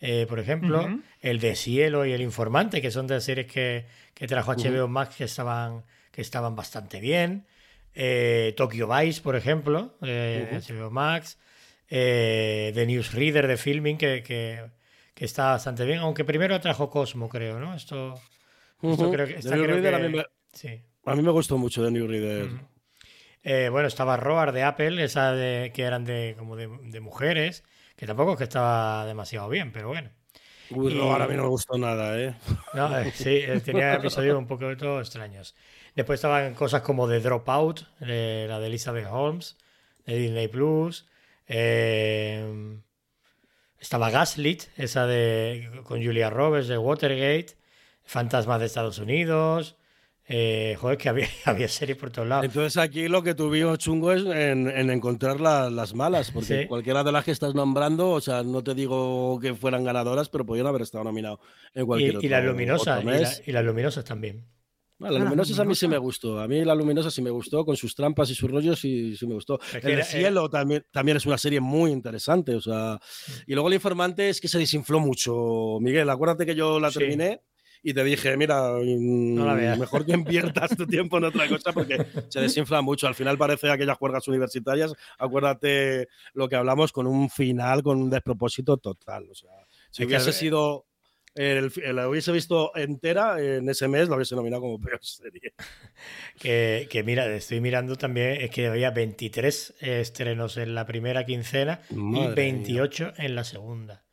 eh, 0.00 0.26
por 0.28 0.38
ejemplo. 0.38 0.88
El 1.20 1.40
de 1.40 1.54
Cielo 1.56 2.06
y 2.06 2.12
El 2.12 2.20
Informante, 2.22 2.80
que 2.82 2.90
son 2.90 3.06
de 3.06 3.20
series 3.20 3.46
que, 3.46 3.86
que 4.14 4.26
trajo 4.26 4.52
HBO 4.54 4.88
Max 4.88 5.16
que 5.16 5.24
estaban, 5.24 5.84
que 6.10 6.20
estaban 6.22 6.54
bastante 6.56 7.00
bien. 7.00 7.46
Eh, 7.94 8.52
Tokyo 8.56 8.88
Vice, 8.88 9.22
por 9.22 9.36
ejemplo, 9.36 9.96
eh, 10.02 10.60
HBO 10.68 10.90
Max. 10.90 11.38
Eh, 11.88 12.72
The 12.74 12.84
Newsreader 12.86 13.46
de 13.46 13.56
Filming, 13.56 13.96
que, 13.96 14.22
que, 14.22 14.60
que 15.14 15.24
está 15.24 15.52
bastante 15.52 15.84
bien, 15.84 16.00
aunque 16.00 16.24
primero 16.24 16.60
trajo 16.60 16.90
Cosmo, 16.90 17.28
creo, 17.28 17.58
¿no? 17.60 17.74
Esto, 17.74 18.20
creo 18.80 19.26
que... 19.26 19.34
The 19.34 19.38
esta 19.38 19.54
New 19.56 19.64
creo 19.64 19.76
Reader 19.76 19.94
que- 19.94 20.04
a 20.04 20.08
mí 20.08 20.16
me- 20.16 20.24
sí. 20.52 20.82
A 21.04 21.14
mí 21.14 21.22
me 21.22 21.30
gustó 21.30 21.56
mucho 21.58 21.84
de 21.84 21.90
New 21.92 22.06
Reader. 22.08 22.44
Ujú. 22.46 22.58
Eh, 23.44 23.68
bueno, 23.70 23.86
estaba 23.86 24.16
Roar 24.16 24.50
de 24.52 24.64
Apple, 24.64 25.02
esa 25.04 25.32
de, 25.32 25.70
que 25.72 25.82
eran 25.82 26.04
de 26.04 26.34
como 26.36 26.56
de, 26.56 26.68
de 26.82 27.00
mujeres, 27.00 27.62
que 27.96 28.06
tampoco 28.06 28.32
es 28.32 28.38
que 28.38 28.44
estaba 28.44 29.06
demasiado 29.06 29.48
bien, 29.48 29.72
pero 29.72 29.88
bueno. 29.88 30.10
Uy, 30.70 30.92
Y- 30.92 30.96
no, 30.98 31.04
ahora 31.12 31.24
a 31.24 31.28
mí 31.28 31.36
no 31.36 31.44
me 31.44 31.48
gustó 31.48 31.78
nada, 31.78 32.18
¿eh? 32.20 32.34
No, 32.74 32.98
eh, 32.98 33.12
sí, 33.14 33.30
eh, 33.36 33.60
tenía 33.64 33.94
episodios 33.94 34.36
un 34.36 34.46
poco 34.46 34.70
extraños. 35.00 35.54
Después 35.94 36.18
estaban 36.18 36.54
cosas 36.54 36.82
como 36.82 37.08
The 37.08 37.20
Dropout, 37.20 37.80
la 38.00 38.58
de 38.60 38.66
Elizabeth 38.66 39.06
Holmes, 39.10 39.56
de 40.04 40.16
Disney 40.18 40.48
Plus. 40.48 41.06
eh, 41.48 42.78
estaba 43.78 44.10
Gaslit, 44.10 44.64
esa 44.76 45.06
de 45.06 45.70
con 45.84 46.02
Julia 46.04 46.30
Roberts 46.30 46.68
de 46.68 46.78
Watergate. 46.78 47.56
Fantasmas 48.04 48.60
de 48.60 48.66
Estados 48.66 48.98
Unidos. 48.98 49.76
Eh, 50.28 50.76
joder, 50.78 50.98
que 50.98 51.08
había, 51.08 51.28
había 51.44 51.68
series 51.68 51.96
por 51.96 52.10
todos 52.10 52.26
lados. 52.28 52.44
Entonces 52.44 52.76
aquí 52.76 53.08
lo 53.08 53.22
que 53.22 53.34
tuvimos 53.34 53.78
chungo 53.78 54.12
es 54.12 54.24
en, 54.24 54.68
en 54.68 54.90
encontrar 54.90 55.40
la- 55.40 55.70
las 55.70 55.94
malas, 55.94 56.30
porque 56.30 56.62
Sí. 56.62 56.66
cualquiera 56.66 57.04
de 57.04 57.12
las 57.12 57.24
que 57.24 57.30
estás 57.30 57.54
nombrando, 57.54 58.10
o 58.10 58.20
sea, 58.20 58.42
no 58.42 58.62
te 58.64 58.74
digo 58.74 59.38
que 59.40 59.54
fueran 59.54 59.84
ganadoras, 59.84 60.28
pero 60.28 60.44
podían 60.44 60.66
haber 60.66 60.82
estado 60.82 61.04
nominados 61.04 61.38
en 61.74 61.86
cualquier 61.86 62.12
Y, 62.12 62.16
otro 62.16 62.26
y 62.26 62.30
las 62.30 62.44
luminosas, 62.44 63.02
y, 63.02 63.06
la- 63.06 63.30
y 63.46 63.52
las 63.52 63.64
luminosas 63.64 64.04
también. 64.04 64.44
Ah, 64.98 65.04
la 65.04 65.08
Ah, 65.08 65.12
la 65.12 65.18
luminosas 65.26 65.58
a 65.58 65.64
mí 65.66 65.74
sí 65.74 65.84
luminosa. 65.84 65.88
me 65.88 65.98
gustó. 65.98 66.40
A 66.40 66.48
mí 66.48 66.64
la 66.64 66.74
luminosa 66.74 67.10
sí 67.10 67.20
me 67.20 67.28
gustó, 67.28 67.66
con 67.66 67.76
sus 67.76 67.94
trampas 67.94 68.30
y 68.30 68.34
sus 68.34 68.50
rollos 68.50 68.80
sí, 68.80 69.14
sí 69.14 69.26
me 69.26 69.34
gustó. 69.34 69.60
Es 69.74 69.82
que 69.82 69.88
El 69.88 69.92
era- 69.98 70.04
cielo 70.04 70.48
también, 70.48 70.86
también 70.90 71.18
es 71.18 71.26
una 71.26 71.36
serie 71.36 71.60
muy 71.60 71.90
interesante. 71.90 72.54
O 72.54 72.62
sea, 72.62 72.98
y 73.46 73.52
luego 73.52 73.68
el 73.68 73.74
informante 73.74 74.30
es 74.30 74.40
que 74.40 74.48
se 74.48 74.58
desinfló 74.58 74.98
mucho. 74.98 75.76
Miguel, 75.82 76.08
acuérdate 76.08 76.46
que 76.46 76.54
yo 76.54 76.80
la 76.80 76.90
Sí. 76.90 76.98
terminé 77.00 77.42
y 77.82 77.94
te 77.94 78.04
dije, 78.04 78.36
mira, 78.36 78.72
mm, 78.82 79.38
la 79.38 79.76
mejor 79.76 80.04
que 80.04 80.12
inviertas 80.12 80.76
tu 80.76 80.86
tiempo 80.86 81.18
en 81.18 81.24
otra 81.24 81.48
cosa 81.48 81.72
porque 81.72 82.04
se 82.28 82.40
desinfla 82.40 82.82
mucho. 82.82 83.06
Al 83.06 83.14
final 83.14 83.38
parece 83.38 83.70
aquellas 83.70 83.96
juergas 83.98 84.26
universitarias. 84.28 84.92
Acuérdate 85.18 86.08
lo 86.34 86.48
que 86.48 86.56
hablamos 86.56 86.92
con 86.92 87.06
un 87.06 87.30
final, 87.30 87.82
con 87.82 88.00
un 88.00 88.10
despropósito 88.10 88.76
total. 88.76 89.28
O 89.30 89.34
sea, 89.34 89.50
si 89.90 90.02
Es 90.02 90.08
hubiese 90.08 90.32
sido 90.32 90.86
el, 91.36 91.70
la 91.92 92.08
hubiese 92.08 92.32
visto 92.32 92.74
entera 92.74 93.40
en 93.40 93.68
ese 93.68 93.88
mes, 93.88 94.08
la 94.08 94.16
hubiese 94.16 94.34
nominado 94.34 94.62
como 94.62 94.80
peor 94.80 95.00
serie. 95.02 95.52
Que, 96.38 96.88
que 96.90 97.02
mira, 97.02 97.26
estoy 97.34 97.60
mirando 97.62 97.96
también, 97.96 98.32
es 98.32 98.50
que 98.50 98.66
había 98.66 98.90
23 98.90 99.76
estrenos 99.80 100.58
en 100.58 100.74
la 100.74 100.84
primera 100.84 101.24
quincena 101.24 101.80
y 101.88 101.94
Madre 101.94 102.28
mía. 102.28 102.34
28 102.34 103.14
en 103.16 103.34
la 103.34 103.44
segunda. 103.44 104.04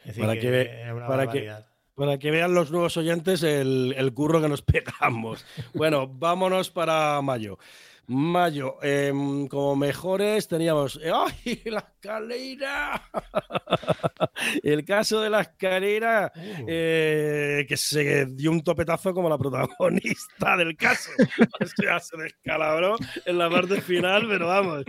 Es 0.00 0.06
decir, 0.08 0.24
Para 0.24 0.34
que 0.34 0.40
que 0.40 0.94
para 1.08 1.30
que-. 1.30 1.52
Para 1.94 2.18
que 2.18 2.30
vean 2.30 2.54
los 2.54 2.70
nuevos 2.72 2.96
oyentes 2.96 3.42
el, 3.42 3.94
el 3.96 4.12
curro 4.12 4.40
que 4.42 4.48
nos 4.48 4.62
pegamos. 4.62 5.44
Bueno, 5.74 6.08
vámonos 6.08 6.70
para 6.70 7.20
mayo. 7.22 7.58
Mayo, 8.06 8.76
em, 8.82 9.48
como 9.48 9.76
mejores 9.76 10.46
teníamos. 10.46 11.00
¡Ay, 11.02 11.62
la 11.64 11.78
escalera! 11.78 13.00
El 14.62 14.84
caso 14.84 15.22
de 15.22 15.30
la 15.30 15.40
escalera, 15.40 16.30
Uh. 16.36 16.66
eh, 16.68 17.64
que 17.66 17.76
se 17.78 18.26
dio 18.26 18.50
un 18.50 18.62
topetazo 18.62 19.14
como 19.14 19.30
la 19.30 19.38
protagonista 19.38 20.54
del 20.58 20.76
caso. 20.76 21.10
O 21.62 21.66
sea, 21.66 21.98
se 22.00 22.16
descalabró 22.18 22.96
en 23.24 23.38
la 23.38 23.48
parte 23.48 23.80
final, 23.80 24.26
pero 24.28 24.48
vamos. 24.48 24.84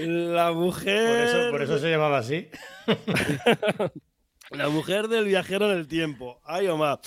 La 0.00 0.48
Por 0.48 0.56
mujer. 0.56 1.28
eso, 1.28 1.50
por 1.52 1.62
eso 1.62 1.78
se 1.78 1.90
llamaba 1.90 2.18
así. 2.18 2.48
La 4.50 4.68
mujer 4.68 5.08
del 5.08 5.24
viajero 5.24 5.70
en 5.70 5.78
el 5.78 5.88
tiempo. 5.88 6.40
Ay, 6.44 6.66
Omar. 6.68 7.00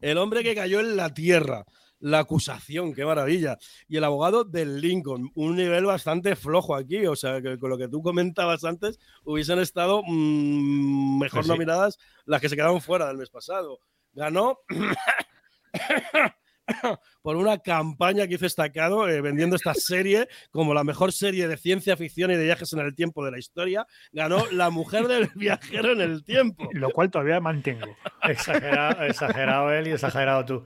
El 0.00 0.18
hombre 0.18 0.42
que 0.42 0.54
cayó 0.54 0.80
en 0.80 0.96
la 0.96 1.12
tierra. 1.12 1.64
La 2.00 2.18
acusación, 2.20 2.92
qué 2.92 3.04
maravilla. 3.04 3.56
Y 3.88 3.96
el 3.96 4.04
abogado 4.04 4.44
del 4.44 4.80
Lincoln. 4.80 5.30
Un 5.34 5.56
nivel 5.56 5.84
bastante 5.86 6.36
flojo 6.36 6.74
aquí. 6.74 7.06
O 7.06 7.16
sea, 7.16 7.40
que 7.40 7.58
con 7.58 7.70
lo 7.70 7.78
que 7.78 7.88
tú 7.88 8.02
comentabas 8.02 8.64
antes, 8.64 8.98
hubiesen 9.24 9.58
estado 9.58 10.02
mm, 10.06 11.18
mejor 11.20 11.40
Pues 11.40 11.46
sí. 11.46 11.52
nominadas 11.52 11.98
las 12.26 12.40
que 12.40 12.48
se 12.48 12.56
quedaron 12.56 12.80
fuera 12.80 13.06
del 13.08 13.16
mes 13.16 13.30
pasado. 13.30 13.78
Ganó. 14.12 14.58
por 17.22 17.36
una 17.36 17.58
campaña 17.58 18.26
que 18.26 18.34
hizo 18.34 18.46
Estacado 18.46 19.08
eh, 19.08 19.20
vendiendo 19.20 19.56
esta 19.56 19.74
serie 19.74 20.28
como 20.50 20.74
la 20.74 20.84
mejor 20.84 21.12
serie 21.12 21.48
de 21.48 21.56
ciencia 21.56 21.96
ficción 21.96 22.30
y 22.30 22.36
de 22.36 22.44
viajes 22.44 22.72
en 22.72 22.80
el 22.80 22.94
tiempo 22.94 23.24
de 23.24 23.30
la 23.32 23.38
historia. 23.38 23.86
Ganó 24.12 24.44
La 24.52 24.70
mujer 24.70 25.06
del 25.08 25.28
viajero 25.34 25.92
en 25.92 26.00
el 26.00 26.24
tiempo. 26.24 26.68
Lo 26.72 26.90
cual 26.90 27.10
todavía 27.10 27.40
mantengo. 27.40 27.86
Exagerado, 28.22 29.04
exagerado 29.04 29.72
él 29.72 29.88
y 29.88 29.90
exagerado 29.92 30.44
tú. 30.44 30.64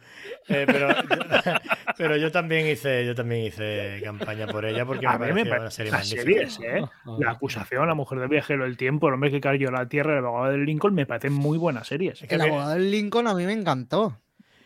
Eh, 0.48 0.64
pero, 0.66 0.88
yo, 0.90 0.96
pero 1.96 2.16
yo 2.16 2.30
también 2.32 2.66
hice, 2.66 3.04
yo 3.06 3.14
también 3.14 3.46
hice 3.46 4.00
campaña 4.04 4.46
por 4.46 4.64
ella 4.64 4.84
porque 4.86 5.06
me 5.06 5.12
A 5.12 5.18
me 5.18 5.26
pareció 5.44 5.44
una 5.44 5.56
parece 5.58 5.76
serie 5.76 5.92
magnífica. 5.92 6.22
series, 6.22 6.60
¿eh? 6.62 6.82
La 7.18 7.32
acusación, 7.32 7.86
la 7.88 7.94
mujer 7.94 8.18
del 8.20 8.28
viajero 8.28 8.64
del 8.64 8.76
tiempo, 8.76 9.08
el 9.08 9.14
hombre 9.14 9.30
que 9.30 9.40
cayó 9.40 9.68
a 9.68 9.72
la 9.72 9.88
tierra, 9.88 10.18
el 10.18 10.24
abogado 10.24 10.52
del 10.52 10.64
Lincoln, 10.64 10.94
me 10.94 11.06
parecen 11.06 11.32
muy 11.32 11.58
buenas 11.58 11.86
series. 11.86 12.22
Es 12.22 12.28
que 12.28 12.34
El 12.34 12.42
me- 12.42 12.48
abogado 12.48 12.70
del 12.74 12.90
Lincoln 12.90 13.26
a 13.26 13.34
mí 13.34 13.44
me 13.44 13.52
encantó. 13.52 14.18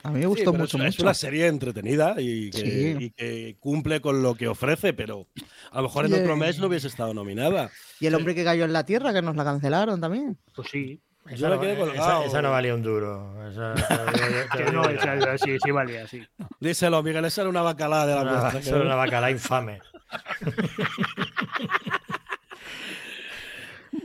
A 0.05 0.11
mí 0.11 0.21
me 0.21 0.27
gustó 0.27 0.53
mucho, 0.53 0.77
es, 0.79 0.85
es 0.85 0.95
mucho. 0.97 1.03
una 1.05 1.15
serie 1.15 1.47
entretenida 1.47 2.17
y 2.19 2.51
que, 2.51 2.59
Sí. 2.59 2.97
y 3.05 3.11
que 3.11 3.57
cumple 3.61 4.01
con 4.01 4.23
lo 4.23 4.35
que 4.35 4.49
ofrece, 4.49 4.93
pero 4.93 5.29
a 5.71 5.77
lo 5.77 5.83
mejor 5.85 6.07
en 6.07 6.15
otro 6.15 6.35
eh, 6.35 6.37
mes 6.37 6.59
no 6.59 6.67
hubiese 6.67 6.89
estado 6.89 7.15
nominada. 7.15 7.71
Y 8.01 8.07
el 8.07 8.15
hombre 8.15 8.35
que 8.35 8.45
cayó 8.45 8.65
en 8.65 8.73
la 8.73 8.85
tierra, 8.85 9.13
que 9.13 9.23
nos 9.23 9.37
la 9.37 9.45
cancelaron 9.45 10.01
también. 10.01 10.37
Pues 10.55 10.69
sí. 10.71 11.01
Esa 11.27 11.37
Yo 11.37 11.49
me 11.51 11.55
no- 11.55 11.61
quedé 11.61 11.73
esa- 11.75 11.81
colgado. 11.85 12.25
esa 12.25 12.43
no 12.43 12.51
valía 12.51 12.75
un 12.75 12.83
duro. 12.83 13.49
Esa- 13.49 13.75
Que 14.57 14.73
no, 14.73 14.89
esa- 14.89 15.39
sí, 15.39 15.57
sí, 15.63 15.71
valía, 15.71 16.09
sí. 16.09 16.21
Díselo, 16.59 17.01
Miguel, 17.05 17.25
esa 17.27 17.43
era 17.43 17.51
una 17.51 17.63
bacalada 17.63 18.07
de 18.07 18.15
la 18.17 18.25
nuestra, 18.25 18.59
eso 18.61 18.75
era 18.77 18.85
una 18.87 18.97
bacala 18.97 19.31
infame. 19.31 19.81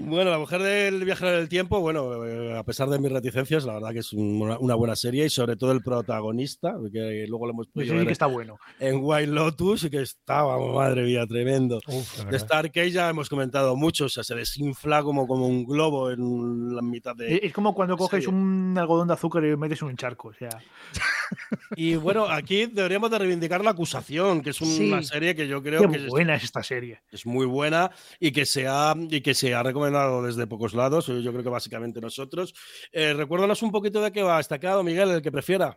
Bueno, 0.07 0.31
La 0.31 0.39
mujer 0.39 0.61
del 0.61 1.03
viajero 1.03 1.31
del 1.31 1.49
tiempo, 1.49 1.79
bueno, 1.81 2.25
eh, 2.25 2.57
a 2.57 2.63
pesar 2.63 2.87
de 2.89 2.97
mis 2.97 3.11
reticencias, 3.11 3.65
la 3.65 3.73
verdad 3.73 3.91
que 3.91 3.99
es 3.99 4.13
un- 4.13 4.41
una, 4.41 4.57
una 4.57 4.75
buena 4.75 4.95
serie 4.95 5.25
y 5.25 5.29
sobre 5.29 5.55
todo 5.57 5.71
el 5.73 5.81
protagonista, 5.83 6.75
que 6.91 7.25
luego 7.27 7.45
lo 7.45 7.51
hemos 7.53 7.67
podido 7.67 7.91
sí 7.91 7.97
ver 7.97 8.07
que 8.07 8.13
está 8.13 8.25
bueno. 8.27 8.57
en 8.79 8.99
White 9.03 9.27
Lotus 9.27 9.83
y 9.83 9.89
que 9.89 10.01
estaba, 10.01 10.57
madre 10.73 11.03
mía, 11.03 11.25
tremendo. 11.27 11.79
Uf, 11.87 12.23
de. 12.25 12.37
Star 12.37 12.71
Cage 12.71 12.91
ya 12.91 13.09
hemos 13.09 13.27
comentado 13.29 13.75
mucho, 13.75 14.05
o 14.05 14.09
sea, 14.09 14.23
se 14.23 14.33
desinfla 14.35 15.03
como, 15.03 15.27
como 15.27 15.45
un 15.47 15.65
globo 15.65 16.09
en 16.11 16.73
la 16.75 16.81
mitad 16.81 17.15
de... 17.15 17.41
Es 17.43 17.51
como 17.53 17.73
cuando 17.75 17.97
coges 17.97 18.23
serie. 18.23 18.29
un 18.29 18.75
algodón 18.77 19.07
de 19.09 19.13
azúcar 19.15 19.43
y 19.43 19.51
lo 19.51 19.57
metes 19.57 19.81
en 19.81 19.89
un 19.89 19.97
charco. 19.97 20.29
O 20.29 20.33
sea, 20.33 20.49
Y 21.75 21.95
bueno, 21.95 22.25
aquí 22.25 22.65
deberíamos 22.67 23.11
de 23.11 23.19
reivindicar 23.19 23.63
la 23.63 23.71
acusación, 23.71 24.41
que 24.41 24.51
es 24.51 24.61
una 24.61 25.01
Sí. 25.01 25.07
serie 25.09 25.35
que 25.35 25.47
yo 25.47 25.61
creo 25.61 25.81
qué 25.81 25.87
que 25.89 26.05
es, 26.05 26.07
buena 26.07 26.35
es 26.35 26.43
esta 26.43 26.63
serie. 26.63 27.01
es 27.11 27.25
muy 27.25 27.45
buena 27.45 27.91
y 28.19 28.31
que, 28.31 28.45
se 28.45 28.67
ha, 28.67 28.93
y 28.97 29.21
que 29.21 29.33
se 29.33 29.53
ha 29.53 29.63
recomendado 29.63 30.23
desde 30.23 30.47
pocos 30.47 30.73
lados, 30.73 31.07
yo 31.07 31.31
creo 31.31 31.43
que 31.43 31.49
básicamente 31.49 31.99
nosotros. 32.01 32.53
Eh, 32.91 33.13
recuérdanos 33.13 33.61
un 33.63 33.71
poquito 33.71 34.01
de 34.01 34.11
qué 34.11 34.21
va 34.23 34.37
destacado, 34.37 34.83
Miguel, 34.83 35.09
el 35.09 35.21
que 35.21 35.31
prefiera. 35.31 35.75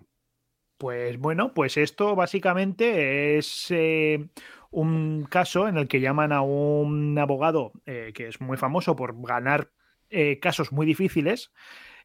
Pues 0.79 1.19
bueno, 1.19 1.53
pues 1.53 1.77
esto 1.77 2.15
básicamente 2.17 3.37
es 3.37 3.67
eh, 3.71 4.29
un 4.71 5.27
caso 5.29 5.69
en 5.69 5.77
el 5.77 5.89
que 5.89 6.01
llaman 6.01 6.33
a 6.33 6.41
un 6.41 7.19
abogado 7.19 7.73
eh, 7.85 8.13
que 8.15 8.29
es 8.29 8.41
muy 8.41 8.57
famoso 8.57 8.97
por 8.97 9.15
ganar 9.27 9.71
eh, 10.09 10.39
casos 10.41 10.73
muy 10.73 10.87
difíciles 10.87 11.53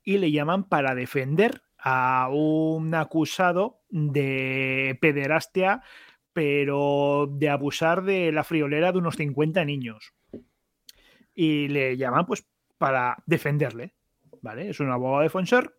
y 0.04 0.18
le 0.18 0.32
llaman 0.32 0.66
para 0.66 0.94
defender 0.94 1.62
a 1.88 2.30
un 2.32 2.96
acusado 2.96 3.84
de 3.90 4.98
pederastia, 5.00 5.84
pero 6.34 7.30
de 7.32 7.48
abusar 7.50 8.04
de 8.04 8.32
la 8.32 8.44
friolera 8.44 8.92
de 8.92 8.98
unos 8.98 9.16
50 9.16 9.64
niños. 9.66 10.16
Y 11.36 11.68
le 11.68 11.96
llaman 11.96 12.26
pues 12.26 12.48
para 12.80 13.24
defenderle, 13.28 13.94
¿vale? 14.42 14.70
Es 14.70 14.80
un 14.80 14.90
abogado 14.90 15.22
defensor 15.22 15.78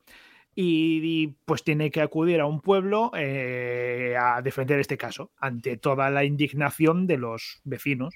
y, 0.54 1.26
pues 1.44 1.64
tiene 1.64 1.90
que 1.90 2.00
acudir 2.00 2.40
a 2.40 2.46
un 2.46 2.60
pueblo 2.60 3.10
eh, 3.14 4.14
a 4.18 4.40
defender 4.42 4.78
este 4.78 4.96
caso 4.96 5.32
ante 5.36 5.76
toda 5.76 6.08
la 6.08 6.24
indignación 6.24 7.08
de 7.08 7.18
los 7.18 7.60
vecinos. 7.64 8.14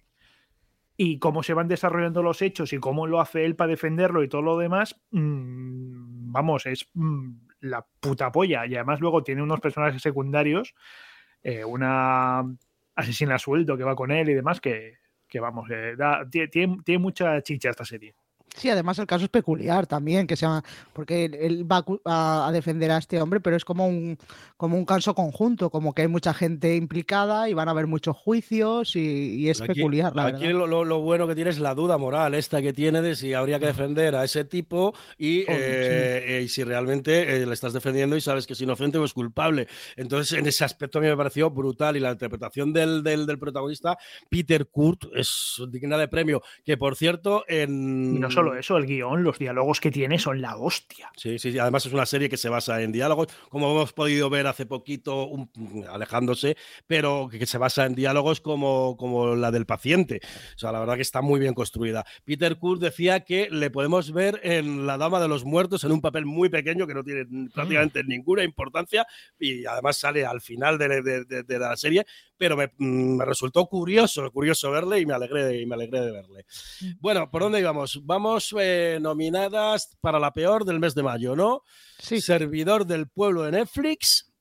Y 1.03 1.18
cómo 1.18 1.42
se 1.42 1.55
van 1.55 1.66
desarrollando 1.66 2.22
los 2.22 2.42
hechos 2.42 2.74
y 2.74 2.78
cómo 2.78 3.07
lo 3.07 3.20
hace 3.22 3.46
él 3.46 3.57
para 3.57 3.70
defenderlo 3.70 4.22
y 4.22 4.28
todo 4.28 4.42
lo 4.42 4.59
demás, 4.59 5.01
mmm, 5.12 6.30
vamos, 6.30 6.66
es 6.66 6.86
mm, 6.92 7.30
la 7.61 7.86
puta 8.01 8.30
polla. 8.30 8.66
Y 8.66 8.74
además 8.74 9.01
luego 9.01 9.22
tiene 9.22 9.42
unos 9.42 9.61
personajes 9.61 10.03
secundarios, 10.03 10.74
eh, 11.42 11.64
una 11.64 12.44
asesina 12.96 13.38
sueldo 13.38 13.78
que 13.78 13.84
va 13.84 13.96
con 13.96 14.11
él 14.11 14.28
y 14.28 14.34
demás, 14.34 14.61
que, 14.61 14.98
que 15.26 15.40
vamos, 15.40 15.70
eh, 15.70 15.94
da- 15.96 16.24
tie- 16.26 16.51
tiene, 16.51 16.78
tiene 16.84 16.98
mucha 16.98 17.40
chicha 17.42 17.70
esta 17.70 17.84
serie. 17.86 18.14
Sí, 18.57 18.68
además 18.68 18.98
el 18.98 19.07
caso 19.07 19.24
es 19.24 19.30
peculiar 19.30 19.86
también, 19.86 20.26
que 20.26 20.36
se 20.36 20.44
llama, 20.44 20.62
porque 20.92 21.24
él, 21.24 21.70
va 21.70 21.78
a 21.78 21.82
cu- 21.82 22.01
a, 22.05 22.48
a 22.48 22.53
defender 22.53 22.90
a 22.90 22.98
este 22.98 23.20
hombre, 23.22 23.40
pero 23.40 23.57
es 23.57 23.64
como 23.64 23.86
un, 23.86 24.18
como 24.57 24.76
un 24.76 24.84
caso 24.84 25.14
conjunto, 25.14 25.70
como 25.70 25.94
que 25.94 26.03
hay 26.03 26.09
mucha 26.09 26.34
gente 26.34 26.74
implicada 26.76 27.48
y 27.48 27.55
van 27.55 27.68
a 27.68 27.70
haber 27.70 27.86
muchos 27.86 28.16
juicios 28.16 28.96
y, 28.96 29.01
y 29.36 29.48
es 29.48 29.61
Aquí- 29.62 29.74
peculiar, 29.74 30.14
la 30.16 30.26
Aquí 30.26 30.42
verdad. 30.46 30.59
lo, 30.59 30.66
lo- 30.66 30.84
lo 30.84 31.01
bueno 31.01 31.26
que 31.28 31.34
tiene 31.34 31.51
es 31.51 31.59
la 31.61 31.74
duda 31.74 31.96
moral, 31.96 32.34
esta 32.34 32.61
que 32.61 32.72
tiene 32.72 33.01
de 33.03 33.14
si 33.16 33.32
habría 33.34 33.59
que 33.61 33.66
defender 33.66 34.14
a 34.16 34.24
ese 34.24 34.44
tipo 34.44 34.94
y, 35.16 35.40
eh, 35.40 35.46
eh, 35.48 36.42
y 36.44 36.48
si 36.48 36.64
realmente 36.64 37.36
eh, 37.42 37.46
le 37.46 37.55
estás 37.55 37.72
defendiendo 37.72 38.16
y 38.16 38.20
sabes 38.20 38.46
que 38.46 38.53
es 38.55 38.61
inocente 38.61 38.98
o 38.98 39.05
es 39.05 39.14
culpable. 39.14 39.68
Entonces, 39.96 40.38
en 40.38 40.46
ese 40.46 40.64
aspecto 40.64 40.98
a 40.98 41.03
mí 41.03 41.07
me 41.09 41.16
pareció 41.16 41.51
brutal 41.51 41.96
y 41.96 42.01
la 42.01 42.11
interpretación 42.12 42.72
del, 42.72 43.03
del- 43.03 43.26
del 43.26 43.38
protagonista, 43.38 43.96
Peter 44.28 44.66
Kurt, 44.66 45.05
es 45.14 45.62
digna 45.70 45.96
de 45.96 46.09
premio. 46.09 46.42
Que 46.64 46.76
por 46.76 46.96
cierto, 46.96 47.44
en. 47.48 48.16
Y 48.16 48.18
no 48.18 48.28
solo 48.43 48.59
eso, 48.59 48.76
el 48.76 48.86
guion, 48.86 49.22
los 49.22 49.38
diálogos 49.38 49.80
que 49.80 49.91
tiene 49.91 50.18
son 50.18 50.41
la 50.41 50.57
hostia. 50.57 51.11
Sí, 51.16 51.38
sí, 51.38 51.59
además 51.59 51.86
es 51.86 51.93
una 51.93 52.07
serie 52.07 52.28
que 52.28 52.36
se 52.36 52.49
basa 52.49 52.80
en 52.82 52.93
diálogos, 52.93 53.28
como 53.49 53.70
hemos 53.70 53.93
podido 53.93 54.30
ver 54.30 54.47
hace 54.47 54.66
poquito, 54.66 55.26
un- 55.26 55.51
alejándose, 55.88 56.57
pero 56.86 57.28
que, 57.30 57.47
se 57.47 57.59
basa 57.59 57.86
en 57.86 57.95
diálogos 57.95 58.41
como, 58.41 58.97
como 58.97 59.34
la 59.36 59.51
del 59.51 59.66
paciente. 59.66 60.20
O 60.55 60.59
sea, 60.59 60.72
la 60.72 60.80
verdad 60.80 60.97
que 60.97 61.03
está 61.03 61.20
muy 61.22 61.41
bien 61.41 61.55
construida. 61.55 62.05
Peter 62.24 62.57
Kurt 62.59 62.80
decía 62.80 63.20
que 63.20 63.49
le 63.51 63.70
podemos 63.70 64.12
ver 64.12 64.41
en 64.43 64.86
La 64.86 64.97
Dama 64.99 65.20
de 65.20 65.28
los 65.28 65.45
Muertos 65.45 65.84
en 65.84 65.93
un 65.93 66.01
papel 66.01 66.26
muy 66.26 66.49
pequeño 66.49 66.86
que 66.86 66.95
no 66.95 67.03
tiene 67.05 67.26
prácticamente 67.53 68.05
ninguna 68.05 68.45
importancia 68.45 69.07
y 69.38 69.66
además 69.66 69.97
sale 69.97 70.24
al 70.24 70.41
final 70.41 70.78
de, 70.78 71.03
de- 71.03 71.24
de- 71.24 71.43
de 71.43 71.59
la 71.59 71.76
serie, 71.76 72.07
pero 72.41 72.57
me, 72.57 72.72
mm, 72.78 73.18
me 73.18 73.24
resultó 73.26 73.66
curioso, 73.66 74.32
curioso 74.32 74.70
verle 74.70 74.99
y 74.99 75.05
me 75.05 75.12
alegré, 75.12 75.61
y 75.61 75.66
me 75.66 75.74
alegré 75.74 76.01
de 76.01 76.11
verle. 76.11 76.47
Bueno, 76.99 77.30
¿por 77.30 77.43
dónde 77.43 77.61
íbamos? 77.61 78.01
Vamos 78.07 78.55
eh, 78.59 78.99
nominadas 78.99 79.95
para 80.01 80.18
la 80.18 80.32
peor 80.32 80.64
del 80.64 80.80
mes 80.80 80.95
de 80.95 81.03
mayo, 81.03 81.36
¿no? 81.36 81.64
Sí, 81.99 82.22
Servidor 82.22 82.86
del 82.86 83.09
pueblo 83.09 83.43
de 83.43 83.53
Netflix. 83.53 84.32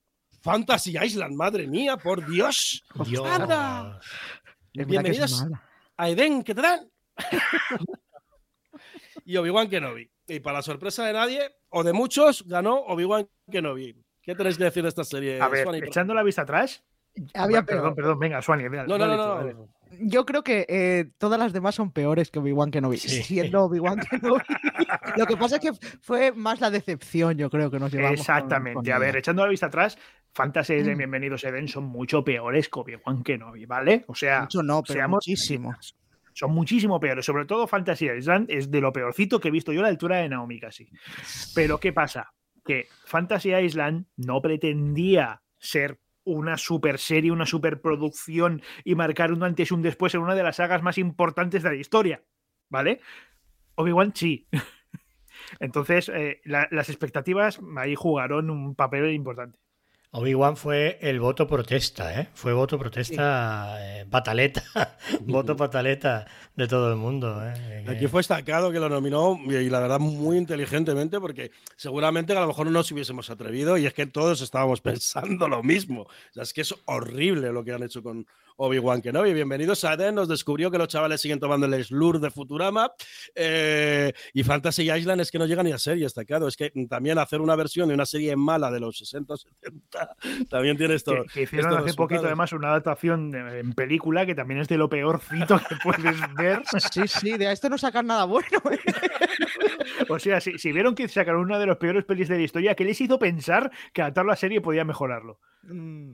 Fantasy 0.41 0.97
Island, 0.97 1.35
madre 1.35 1.67
mía, 1.67 1.97
por 1.97 2.25
Dios. 2.25 2.85
Dios. 3.05 3.27
Bienvenidos. 4.73 5.45
A 5.97 6.09
Eden, 6.09 6.41
¿qué 6.43 6.55
te 6.55 6.61
dan? 6.61 6.89
y 9.25 9.35
Obi-Wan 9.35 9.67
Kenobi. 9.67 10.09
Y 10.25 10.39
para 10.39 10.61
sorpresa 10.61 11.05
de 11.05 11.11
nadie, 11.11 11.53
o 11.67 11.83
de 11.83 11.91
muchos, 11.91 12.47
ganó 12.47 12.77
Obi-Wan 12.77 13.27
Kenobi. 13.51 13.93
¿Qué 14.21 14.35
tenéis 14.35 14.57
que 14.57 14.63
decir 14.63 14.83
de 14.83 14.89
esta 14.89 15.03
serie? 15.03 15.41
A 15.41 15.49
ver, 15.49 15.67
echando 15.83 16.13
la 16.13 16.23
vista 16.23 16.43
atrás. 16.43 16.81
Había 17.33 17.61
Bueno, 17.61 17.65
perdón, 17.65 17.95
perdón, 17.95 18.19
venga, 18.19 18.41
Suani. 18.41 18.63
No, 18.63 18.85
no, 18.97 18.97
no, 18.97 19.35
dale. 19.35 19.55
Yo 20.01 20.25
creo 20.25 20.43
que 20.43 20.65
eh, 20.69 21.11
todas 21.17 21.39
las 21.39 21.51
demás 21.51 21.73
son 21.75 21.91
peores 21.91 22.29
que 22.29 22.39
Obi-Wan 22.39 22.69
Kenobi, 22.71 22.97
Sí. 22.97 23.23
siendo 23.23 23.63
Obi-Wan 23.63 23.99
Kenobi. 24.09 24.41
Lo 25.17 25.25
que 25.25 25.35
pasa 25.35 25.55
es 25.57 25.61
que 25.61 25.71
fue 26.01 26.31
más 26.31 26.61
la 26.61 26.69
decepción, 26.69 27.37
yo 27.37 27.49
creo 27.49 27.71
que 27.71 27.79
nos 27.79 27.91
llevamos. 27.91 28.11
con- 28.11 28.19
Exactamente. 28.19 28.75
con 28.75 28.91
a 28.91 28.99
ver, 28.99 29.09
ella. 29.09 29.19
echando 29.19 29.43
la 29.43 29.49
vista 29.49 29.65
atrás, 29.65 29.97
Fantasy 30.31 30.75
de 30.75 30.93
Mm. 30.93 30.97
Bienvenidos 30.99 31.43
Eden 31.43 31.67
son 31.67 31.85
mucho 31.85 32.23
peores 32.23 32.69
que 32.69 32.79
Obi-Wan 32.79 33.23
Kenobi, 33.23 33.65
¿vale? 33.65 34.05
O 34.07 34.13
sea, 34.15 34.41
Mucho 34.41 34.61
no, 34.61 34.83
pero 34.83 34.93
seamos 34.99 35.15
muchísimo. 35.17 35.71
realistas. 35.71 35.95
Son 36.33 36.51
muchísimo 36.53 36.99
peores. 36.99 37.25
Sobre 37.25 37.45
todo 37.45 37.67
Fantasy 37.67 38.05
Island 38.09 38.49
es 38.51 38.69
de 38.71 38.79
lo 38.79 38.93
peorcito 38.93 39.39
que 39.39 39.47
he 39.47 39.51
visto 39.51 39.73
yo 39.73 39.79
a 39.79 39.83
la 39.83 39.89
altura 39.89 40.17
de 40.17 40.29
Naomi 40.29 40.59
casi. 40.59 40.87
Pero 41.55 41.79
¿qué 41.79 41.91
pasa? 41.91 42.31
Que 42.63 42.87
Fantasy 43.05 43.53
Island 43.55 44.05
no 44.15 44.39
pretendía 44.41 45.41
ser 45.57 45.99
una 46.33 46.57
super 46.57 46.99
serie, 46.99 47.31
una 47.31 47.45
superproducción 47.45 48.61
y 48.83 48.95
marcar 48.95 49.31
un 49.33 49.43
antes 49.43 49.71
y 49.71 49.73
un 49.73 49.81
después 49.81 50.13
en 50.15 50.21
una 50.21 50.35
de 50.35 50.43
las 50.43 50.57
sagas 50.57 50.81
más 50.83 50.97
importantes 50.97 51.63
de 51.63 51.69
la 51.69 51.75
historia. 51.75 52.23
¿Vale? 52.69 53.01
Obi-Wan 53.75 54.13
sí. 54.15 54.47
Entonces, 55.59 56.09
eh, 56.09 56.41
la- 56.45 56.67
las 56.71 56.89
expectativas 56.89 57.59
ahí 57.77 57.95
jugaron 57.95 58.49
un 58.49 58.75
papel 58.75 59.11
importante. 59.13 59.57
Obi-Wan 60.11 60.57
fue 60.57 60.97
el 61.01 61.19
voto 61.19 61.47
protesta, 61.47 62.19
¿eh? 62.19 62.29
Fue 62.33 62.51
voto 62.51 62.79
protesta, 62.79 63.77
eh, 63.79 64.07
pataleta, 64.09 64.63
voto 65.21 65.55
pataleta 65.55 66.25
de 66.55 66.67
todo 66.67 66.89
el 66.89 66.95
mundo. 66.95 67.39
¿eh? 67.45 67.85
Aquí 67.87 68.07
fue 68.07 68.19
destacado 68.19 68.71
que 68.71 68.79
lo 68.79 68.89
nominó 68.89 69.39
y 69.45 69.69
la 69.69 69.79
verdad 69.79 69.99
muy 69.99 70.37
inteligentemente 70.37 71.19
porque 71.19 71.51
seguramente 71.75 72.33
a 72.33 72.41
lo 72.41 72.47
mejor 72.47 72.65
no 72.65 72.71
nos 72.71 72.91
hubiésemos 72.91 73.29
atrevido 73.29 73.77
y 73.77 73.85
es 73.85 73.93
que 73.93 74.07
todos 74.07 74.41
estábamos 74.41 74.81
pensando 74.81 75.47
lo 75.47 75.61
mismo. 75.61 76.01
O 76.01 76.33
sea, 76.33 76.41
es 76.41 76.53
que 76.53 76.61
es 76.61 76.73
horrible 76.85 77.51
lo 77.51 77.63
que 77.63 77.73
han 77.73 77.83
hecho 77.83 78.01
con 78.01 78.25
Obi-Wan 78.61 79.01
Kenobi. 79.01 79.33
Bienvenidos 79.33 79.85
a 79.85 79.93
Eden, 79.93 80.15
nos 80.15 80.27
descubrió 80.27 80.69
que 80.69 80.77
los 80.77 80.89
chavales 80.89 81.21
siguen 81.21 81.39
tomando 81.39 81.65
el 81.65 81.81
slur 81.85 82.19
de 82.19 82.29
Futurama 82.29 82.91
eh, 83.33 84.11
y 84.33 84.43
Fantasy 84.43 84.91
Island 84.91 85.21
es 85.21 85.31
que 85.31 85.39
no 85.39 85.45
llega 85.45 85.63
ni 85.63 85.71
a 85.71 85.77
ser 85.77 85.97
y 85.97 86.01
destacado. 86.01 86.45
Es 86.45 86.57
que 86.57 86.69
también 86.89 87.17
hacer 87.19 87.39
una 87.39 87.55
versión 87.55 87.87
de 87.87 87.93
una 87.93 88.05
serie 88.05 88.35
mala 88.35 88.69
de 88.69 88.81
los 88.81 88.97
60 88.97 89.33
o 89.33 89.37
70 89.37 90.15
también 90.49 90.75
tiene 90.75 90.95
esto. 90.95 91.23
que, 91.23 91.31
que 91.33 91.41
hicieron 91.43 91.71
hace 91.71 91.93
poquito 91.93 92.21
resultados. 92.21 92.25
además 92.25 92.51
una 92.51 92.67
adaptación 92.71 93.33
en 93.33 93.71
película 93.73 94.25
que 94.25 94.35
también 94.35 94.59
es 94.59 94.67
de 94.67 94.77
lo 94.77 94.89
peorcito 94.89 95.57
que 95.69 95.75
puedes 95.81 96.17
ver. 96.35 96.61
Sí, 96.91 97.07
sí, 97.07 97.37
de 97.37 97.49
esto 97.53 97.69
no 97.69 97.77
sacan 97.77 98.07
nada 98.07 98.25
bueno. 98.25 98.59
¿eh? 98.71 98.79
O 100.09 100.19
sea, 100.19 100.41
si, 100.41 100.57
si 100.57 100.73
vieron 100.73 100.95
que 100.95 101.07
sacaron 101.07 101.41
una 101.43 101.59
de 101.59 101.65
los 101.65 101.77
peores 101.77 102.03
pelis 102.03 102.27
de 102.27 102.35
la 102.37 102.43
historia, 102.43 102.75
¿qué 102.75 102.83
les 102.83 102.99
hizo 102.99 103.17
pensar 103.19 103.71
que 103.93 104.01
adaptar 104.01 104.25
la 104.25 104.35
serie 104.35 104.59
podía 104.59 104.83
mejorarlo? 104.83 105.39
Mm, 105.63 106.11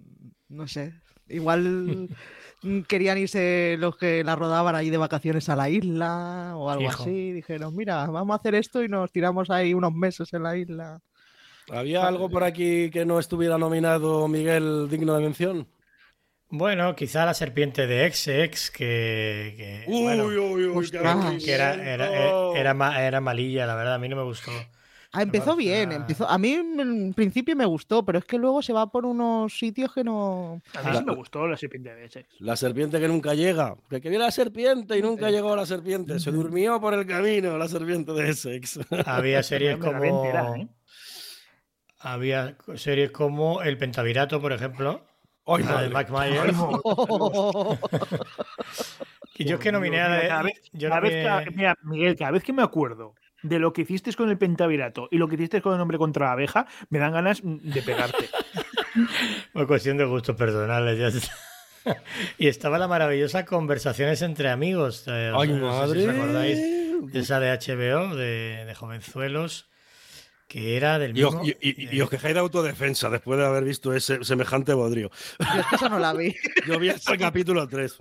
No 0.50 0.68
sé. 0.68 0.94
Igual 1.28 2.10
querían 2.88 3.18
irse 3.18 3.76
los 3.80 3.98
que 3.98 4.24
la 4.24 4.36
rodaban 4.36 4.76
ahí 4.76 4.90
de 4.90 4.98
vacaciones 4.98 5.50
a 5.50 5.56
la 5.56 5.70
isla 5.70 6.54
o 6.56 6.70
algo 6.70 6.86
así. 6.90 7.32
Dijeron, 7.32 7.76
mira, 7.76 8.06
vamos 8.08 8.34
a 8.34 8.38
hacer 8.40 8.56
esto 8.56 8.84
y 8.84 8.88
nos 8.88 9.12
tiramos 9.12 9.50
ahí 9.50 9.74
unos 9.74 9.94
meses 9.94 10.32
en 10.34 10.44
la 10.44 10.58
isla. 10.58 11.00
¿Había 11.72 12.08
algo 12.08 12.30
por 12.30 12.44
aquí 12.44 12.90
que 12.92 13.06
no 13.06 13.18
estuviera 13.20 13.58
nominado, 13.58 14.28
Miguel, 14.28 14.88
digno 14.90 15.16
de 15.16 15.22
mención? 15.24 15.68
Bueno, 16.50 16.96
quizá 16.96 17.26
la 17.26 17.34
serpiente 17.34 17.88
de 17.88 18.06
Ex-Ex, 18.06 18.70
que, 18.70 19.56
que, 19.58 19.84
Uy, 19.88 20.04
bueno, 20.04 20.26
uy, 20.26 20.38
uy, 20.38 21.42
que 21.44 21.52
era, 21.52 21.74
era, 21.74 22.08
era, 22.56 22.74
ma- 22.76 23.04
era 23.04 23.20
malilla, 23.20 23.66
la 23.66 23.76
verdad, 23.76 23.96
a 23.96 23.98
mí 23.98 24.08
no 24.08 24.16
me 24.16 24.24
gustó. 24.24 24.52
Ah, 25.16 25.22
empezó 25.22 25.56
bien, 25.56 25.92
empezó. 25.92 26.28
A 26.30 26.38
mí 26.38 26.52
en 26.54 27.14
principio 27.14 27.56
me 27.56 27.66
gustó, 27.66 28.04
pero 28.04 28.20
es 28.20 28.26
que 28.26 28.38
luego 28.38 28.62
se 28.62 28.74
va 28.74 28.92
por 28.92 29.06
unos 29.06 29.58
sitios 29.58 29.94
que 29.94 30.04
no. 30.04 30.62
A 30.76 30.82
mí 30.92 30.98
sí 30.98 31.04
me 31.04 31.16
gustó 31.16 31.48
la 31.48 31.56
serpiente 31.58 31.94
de 31.96 32.06
Essex. 32.06 32.28
La 32.40 32.56
serpiente 32.56 33.00
que 33.00 33.08
nunca 33.08 33.34
llega. 33.34 33.76
Que, 33.90 34.02
que 34.02 34.10
viene 34.10 34.26
la 34.26 34.32
serpiente 34.32 34.98
y 34.98 35.02
nunca 35.02 35.30
llegó 35.32 35.56
la 35.56 35.66
serpiente. 35.66 36.20
Se 36.20 36.32
durmió 36.32 36.80
por 36.82 36.94
el 36.94 37.06
camino 37.06 37.58
la 37.58 37.68
serpiente 37.68 38.12
de 38.14 38.30
Essex. 38.30 38.80
Había 39.06 39.42
series 39.44 39.78
como... 39.78 40.26
¿eh? 40.56 40.68
Había 42.00 42.56
series 42.76 43.12
como 43.12 43.62
El 43.62 43.78
Pentavirato, 43.78 44.40
por 44.40 44.54
ejemplo, 44.54 45.02
Ay, 45.48 45.64
la 45.64 45.82
de. 45.84 45.90
Mike 45.90 46.12
Myers. 46.12 46.58
Oh, 46.84 47.78
Y 49.38 49.46
yo 49.46 49.56
es 49.56 49.62
que 49.62 49.72
nominé 49.72 50.02
a 50.02 50.10
la 50.10 50.16
Mira, 50.16 50.22
de- 50.22 50.28
cada 50.30 50.44
vez- 50.44 50.62
yo 50.74 50.90
cada 50.90 51.02
vez 51.02 51.14
nominé- 51.26 51.44
que- 51.46 51.52
mira, 51.56 51.78
Miguel, 51.84 52.16
cada 52.16 52.32
vez 52.32 52.44
que 52.44 52.54
me 52.54 52.62
acuerdo 52.64 53.16
de 53.48 53.60
lo 53.60 53.74
que 53.74 53.82
hiciste 53.84 54.14
con 54.14 54.30
el 54.30 54.38
pentavirato 54.38 55.08
y 55.12 55.18
lo 55.18 55.28
que 55.28 55.36
hiciste 55.36 55.62
con 55.62 55.74
el 55.76 55.82
hombre 55.82 55.98
contra 55.98 56.28
la 56.28 56.32
abeja, 56.34 56.68
me 56.90 57.00
dan 57.00 57.14
ganas 57.14 57.44
mm, 57.44 57.58
de 57.58 57.82
pegarte. 57.82 58.30
Por 59.54 59.68
cuestión 59.68 59.98
de 59.98 60.06
gustos 60.06 60.36
personales, 60.36 60.98
ya 60.98 61.08
está. 61.08 61.34
Y 62.40 62.48
estaba 62.48 62.80
la 62.80 62.88
maravillosa 62.88 63.46
Conversaciones 63.46 64.24
entre 64.24 64.50
amigos. 64.50 65.04
eh, 65.08 65.32
Ay, 65.36 65.50
no 65.50 65.88
sé 65.88 66.00
si 66.02 66.08
madre. 66.08 66.10
os 66.10 66.16
acordáis 66.16 66.58
de 67.14 67.20
esa 67.20 67.40
de 67.40 67.52
HBO, 67.52 68.16
de, 68.16 68.64
de 68.66 68.74
jovenzuelos, 68.74 69.70
que 70.48 70.78
era 70.78 70.98
del 70.98 71.16
Y 71.16 71.22
os, 71.24 71.36
mismo... 71.36 71.46
y- 71.62 71.70
y- 71.70 71.86
de- 71.86 71.96
y 71.96 72.02
os 72.02 72.10
quejáis 72.10 72.34
de 72.34 72.40
autodefensa 72.40 73.12
después 73.12 73.38
de 73.38 73.46
haber 73.46 73.64
visto 73.64 73.94
ese 73.94 74.24
semejante 74.24 74.74
bodrio. 74.74 75.12
yo 75.40 75.60
es 75.60 75.66
que 75.68 75.76
esa 75.76 75.90
no 75.90 76.00
la 76.00 76.14
vi. 76.14 76.36
Yo 76.68 76.80
vi 76.80 76.90
hasta 76.90 77.14
el 77.14 77.20
capítulo 77.20 77.68
3. 77.68 77.98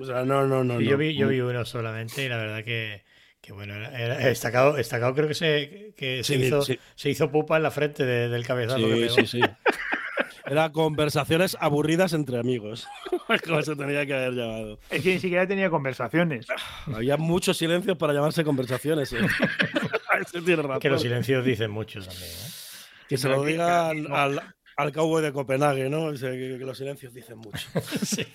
O 0.00 0.04
sea, 0.04 0.24
no, 0.24 0.44
no, 0.46 0.64
no. 0.64 0.78
Sí, 0.78 0.84
no. 0.84 0.90
yo, 0.90 0.96
vi, 0.96 1.14
yo 1.16 1.28
vi 1.28 1.40
uno 1.40 1.64
solamente 1.64 2.24
y 2.24 2.28
la 2.28 2.36
verdad 2.38 2.64
que, 2.64 3.04
que 3.48 3.54
bueno, 3.54 3.74
era, 3.74 3.98
era- 3.98 4.16
destacado, 4.18 4.74
destacado 4.74 5.14
creo 5.14 5.26
que 5.26 5.32
se, 5.32 5.94
que 5.96 6.22
se, 6.22 6.34
Sí, 6.34 6.44
hizo, 6.44 6.60
sí. 6.60 6.78
se 6.96 7.08
hizo 7.08 7.30
pupa 7.30 7.56
en 7.56 7.62
la 7.62 7.70
frente 7.70 8.04
de- 8.04 8.28
del 8.28 8.46
cabezazo 8.46 8.76
que 8.86 8.94
Sí, 8.94 9.00
pegó. 9.00 9.14
sí, 9.14 9.26
sí. 9.26 9.40
Era 10.44 10.70
conversaciones 10.70 11.56
aburridas 11.58 12.12
entre 12.12 12.38
amigos. 12.38 12.86
Como 13.46 13.62
se 13.62 13.74
tenía 13.74 14.04
que 14.04 14.12
haber 14.14 14.32
llamado. 14.34 14.78
Es 14.90 15.02
que 15.02 15.14
ni 15.14 15.18
siquiera 15.18 15.46
tenía 15.46 15.70
conversaciones. 15.70 16.46
Había 16.94 17.16
muchos 17.16 17.56
silencios 17.56 17.96
para 17.96 18.12
llamarse 18.12 18.44
conversaciones. 18.44 19.12
¿eh? 19.14 19.18
Ese 20.20 20.42
tiene 20.42 20.62
razón. 20.62 20.80
Que 20.80 20.90
los 20.90 21.00
silencios 21.00 21.42
dicen 21.42 21.70
mucho 21.70 22.00
también. 22.00 22.24
¿eh? 22.30 22.50
Que 23.08 23.16
se 23.16 23.28
lo 23.30 23.42
digan 23.44 24.12
al, 24.12 24.42
al 24.76 24.92
cowboy 24.92 25.22
de 25.22 25.32
Copenhague, 25.32 25.88
¿no? 25.88 26.12
Que 26.12 26.58
los 26.60 26.76
silencios 26.76 27.14
dicen 27.14 27.38
mucho. 27.38 27.66
Sí. 28.04 28.26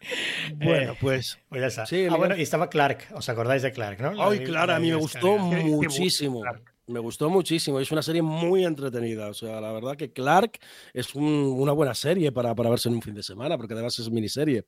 Bueno, 0.56 0.92
Eh, 0.92 0.96
pues. 1.00 1.38
pues 1.48 1.60
ya 1.60 1.66
está. 1.66 1.86
Sí, 1.86 2.06
ah, 2.10 2.16
bueno, 2.16 2.36
y 2.36 2.42
estaba 2.42 2.68
Clark, 2.70 3.08
¿os 3.14 3.28
acordáis 3.28 3.62
de 3.62 3.72
Clark, 3.72 4.00
no? 4.00 4.22
Ay, 4.22 4.44
la 4.46 4.62
a 4.62 4.80
mí 4.80 4.90
me 4.90 4.96
gustó 4.96 5.38
muchísimo. 5.38 6.42
Me 6.86 6.98
gustó 6.98 7.30
muchísimo, 7.30 7.78
es 7.78 7.92
una 7.92 8.02
serie 8.02 8.20
muy 8.22 8.64
entretenida. 8.64 9.28
O 9.28 9.34
sea, 9.34 9.60
la 9.60 9.70
verdad 9.72 9.96
que 9.96 10.12
Clark 10.12 10.58
es 10.92 11.14
una 11.14 11.72
buena 11.72 11.94
serie 11.94 12.32
para, 12.32 12.52
para 12.54 12.68
verse 12.70 12.88
en 12.88 12.96
un 12.96 13.02
fin 13.02 13.14
de 13.14 13.22
semana, 13.22 13.56
porque 13.56 13.74
además 13.74 13.96
es 14.00 14.10
miniserie. 14.10 14.64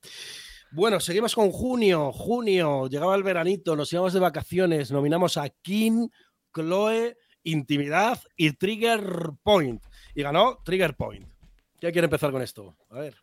Bueno, 0.70 1.00
seguimos 1.00 1.34
con 1.34 1.50
junio. 1.50 2.12
Junio, 2.12 2.86
llegaba 2.88 3.16
el 3.16 3.24
veranito, 3.24 3.74
nos 3.74 3.92
íbamos 3.92 4.12
de 4.12 4.20
vacaciones, 4.20 4.92
nominamos 4.92 5.36
a 5.36 5.48
Kim, 5.48 6.08
Chloe, 6.54 7.16
Intimidad 7.42 8.20
y 8.36 8.52
Trigger 8.52 9.02
Point. 9.42 9.82
Y 10.14 10.22
ganó 10.22 10.60
Trigger 10.64 10.94
Point. 10.94 11.26
¿Quién 11.80 11.90
quiere 11.92 12.04
empezar 12.06 12.30
con 12.30 12.40
esto? 12.42 12.76
A 12.90 13.00
ver. 13.00 13.16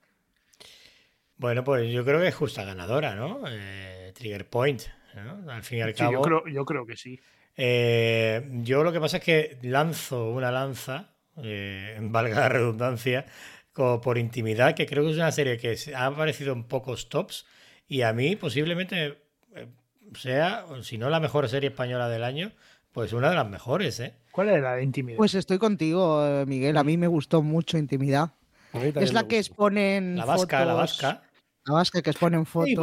Bueno, 1.40 1.64
pues 1.64 1.90
yo 1.90 2.04
creo 2.04 2.20
que 2.20 2.28
es 2.28 2.36
justa 2.36 2.66
ganadora, 2.66 3.16
¿no? 3.16 3.42
Eh, 3.48 4.12
Trigger 4.14 4.48
Point, 4.50 4.82
¿no? 5.16 5.50
Al 5.50 5.64
fin 5.64 5.80
y 5.80 5.82
al 5.82 5.94
cabo. 5.94 6.12
yo, 6.12 6.22
creo, 6.22 6.48
yo 6.48 6.66
creo 6.66 6.86
que 6.86 6.98
sí. 6.98 7.18
Eh, 7.56 8.46
yo 8.62 8.84
lo 8.84 8.92
que 8.92 9.00
pasa 9.00 9.18
es 9.18 9.24
que 9.24 9.58
lanzo 9.62 10.32
una 10.32 10.52
lanza, 10.52 11.16
eh, 11.42 11.98
valga 12.02 12.42
la 12.42 12.50
redundancia, 12.50 13.26
por 13.74 14.18
intimidad, 14.18 14.76
que 14.76 14.86
creo 14.86 15.06
que 15.06 15.12
es 15.12 15.16
una 15.16 15.32
serie 15.32 15.58
que 15.58 15.78
ha 15.96 16.08
aparecido 16.08 16.52
en 16.52 16.66
pocos 16.66 17.08
tops 17.08 17.46
y 17.88 18.02
a 18.02 18.12
mí 18.12 18.36
posiblemente 18.36 19.24
eh, 19.56 19.68
sea, 20.16 20.66
si 20.82 20.98
no 20.98 21.10
la 21.10 21.22
mejor 21.22 21.48
serie 21.48 21.70
española 21.70 22.10
del 22.10 22.26
año, 22.26 22.52
pues 22.92 23.14
una 23.14 23.30
de 23.30 23.36
las 23.36 23.50
mejores, 23.50 23.98
¿eh? 24.02 24.16
¿Cuál 24.34 24.50
es 24.50 24.62
la 24.62 24.76
de 24.76 24.84
intimidad? 24.84 25.16
Pues 25.18 25.34
estoy 25.34 25.60
contigo, 25.60 26.44
Miguel. 26.46 26.76
A 26.76 26.84
mí 26.84 26.98
me 26.98 27.08
gustó 27.08 27.42
mucho 27.42 27.78
intimidad. 27.78 28.32
Es 28.74 29.14
la 29.14 29.28
que 29.28 29.38
exponen. 29.38 30.18
La 30.18 30.26
vasca, 30.26 30.66
la 30.66 30.74
vasca. 30.74 31.24
La 31.66 31.74
vasca 31.74 32.01
que 32.01 32.12
exponen 32.12 32.45
fotos. 32.45 32.78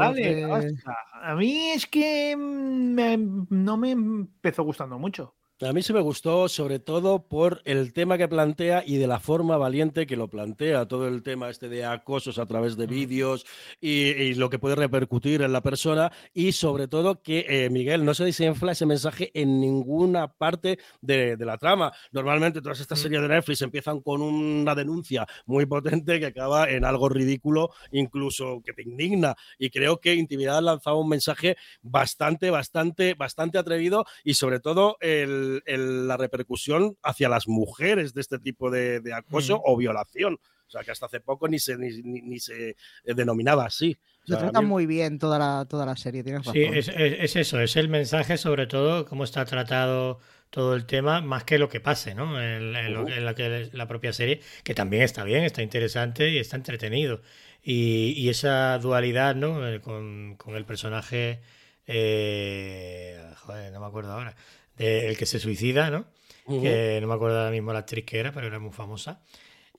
A 1.23 1.35
mí 1.35 1.71
es 1.71 1.87
que 1.87 2.37
mm, 2.37 3.47
no 3.51 3.77
me 3.77 3.91
empezó 3.93 4.65
gustando 4.65 4.99
mucho. 4.99 5.36
A 5.63 5.73
mí 5.73 5.81
sí 5.83 5.95
me 5.95 6.03
gustó, 6.03 6.51
sobre 6.51 6.81
todo 6.81 7.27
por 7.29 7.63
el 7.65 7.95
tema 7.95 8.19
que 8.19 8.29
plantea 8.29 8.85
y 8.87 8.99
de 8.99 9.07
la 9.07 9.21
forma 9.21 9.57
valiente 9.57 10.07
que 10.07 10.15
lo 10.15 10.29
plantea, 10.29 10.85
todo 10.85 11.09
el 11.09 11.23
tema 11.23 11.49
este 11.49 11.71
de 11.71 11.83
acosos 11.87 12.39
a 12.39 12.45
través 12.45 12.77
de 12.77 12.87
vídeos 12.87 13.47
y, 13.81 14.35
lo 14.35 14.51
que 14.51 14.59
puede 14.59 14.75
repercutir 14.75 15.41
en 15.41 15.55
la 15.55 15.63
persona 15.63 16.13
y 16.35 16.53
sobre 16.53 16.89
todo 16.89 17.23
que 17.23 17.47
eh, 17.49 17.71
Miguel 17.71 18.05
no 18.05 18.13
se 18.13 18.25
desenfla 18.25 18.73
ese 18.73 18.85
mensaje 18.85 19.31
en 19.33 19.59
ninguna 19.59 20.29
parte 20.29 20.79
de, 21.01 21.39
la 21.39 21.57
trama. 21.57 21.91
Normalmente 22.13 22.61
todas 22.61 22.81
estas 22.81 22.99
series 22.99 23.23
de 23.23 23.29
Netflix 23.29 23.63
empiezan 23.63 24.03
con 24.03 24.21
una 24.21 24.75
denuncia 24.75 25.27
muy 25.47 25.65
potente 25.65 26.21
que 26.21 26.27
acaba 26.27 26.69
en 26.69 26.85
algo 26.85 27.09
ridículo, 27.09 27.71
incluso 27.93 28.61
que 28.63 28.75
te 28.75 28.83
indigna. 28.83 29.35
Y 29.59 29.71
creo 29.71 30.01
que 30.01 30.17
Intimidad 30.17 30.59
ha 30.59 30.61
lanzado 30.61 30.99
un 30.99 31.09
mensaje 31.09 31.57
bastante, 31.81 32.51
bastante, 32.51 33.15
bastante 33.15 33.57
atrevido 33.57 34.05
y 34.23 34.35
sobre 34.35 34.61
todo 34.61 34.99
el 35.01 35.46
la 35.67 36.17
repercusión 36.17 36.97
hacia 37.03 37.29
las 37.29 37.49
mujeres 37.49 38.15
de 38.15 38.21
este 38.21 38.39
tipo 38.39 38.71
de, 38.71 39.01
acoso 39.15 39.61
o 39.65 39.77
violación. 39.77 40.39
O 40.67 40.71
sea, 40.71 40.83
que 40.83 40.91
hasta 40.91 41.07
hace 41.07 41.21
poco 41.21 41.49
ni 41.49 41.59
se, 41.59 41.77
ni, 41.79 42.39
se 42.41 42.71
eh, 42.71 42.77
denominaba 43.15 43.67
así. 43.67 43.97
se 44.25 44.37
trata 44.37 44.61
muy 44.61 44.87
bien 44.87 45.19
toda 45.19 45.39
la, 45.39 45.67
toda 45.69 45.87
la 45.87 45.97
serie, 45.97 46.25
Sí, 46.53 46.63
es, 46.63 47.37
eso, 47.37 47.61
es 47.61 47.77
el 47.77 47.89
mensaje 47.89 48.37
sobre 48.37 48.67
todo, 48.67 49.07
cómo 49.07 49.23
está 49.23 49.45
tratado 49.45 50.19
todo 50.51 50.75
el 50.75 50.87
tema, 50.87 51.21
más 51.21 51.45
que 51.45 51.59
lo 51.59 51.69
que 51.69 51.81
pase, 51.81 52.15
¿no? 52.15 52.41
En, 52.41 52.73
la, 52.73 53.87
propia 53.87 54.13
serie, 54.13 54.41
que 54.65 54.75
también 54.75 55.03
está 55.03 55.23
bien, 55.23 55.45
está 55.45 55.63
interesante 55.63 56.31
y 56.31 56.39
está 56.39 56.57
entretenido. 56.57 57.23
Y, 57.63 58.29
esa 58.29 58.79
dualidad, 58.79 59.37
¿no? 59.37 59.67
Eh, 59.69 59.81
con, 59.81 60.37
el 60.49 60.65
personaje... 60.65 61.41
Eh, 61.89 63.23
joder, 63.37 63.73
no 63.73 63.79
me 63.79 63.87
acuerdo 63.87 64.11
ahora 64.11 64.35
el 64.79 65.17
que 65.17 65.27
se 65.27 65.39
suicida, 65.39 65.91
¿no? 65.91 66.07
Que 66.47 66.99
no 67.01 67.09
me 67.09 67.15
acuerdo 67.15 67.39
ahora 67.39 67.51
mismo 67.51 67.73
la 67.73 67.81
actriz 67.81 68.05
que 68.05 68.19
era, 68.19 68.33
pero 68.33 68.47
era 68.47 68.59
muy 68.59 68.73
famosa. 68.73 69.21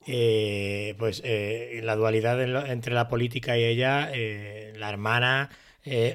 Eh, 0.09 0.95
pues 0.97 1.21
eh, 1.25 1.81
la 1.83 1.97
dualidad 1.97 2.41
entre 2.69 2.93
la 2.93 3.09
política 3.09 3.57
y 3.57 3.65
ella, 3.65 4.09
eh, 4.13 4.73
la 4.77 4.89
hermana, 4.89 5.49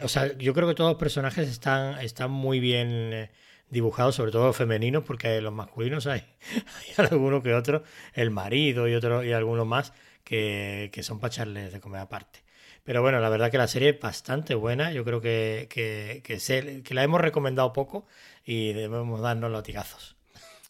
o 0.03 0.09
sea, 0.09 0.37
yo 0.39 0.55
creo 0.55 0.69
que 0.69 0.75
todos 0.75 0.93
los 0.93 0.99
personajes 0.99 1.49
están, 1.49 1.99
están 2.01 2.31
muy 2.31 2.61
bien 2.61 3.31
dibujados, 3.71 4.15
sobre 4.15 4.33
todo 4.33 4.47
los 4.47 4.57
femeninos, 4.57 5.05
porque 5.05 5.41
los 5.41 5.53
masculinos 5.53 6.07
hay, 6.07 6.21
hay 6.99 7.07
alguno 7.07 7.43
que 7.43 7.55
otro, 7.55 7.83
el 8.15 8.31
marido 8.31 8.89
y 8.89 8.95
otro 8.95 9.25
y 9.25 9.33
algunos 9.33 9.67
más 9.67 9.93
que, 10.25 10.91
que 10.93 11.03
son 11.03 11.21
para 11.21 11.33
echarles 11.33 11.73
de 11.73 11.81
comer 11.81 12.01
aparte. 12.01 12.42
Pero 12.85 13.03
bueno, 13.03 13.21
la 13.21 13.29
verdad 13.29 13.51
que 13.51 13.59
la 13.59 13.69
serie 13.69 13.91
es 13.91 14.01
bastante 14.01 14.55
buena. 14.55 14.93
Yo 14.93 15.05
creo 15.05 15.21
que, 15.21 15.69
que, 15.71 16.23
que, 16.25 16.83
que 16.83 16.95
la 16.95 17.03
hemos 17.05 17.21
recomendado 17.21 17.73
poco 17.73 18.07
y 18.45 18.73
debemos 18.73 19.21
darnos 19.21 19.51
latigazos. 19.53 20.17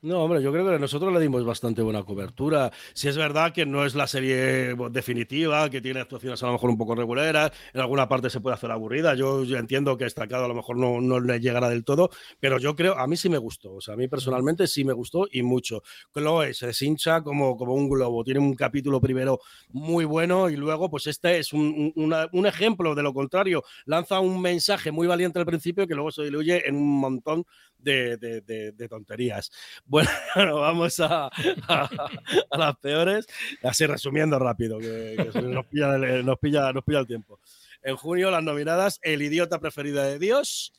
No, 0.04 0.24
hombre, 0.24 0.42
yo 0.42 0.50
creo 0.50 0.68
que 0.68 0.80
nosotros 0.80 1.12
le 1.12 1.20
dimos 1.20 1.44
bastante 1.44 1.80
buena 1.80 2.02
cobertura. 2.02 2.72
Si 2.92 3.06
es 3.06 3.16
verdad 3.16 3.52
que 3.52 3.64
no 3.64 3.84
es 3.86 3.94
la 3.94 4.08
serie 4.08 4.74
definitiva, 4.90 5.70
que 5.70 5.80
tiene 5.80 6.00
actuaciones 6.00 6.42
a 6.42 6.46
lo 6.46 6.54
mejor 6.54 6.70
un 6.70 6.76
poco 6.76 6.96
regulares, 6.96 7.52
en 7.72 7.80
alguna 7.80 8.08
parte 8.08 8.28
se 8.28 8.40
puede 8.40 8.54
hacer 8.54 8.72
aburrida. 8.72 9.14
Yo, 9.14 9.44
entiendo 9.44 9.96
que 9.96 10.04
Estacado 10.04 10.46
a 10.46 10.48
lo 10.48 10.54
mejor 10.54 10.76
no, 10.76 11.00
no, 11.00 11.20
le 11.20 11.38
llegará 11.38 11.68
del 11.68 11.84
todo, 11.84 12.10
pero 12.40 12.58
yo 12.58 12.74
creo, 12.74 12.98
a 12.98 13.06
mí 13.06 13.16
sí 13.16 13.28
me 13.28 13.38
gustó. 13.38 13.74
O 13.74 13.80
sea, 13.80 13.94
a 13.94 13.96
mí 13.96 14.08
personalmente 14.08 14.66
sí 14.66 14.84
me 14.84 14.92
gustó 14.92 15.28
y 15.30 15.44
mucho. 15.44 15.84
Chloe 16.12 16.52
se 16.52 16.66
deshincha 16.66 17.22
como, 17.22 17.56
como 17.56 17.74
un 17.74 17.88
globo. 17.88 18.24
Tiene 18.24 18.40
un 18.40 18.54
capítulo 18.54 19.00
primero 19.00 19.38
muy 19.68 20.04
bueno 20.04 20.50
y 20.50 20.56
luego, 20.56 20.90
pues 20.90 21.06
este 21.06 21.38
es 21.38 21.52
un, 21.52 21.92
un 21.94 22.46
ejemplo 22.46 22.96
de 22.96 23.04
lo 23.04 23.14
contrario. 23.14 23.62
Lanza 23.84 24.18
un 24.18 24.42
mensaje 24.42 24.90
muy 24.90 25.06
valiente 25.06 25.38
al 25.38 25.46
principio 25.46 25.86
que 25.86 25.94
luego 25.94 26.10
se 26.10 26.24
diluye 26.24 26.68
en 26.68 26.74
un 26.74 26.98
montón 26.98 27.44
de, 27.82 28.86
tonterías. 28.88 29.50
Bueno, 29.84 30.10
vamos 30.34 31.00
a, 31.00 31.30
las 32.50 32.76
peores, 32.78 33.26
así 33.62 33.86
resumiendo 33.86 34.38
rápido, 34.38 34.78
que, 34.78 35.16
nos, 35.42 35.66
pilla, 35.66 35.98
nos, 36.22 36.38
pilla, 36.38 36.72
nos 36.72 36.84
pilla 36.84 37.00
el 37.00 37.06
tiempo. 37.06 37.40
En 37.82 37.96
junio, 37.96 38.30
las 38.30 38.42
nominadas 38.42 39.00
El 39.02 39.22
idiota 39.22 39.58
preferido 39.58 40.02
de 40.02 40.18
Dios. 40.18 40.72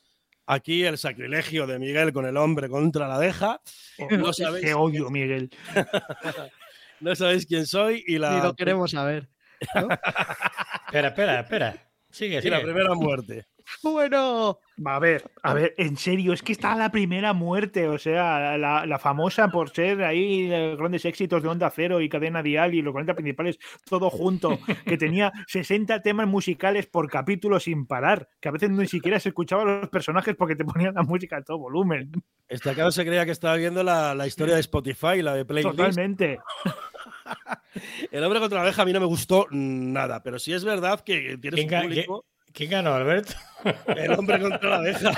Aquí 0.46 0.84
el 0.84 0.98
sacrilegio 0.98 1.68
de 1.68 1.80
Miguel 1.80 2.12
con 2.12 2.26
el 2.26 2.36
hombre 2.36 2.68
contra 2.68 3.08
la 3.08 3.18
deja. 3.18 3.62
Oh, 3.98 4.08
no 4.12 4.34
sabéis 4.34 4.66
Qué 4.66 4.74
odio, 4.74 5.10
Miguel. 5.10 5.50
no 7.00 7.16
sabéis 7.16 7.46
quién 7.46 7.66
soy 7.66 8.04
y 8.06 8.18
la. 8.18 8.40
Y 8.40 8.42
lo 8.42 8.54
queremos 8.54 8.92
saber. 8.92 9.30
espera, 10.88 11.08
espera, 11.08 11.40
espera. 11.40 11.90
Sigue, 12.10 12.42
sigue. 12.42 12.48
Y 12.48 12.52
la 12.52 12.62
primera 12.62 12.94
muerte. 12.94 13.48
Bueno. 13.82 14.60
A 14.86 15.00
ver, 15.00 15.30
a 15.44 15.54
ver, 15.54 15.76
en 15.78 15.98
serio, 15.98 16.34
es 16.34 16.42
que 16.42 16.52
está 16.52 16.76
la 16.76 16.92
primera 16.92 17.34
muerte, 17.34 17.88
o 17.88 17.98
sea, 17.98 18.58
la, 18.58 19.00
famosa 19.00 19.50
por 19.50 19.70
ser 19.70 20.04
ahí 20.04 20.48
grandes 20.76 21.06
éxitos 21.06 21.44
de 21.44 21.50
Onda 21.50 21.70
Cero 21.70 22.02
y 22.02 22.10
Cadena 22.10 22.42
Dial 22.42 22.74
y 22.74 22.82
los 22.82 22.92
40 22.92 23.14
principales, 23.14 23.60
todo 23.88 24.10
junto, 24.10 24.58
que 24.86 24.98
tenía 24.98 25.32
60 25.48 26.02
temas 26.02 26.28
musicales 26.28 26.88
por 26.88 27.10
capítulo 27.10 27.60
sin 27.60 27.86
parar, 27.86 28.30
que 28.42 28.50
a 28.50 28.52
veces 28.52 28.72
ni 28.72 28.88
siquiera 28.88 29.20
se 29.20 29.30
escuchaban 29.30 29.82
los 29.82 29.90
personajes 29.90 30.36
porque 30.36 30.56
te 30.56 30.66
ponían 30.66 30.96
la 30.96 31.04
música 31.04 31.38
a 31.38 31.44
todo 31.44 31.60
volumen. 31.60 32.12
Este 32.48 32.74
se 32.92 33.06
creía 33.06 33.26
que 33.26 33.32
estaba 33.32 33.56
viendo 33.56 33.84
la, 33.84 34.26
historia 34.26 34.56
de 34.56 34.62
Spotify, 34.62 35.22
la 35.22 35.36
de 35.36 35.46
Playlist. 35.46 35.78
Totalmente. 35.78 36.40
El 38.12 38.24
hombre 38.24 38.40
contra 38.40 38.58
la 38.58 38.64
abeja 38.64 38.82
a 38.82 38.86
mí 38.86 38.94
no 38.94 39.00
me 39.00 39.06
gustó 39.06 39.48
nada, 39.52 40.22
pero 40.24 40.40
sí 40.40 40.54
es 40.54 40.64
verdad 40.64 41.02
que 41.02 41.38
tienes 41.38 41.64
un 41.64 41.82
público... 41.82 42.26
¿Quién 42.54 42.70
ganó, 42.70 42.94
Alberto? 42.94 43.34
El 43.88 44.14
hombre 44.14 44.40
contra 44.40 44.70
la 44.70 44.76
abeja. 44.78 45.12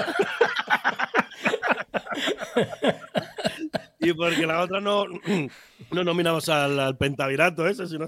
y 3.99 4.13
porque 4.13 4.47
la 4.47 4.61
otra 4.61 4.79
no, 4.79 5.05
no 5.91 6.03
nominamos 6.03 6.47
al, 6.47 6.97
pentavirato 6.97 7.67
ese, 7.67 7.87
sino 7.87 8.07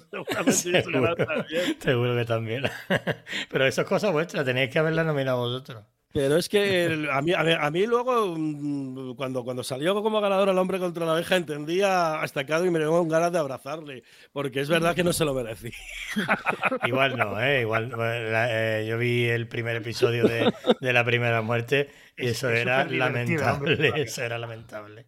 seguramente 0.51 1.25
también. 1.25 1.77
Seguro 1.79 2.15
que 2.15 2.25
también. 2.25 2.63
Pero 3.51 3.65
eso 3.65 3.81
es 3.81 3.87
cosa 3.87 4.11
vuestra, 4.11 4.45
tenéis 4.45 4.69
que 4.69 4.79
haberla 4.79 5.03
nominado 5.03 5.39
vosotros. 5.39 5.83
Pero 6.17 6.35
es 6.35 6.49
que 6.49 7.07
a 7.11 7.21
mí, 7.21 7.31
a 7.31 7.69
mí, 7.69 7.85
luego, 7.85 8.33
mm, 8.35 9.13
cuando, 9.13 9.43
cuando 9.43 9.63
salió 9.63 10.01
como 10.01 10.19
ganador 10.19 10.49
el 10.49 10.57
hombre 10.57 10.79
contra 10.79 11.05
la 11.05 11.11
abeja, 11.11 11.35
entendía 11.35 12.19
hasta 12.21 12.39
acá 12.39 12.59
y 12.65 12.71
me 12.71 12.79
dio 12.79 13.05
ganas 13.05 13.31
de 13.31 13.37
abrazarle, 13.37 14.01
porque 14.33 14.61
es 14.61 14.67
verdad 14.67 14.95
que 14.95 15.03
no 15.03 15.13
se 15.13 15.25
lo 15.25 15.35
merecía. 15.35 15.69
Igual 16.87 17.17
no, 17.17 17.39
¿eh? 17.39 17.61
Igual, 17.61 17.93
eh, 17.99 18.87
yo 18.89 18.97
vi 18.97 19.25
el 19.25 19.47
primer 19.47 19.75
episodio 19.75 20.27
de, 20.27 20.51
de 20.81 20.91
la 20.91 21.05
primera 21.05 21.43
muerte 21.43 21.91
y 22.17 22.29
eso 22.29 22.49
era 22.49 22.85
lamentable, 22.85 23.93
eso 24.01 24.23
era 24.23 24.39
lamentable. 24.39 25.05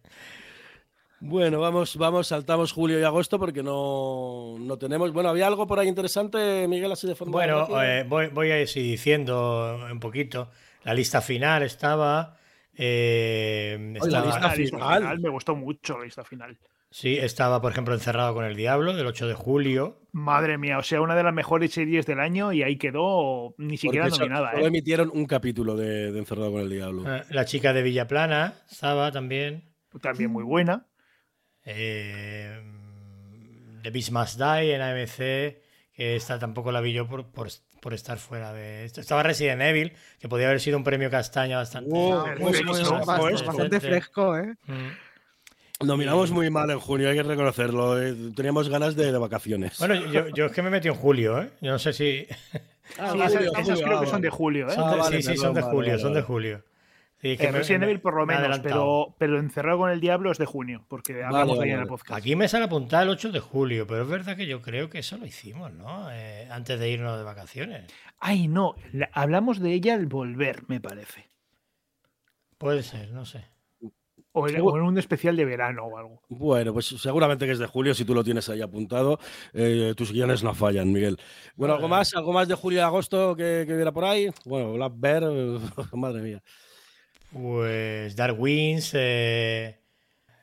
Bueno, 1.18 1.58
vamos, 1.58 1.96
vamos, 1.96 2.28
saltamos 2.28 2.70
julio 2.70 3.00
y 3.00 3.02
agosto 3.02 3.36
porque 3.40 3.64
no, 3.64 4.58
no 4.60 4.78
tenemos. 4.78 5.12
Bueno, 5.12 5.30
¿había 5.30 5.48
algo 5.48 5.66
por 5.66 5.80
ahí 5.80 5.88
interesante, 5.88 6.68
Miguel, 6.68 6.92
así 6.92 7.08
de 7.08 7.16
forma? 7.16 7.32
Bueno, 7.32 7.82
eh, 7.82 8.04
voy, 8.08 8.28
voy, 8.28 8.52
a 8.52 8.62
ir 8.62 8.68
diciendo 8.68 9.76
un 9.90 9.98
poquito. 9.98 10.50
La 10.84 10.94
lista 10.94 11.20
final 11.20 11.62
estaba. 11.62 12.36
Eh, 12.74 13.94
la 14.06 14.24
lista 14.24 14.50
final. 14.50 15.20
Me 15.20 15.28
gustó 15.28 15.54
mucho 15.54 15.98
la 15.98 16.04
lista 16.04 16.24
final. 16.24 16.58
Sí, 16.92 17.16
estaba, 17.16 17.60
por 17.60 17.70
ejemplo, 17.70 17.94
encerrado 17.94 18.34
con 18.34 18.44
el 18.44 18.56
Diablo 18.56 18.92
del 18.94 19.06
8 19.06 19.28
de 19.28 19.34
julio. 19.34 20.00
Madre 20.10 20.58
mía, 20.58 20.76
o 20.76 20.82
sea, 20.82 21.00
una 21.00 21.14
de 21.14 21.22
las 21.22 21.32
mejores 21.32 21.72
series 21.72 22.04
del 22.04 22.18
año 22.18 22.52
y 22.52 22.64
ahí 22.64 22.76
quedó 22.78 23.54
ni 23.58 23.76
siquiera 23.76 24.08
nominada. 24.08 24.50
Solo 24.50 24.64
¿eh? 24.64 24.68
emitieron 24.68 25.10
un 25.14 25.26
capítulo 25.26 25.76
de, 25.76 26.08
Encerrado 26.18 26.50
con 26.50 26.62
el 26.62 26.68
Diablo. 26.68 27.04
Ah, 27.06 27.22
la 27.30 27.44
chica 27.44 27.72
de 27.72 27.82
Villaplana 27.82 28.54
estaba 28.68 29.12
también. 29.12 29.72
también 30.00 30.32
muy 30.32 30.42
buena. 30.42 30.88
Eh, 31.64 32.60
The 33.84 33.90
Beast 33.90 34.10
Must 34.10 34.40
Die 34.40 34.74
en 34.74 34.82
AMC, 34.82 35.16
que 35.94 36.16
esta 36.16 36.40
tampoco 36.40 36.72
la 36.72 36.80
vi 36.80 36.92
yo 36.92 37.06
por, 37.06 37.30
por, 37.30 37.50
por 37.80 37.94
estar 37.94 38.18
fuera 38.18 38.52
de 38.52 38.84
esto. 38.84 39.00
Estaba 39.00 39.22
Resident 39.22 39.62
Evil, 39.62 39.92
que 40.18 40.28
podía 40.28 40.46
haber 40.46 40.60
sido 40.60 40.76
un 40.76 40.84
premio 40.84 41.10
castaña 41.10 41.56
bastante. 41.56 41.90
Wow, 41.90 42.26
Muy 42.38 42.52
pues 42.52 42.64
muy 42.64 42.80
escapó 42.80 43.06
bastante, 43.30 43.80
fresco, 43.80 44.36
¿eh? 44.38 44.54
Mm. 44.66 45.86
Nominamos 45.86 46.30
muy 46.30 46.50
mal 46.50 46.70
en 46.70 46.78
junio, 46.78 47.08
hay 47.08 47.16
que 47.16 47.22
reconocerlo. 47.22 48.00
eh, 48.02 48.14
Teníamos 48.36 48.68
ganas 48.68 48.96
de, 48.96 49.10
de 49.10 49.18
vacaciones. 49.18 49.78
Bueno, 49.78 49.94
yo, 49.94 50.28
yo 50.28 50.46
es 50.46 50.52
que 50.52 50.60
me 50.62 50.68
metí 50.68 50.88
en 50.88 50.94
julio, 50.94 51.40
¿eh? 51.40 51.50
Yo 51.62 51.72
no 51.72 51.78
sé 51.78 51.92
si. 51.94 52.26
Ah, 52.98 53.12
Sí, 53.12 53.18
julio, 53.18 53.24
esas, 53.26 53.42
esas 53.42 53.64
julio, 53.66 53.84
creo 53.86 53.98
ah, 53.98 54.00
que 54.04 54.06
son 54.10 54.20
de 54.20 54.30
julio, 54.30 54.68
¿eh? 54.68 54.74
Ah, 54.76 54.96
vale, 54.98 55.16
sí, 55.16 55.22
sí, 55.22 55.28
perdón, 55.28 55.44
son 55.44 55.54
de 55.54 55.62
julio, 55.62 55.90
vale, 55.92 56.02
son 56.02 56.12
de 56.14 56.22
julio. 56.22 56.62
Sí, 57.22 57.36
Eh, 57.38 57.38
me- 57.40 57.52
Resident 57.52 57.80
me- 57.80 57.86
Evil 57.90 58.00
por 58.00 58.14
lo 58.16 58.24
menos, 58.24 58.40
adelantado. 58.40 59.08
pero, 59.08 59.16
pero 59.18 59.38
Encerrado 59.38 59.78
con 59.78 59.90
el 59.90 60.00
Diablo 60.00 60.30
es 60.32 60.38
de 60.38 60.46
junio, 60.46 60.86
porque 60.88 61.22
hablamos 61.22 61.58
vale, 61.58 61.60
de 61.60 61.64
ahí 61.66 61.70
en 61.76 61.80
el 61.82 61.86
podcast. 61.86 62.18
Aquí 62.18 62.34
me 62.34 62.48
sale 62.48 62.64
apuntar 62.64 63.02
el 63.02 63.10
8 63.10 63.30
de 63.30 63.40
julio, 63.40 63.86
pero 63.86 64.02
es 64.04 64.08
verdad 64.08 64.36
que 64.36 64.46
yo 64.46 64.62
creo 64.62 64.88
que 64.88 65.00
eso 65.00 65.18
lo 65.18 65.26
hicimos, 65.26 65.70
¿no? 65.72 66.10
Eh, 66.10 66.48
antes 66.50 66.80
de 66.80 66.88
irnos 66.90 67.18
de 67.18 67.24
vacaciones. 67.24 67.92
Ay, 68.20 68.48
no, 68.48 68.74
la- 68.92 69.10
hablamos 69.12 69.60
de 69.60 69.72
ella 69.74 69.94
al 69.94 70.06
volver, 70.06 70.62
me 70.68 70.80
parece. 70.80 71.28
Puede 72.58 72.82
ser, 72.82 73.10
no 73.12 73.24
sé. 73.24 73.44
O 74.32 74.48
en, 74.48 74.60
o 74.60 74.76
en 74.76 74.82
un 74.84 74.96
especial 74.96 75.34
de 75.36 75.44
verano 75.44 75.84
o 75.86 75.98
algo. 75.98 76.22
Bueno, 76.28 76.72
pues 76.72 76.86
seguramente 76.86 77.46
que 77.46 77.52
es 77.52 77.58
de 77.58 77.66
julio, 77.66 77.94
si 77.94 78.04
tú 78.04 78.14
lo 78.14 78.22
tienes 78.22 78.48
ahí 78.48 78.62
apuntado. 78.62 79.18
Eh, 79.52 79.92
tus 79.96 80.12
guiones 80.12 80.44
no 80.44 80.54
fallan, 80.54 80.92
Miguel. 80.92 81.18
Bueno, 81.56 81.74
¿algo 81.74 81.88
más? 81.88 82.14
¿Algo 82.14 82.32
más 82.32 82.46
de 82.46 82.54
julio 82.54 82.78
y 82.78 82.82
agosto 82.82 83.34
que, 83.34 83.64
que 83.66 83.74
hubiera 83.74 83.90
por 83.92 84.04
ahí? 84.04 84.30
Bueno, 84.44 84.72
Black 84.74 84.92
Bear, 84.96 85.24
eh, 85.26 85.58
madre 85.94 86.22
mía. 86.22 86.42
Pues 87.32 88.16
Dark 88.16 88.40
Winds, 88.40 88.90
eh, 88.94 89.76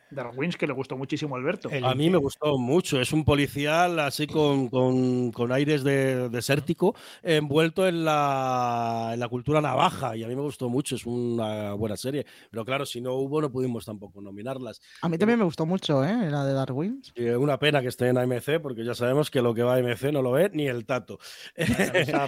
Darwins, 0.10 0.56
que 0.56 0.66
le 0.66 0.72
gustó 0.72 0.96
muchísimo 0.96 1.36
a 1.36 1.38
Alberto. 1.38 1.70
el- 1.70 1.84
A 1.84 1.94
mí 1.94 2.10
me 2.10 2.18
gustó 2.18 2.58
mucho. 2.58 3.02
Es 3.02 3.12
un 3.12 3.26
policial 3.26 4.00
así 4.00 4.26
con, 4.26 4.70
con- 4.70 5.34
con 5.34 5.52
aires 5.52 5.84
de 5.84 6.30
desértico, 6.30 6.96
envuelto 7.22 7.86
en 7.86 8.06
la, 8.06 9.10
en 9.14 9.20
la 9.20 9.28
cultura 9.28 9.60
navaja. 9.60 10.16
Y 10.16 10.24
a 10.24 10.28
mí 10.30 10.34
me 10.36 10.44
gustó 10.44 10.70
mucho. 10.70 10.96
Es 10.96 11.06
una 11.06 11.74
buena 11.74 11.98
serie. 11.98 12.26
Pero 12.50 12.64
claro, 12.64 12.86
si 12.86 13.02
no 13.02 13.16
hubo, 13.16 13.42
no 13.42 13.52
pudimos 13.52 13.84
tampoco 13.86 14.22
nominarlas. 14.22 14.80
A 15.02 15.10
mí 15.10 15.18
también 15.18 15.40
me 15.40 15.46
gustó 15.46 15.66
mucho, 15.66 16.06
¿eh? 16.06 16.30
La 16.32 16.46
de 16.46 16.54
Darwin. 16.54 17.02
Y 17.14 17.26
es 17.26 17.36
una 17.36 17.60
pena 17.60 17.82
que 17.82 17.90
esté 17.90 18.08
en 18.08 18.18
AMC, 18.18 18.62
porque 18.62 18.86
ya 18.86 18.96
sabemos 18.96 19.30
que 19.30 19.42
lo 19.42 19.54
que 19.54 19.64
va 19.64 19.74
a 19.74 19.78
AMC 19.80 20.14
no 20.14 20.22
lo 20.22 20.32
ve 20.32 20.50
ni 20.54 20.68
el 20.68 20.86
tato. 20.86 21.20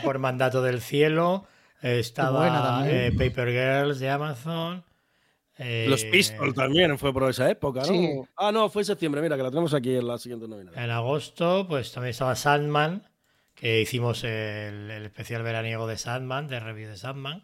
por 0.04 0.20
mandato 0.20 0.62
del 0.62 0.82
cielo, 0.82 1.46
estaba 1.82 2.90
eh, 2.90 3.12
Paper 3.12 3.50
Girls 3.50 4.00
de 4.00 4.10
Amazon. 4.10 4.84
eh, 5.58 5.86
Los 5.88 6.04
Pistols 6.06 6.56
también 6.56 6.98
fue 6.98 7.14
por 7.14 7.30
esa 7.30 7.50
época, 7.50 7.82
¿no? 7.82 7.86
Sí. 7.88 8.22
Ah, 8.38 8.52
no, 8.52 8.70
fue 8.70 8.82
en 8.82 8.86
septiembre. 8.88 9.22
Mira, 9.22 9.36
que 9.38 9.44
la 9.44 9.50
tenemos 9.50 9.74
aquí 9.74 9.96
en 9.96 10.08
la 10.08 10.18
siguiente 10.18 10.48
nominación. 10.48 10.84
En 10.84 10.92
agosto, 10.92 11.66
pues 11.68 11.92
también 11.92 12.12
estaba 12.12 12.36
Sandman, 12.36 13.04
que 13.56 13.82
hicimos 13.82 14.24
el, 14.24 14.90
el 14.92 15.06
especial 15.06 15.44
veraniego 15.44 15.88
de 15.88 15.98
Sandman, 15.98 16.48
de 16.48 16.60
review 16.60 16.90
de 16.90 16.98
Sandman. 16.98 17.44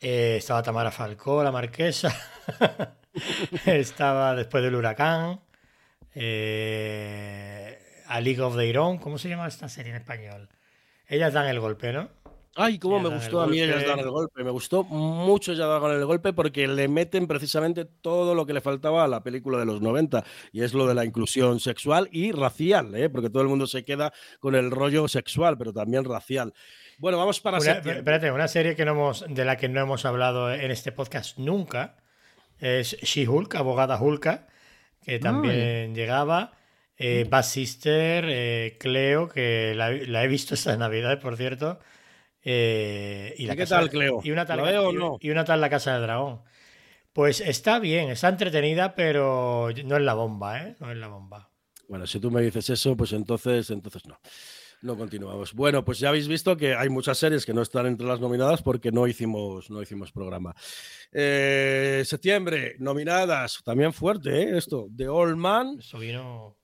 Eh, 0.00 0.36
estaba 0.38 0.62
Tamara 0.62 0.90
Falcó, 0.90 1.42
la 1.42 1.50
marquesa. 1.52 2.14
estaba 3.66 4.34
después 4.34 4.62
del 4.62 4.74
huracán. 4.74 5.40
Eh, 6.14 7.78
a 8.06 8.20
League 8.20 8.40
of 8.40 8.56
Their 8.56 8.78
Own. 8.78 8.98
¿Cómo 8.98 9.18
se 9.18 9.28
llama 9.28 9.48
esta 9.48 9.68
serie 9.68 9.90
en 9.90 9.98
español? 9.98 10.48
Ellas 11.06 11.32
dan 11.32 11.46
el 11.46 11.58
golpe, 11.60 11.92
¿no? 11.92 12.10
Ay, 12.60 12.78
cómo 12.80 12.96
Ya 12.96 13.04
me 13.04 13.14
gustó 13.14 13.40
a 13.40 13.46
mí 13.46 13.60
ellas 13.60 13.86
dar 13.86 14.00
el 14.00 14.10
golpe. 14.10 14.42
Me 14.42 14.50
gustó 14.50 14.82
mucho 14.82 15.52
ellas 15.52 15.68
dar 15.68 15.92
el 15.92 16.04
golpe 16.04 16.32
porque 16.32 16.66
le 16.66 16.88
meten 16.88 17.28
precisamente 17.28 17.84
todo 17.84 18.34
lo 18.34 18.46
que 18.46 18.52
le 18.52 18.60
faltaba 18.60 19.04
a 19.04 19.08
la 19.08 19.22
película 19.22 19.60
de 19.60 19.64
los 19.64 19.80
90 19.80 20.24
y 20.50 20.62
es 20.62 20.74
lo 20.74 20.88
de 20.88 20.94
la 20.94 21.04
inclusión 21.04 21.60
sexual 21.60 22.08
y 22.10 22.32
racial, 22.32 22.96
¿eh? 22.96 23.08
porque 23.08 23.30
todo 23.30 23.42
el 23.42 23.48
mundo 23.48 23.68
se 23.68 23.84
queda 23.84 24.12
con 24.40 24.56
el 24.56 24.72
rollo 24.72 25.06
sexual, 25.06 25.56
pero 25.56 25.72
también 25.72 26.04
racial. 26.04 26.52
Bueno, 26.98 27.16
vamos 27.16 27.38
para 27.38 27.58
Una, 27.58 27.72
espérate, 27.74 28.32
una 28.32 28.48
serie 28.48 28.74
que 28.74 28.84
no 28.84 28.90
hemos, 28.90 29.24
de 29.28 29.44
la 29.44 29.56
que 29.56 29.68
no 29.68 29.80
hemos 29.80 30.04
hablado 30.04 30.52
en 30.52 30.72
este 30.72 30.90
podcast 30.90 31.38
nunca 31.38 31.94
es 32.58 32.96
She-Hulk, 33.00 33.54
abogada 33.54 34.00
Hulka, 34.00 34.48
que 35.04 35.20
también 35.20 35.94
llegaba. 35.94 36.54
Eh, 36.96 37.24
Bad 37.30 37.44
Sister, 37.44 38.24
eh, 38.28 38.76
Cleo, 38.80 39.28
que 39.28 39.72
la, 39.76 39.92
la 39.92 40.24
he 40.24 40.26
visto 40.26 40.54
esta 40.54 40.76
Navidad, 40.76 41.20
por 41.20 41.36
cierto. 41.36 41.78
Eh, 42.42 43.34
y 43.38 43.44
¿Y 43.44 43.46
la 43.46 43.54
qué 43.56 43.62
Casa- 43.62 43.76
tal, 43.78 43.90
Cleo? 43.90 44.20
Y 44.22 44.30
una 44.30 44.46
tal, 44.46 44.58
¿La 44.58 44.62
veo 44.64 44.88
o 44.88 44.92
y- 44.92 44.96
no? 44.96 45.18
y 45.20 45.30
una 45.30 45.44
tal 45.44 45.60
La 45.60 45.70
Casa 45.70 45.92
del 45.94 46.02
Dragón. 46.02 46.42
Pues 47.12 47.40
está 47.40 47.78
bien, 47.78 48.10
está 48.10 48.28
entretenida, 48.28 48.94
pero 48.94 49.70
no 49.84 49.96
es 49.96 50.02
la 50.02 50.14
bomba, 50.14 50.62
¿eh? 50.62 50.76
No 50.78 50.90
es 50.92 50.96
la 50.98 51.08
bomba. 51.08 51.50
Bueno, 51.88 52.06
si 52.06 52.20
tú 52.20 52.30
me 52.30 52.42
dices 52.42 52.68
eso, 52.70 52.96
pues 52.96 53.12
entonces, 53.12 53.70
entonces 53.70 54.06
no. 54.06 54.20
No 54.82 54.96
continuamos. 54.96 55.54
Bueno, 55.54 55.84
pues 55.84 55.98
ya 55.98 56.10
habéis 56.10 56.28
visto 56.28 56.56
que 56.56 56.74
hay 56.76 56.88
muchas 56.88 57.18
series 57.18 57.44
que 57.44 57.52
no 57.52 57.62
están 57.62 57.86
entre 57.86 58.06
las 58.06 58.20
nominadas 58.20 58.62
porque 58.62 58.92
no 58.92 59.08
hicimos, 59.08 59.68
no 59.70 59.82
hicimos 59.82 60.12
programa. 60.12 60.54
Eh, 61.10 62.02
septiembre, 62.04 62.76
nominadas, 62.78 63.60
también 63.64 63.92
fuerte, 63.92 64.42
¿eh? 64.42 64.56
Esto, 64.58 64.86
The 64.94 65.08
Old 65.08 65.36
Man, 65.36 65.78
Eso 65.80 65.98
vino. 65.98 66.57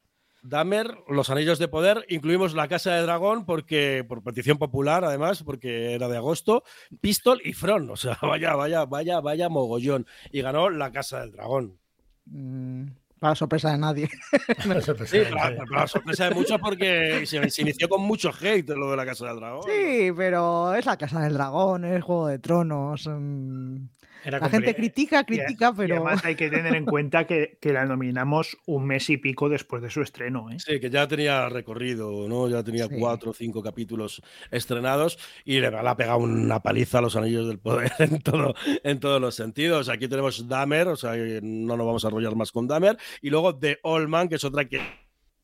Dahmer, 0.45 0.99
Los 1.09 1.31
Anillos 1.31 1.59
de 1.59 1.69
Poder, 1.69 2.05
incluimos 2.09 2.55
La 2.55 2.69
Casa 2.69 2.93
de 2.93 3.03
Dragón 3.03 3.47
porque 3.47 4.05
por 4.07 4.23
petición 4.23 4.59
popular, 4.59 5.03
además, 5.03 5.43
porque 5.43 5.95
era 5.95 6.07
de 6.09 6.19
agosto, 6.19 6.65
Pistol 7.01 7.41
y 7.43 7.55
Front, 7.55 7.91
o 7.91 7.97
sea, 7.97 8.19
vaya, 8.23 8.55
vaya, 8.55 8.85
vaya, 8.85 9.21
vaya 9.21 9.49
mogollón. 9.49 10.07
Y 10.31 10.43
ganó 10.43 10.69
La 10.69 10.93
Casa 10.93 11.21
del 11.21 11.33
Dragón. 11.33 11.79
Mm, 12.27 12.89
para 13.19 13.35
sorpresa 13.35 13.73
de 13.73 13.79
nadie. 13.79 14.11
Sí, 15.07 15.21
para, 15.31 15.57
para 15.65 15.81
la 15.81 15.87
sorpresa 15.87 16.29
de 16.29 16.35
muchos 16.35 16.61
porque 16.61 17.25
se, 17.25 17.49
se 17.49 17.63
inició 17.63 17.89
con 17.89 18.03
mucho 18.03 18.31
hate 18.31 18.69
lo 18.71 18.91
de 18.91 18.97
La 18.99 19.07
Casa 19.07 19.27
del 19.29 19.37
Dragón. 19.37 19.63
Sí, 19.63 20.13
pero 20.15 20.75
es 20.75 20.85
la 20.85 20.99
Casa 20.99 21.21
del 21.21 21.33
Dragón, 21.33 21.87
es 21.87 22.05
Juego 22.05 22.29
de 22.29 22.39
Tronos. 22.39 23.07
mm, 23.07 23.77
Era 24.25 24.39
La 24.41 24.49
gente 24.49 24.75
critica, 24.75 25.21
Y- 25.21 25.25
critica, 25.25 25.73
y 25.75 25.77
pero. 25.77 25.97
además 25.97 26.25
hay 26.25 26.35
que 26.35 26.49
tener 26.51 26.75
en 26.75 26.85
cuenta 26.85 27.27
que, 27.27 27.59
que 27.61 27.73
la 27.73 27.85
nominamos 27.85 28.57
un 28.67 28.87
mes 28.87 29.09
y 29.11 29.17
pico 29.19 29.49
después 29.49 29.83
de 29.83 29.91
su 29.91 30.03
estreno. 30.03 30.51
¿eh? 30.51 30.57
Sí, 30.59 30.81
que 30.81 30.91
ya 30.91 31.07
tenía 31.07 31.49
recorrido, 31.49 32.29
¿no? 32.29 32.49
Ya 32.49 32.63
tenía 32.63 32.87
Sí. 32.87 32.97
cuatro 32.99 33.31
o 33.31 33.35
cinco 33.35 33.63
capítulos 33.63 34.23
estrenados 34.51 35.19
y 35.45 35.61
le, 35.61 35.67
ha 35.69 35.97
pegado 35.97 36.19
una 36.19 36.61
paliza 36.61 36.99
a 36.99 37.03
los 37.03 37.17
anillos 37.17 37.47
del 37.49 37.59
poder 37.59 37.93
en, 37.99 38.21
todo, 38.21 38.55
en 38.83 39.01
todos 39.01 39.21
los 39.21 39.35
sentidos. 39.35 39.89
Aquí 39.89 40.09
tenemos 40.09 40.49
Dahmer, 40.49 40.89
o 40.89 40.97
sea, 40.97 41.13
no 41.43 41.77
nos 41.77 41.87
vamos 41.87 42.05
a 42.05 42.09
arrollar 42.09 42.35
más 42.37 42.53
con 42.53 42.67
Dahmer. 42.67 42.97
Y 43.21 43.31
luego 43.31 43.57
The 43.57 43.79
Old 43.83 44.09
Man, 44.09 44.29
que 44.29 44.37
es 44.37 44.45
otra 44.45 44.65
que 44.67 44.81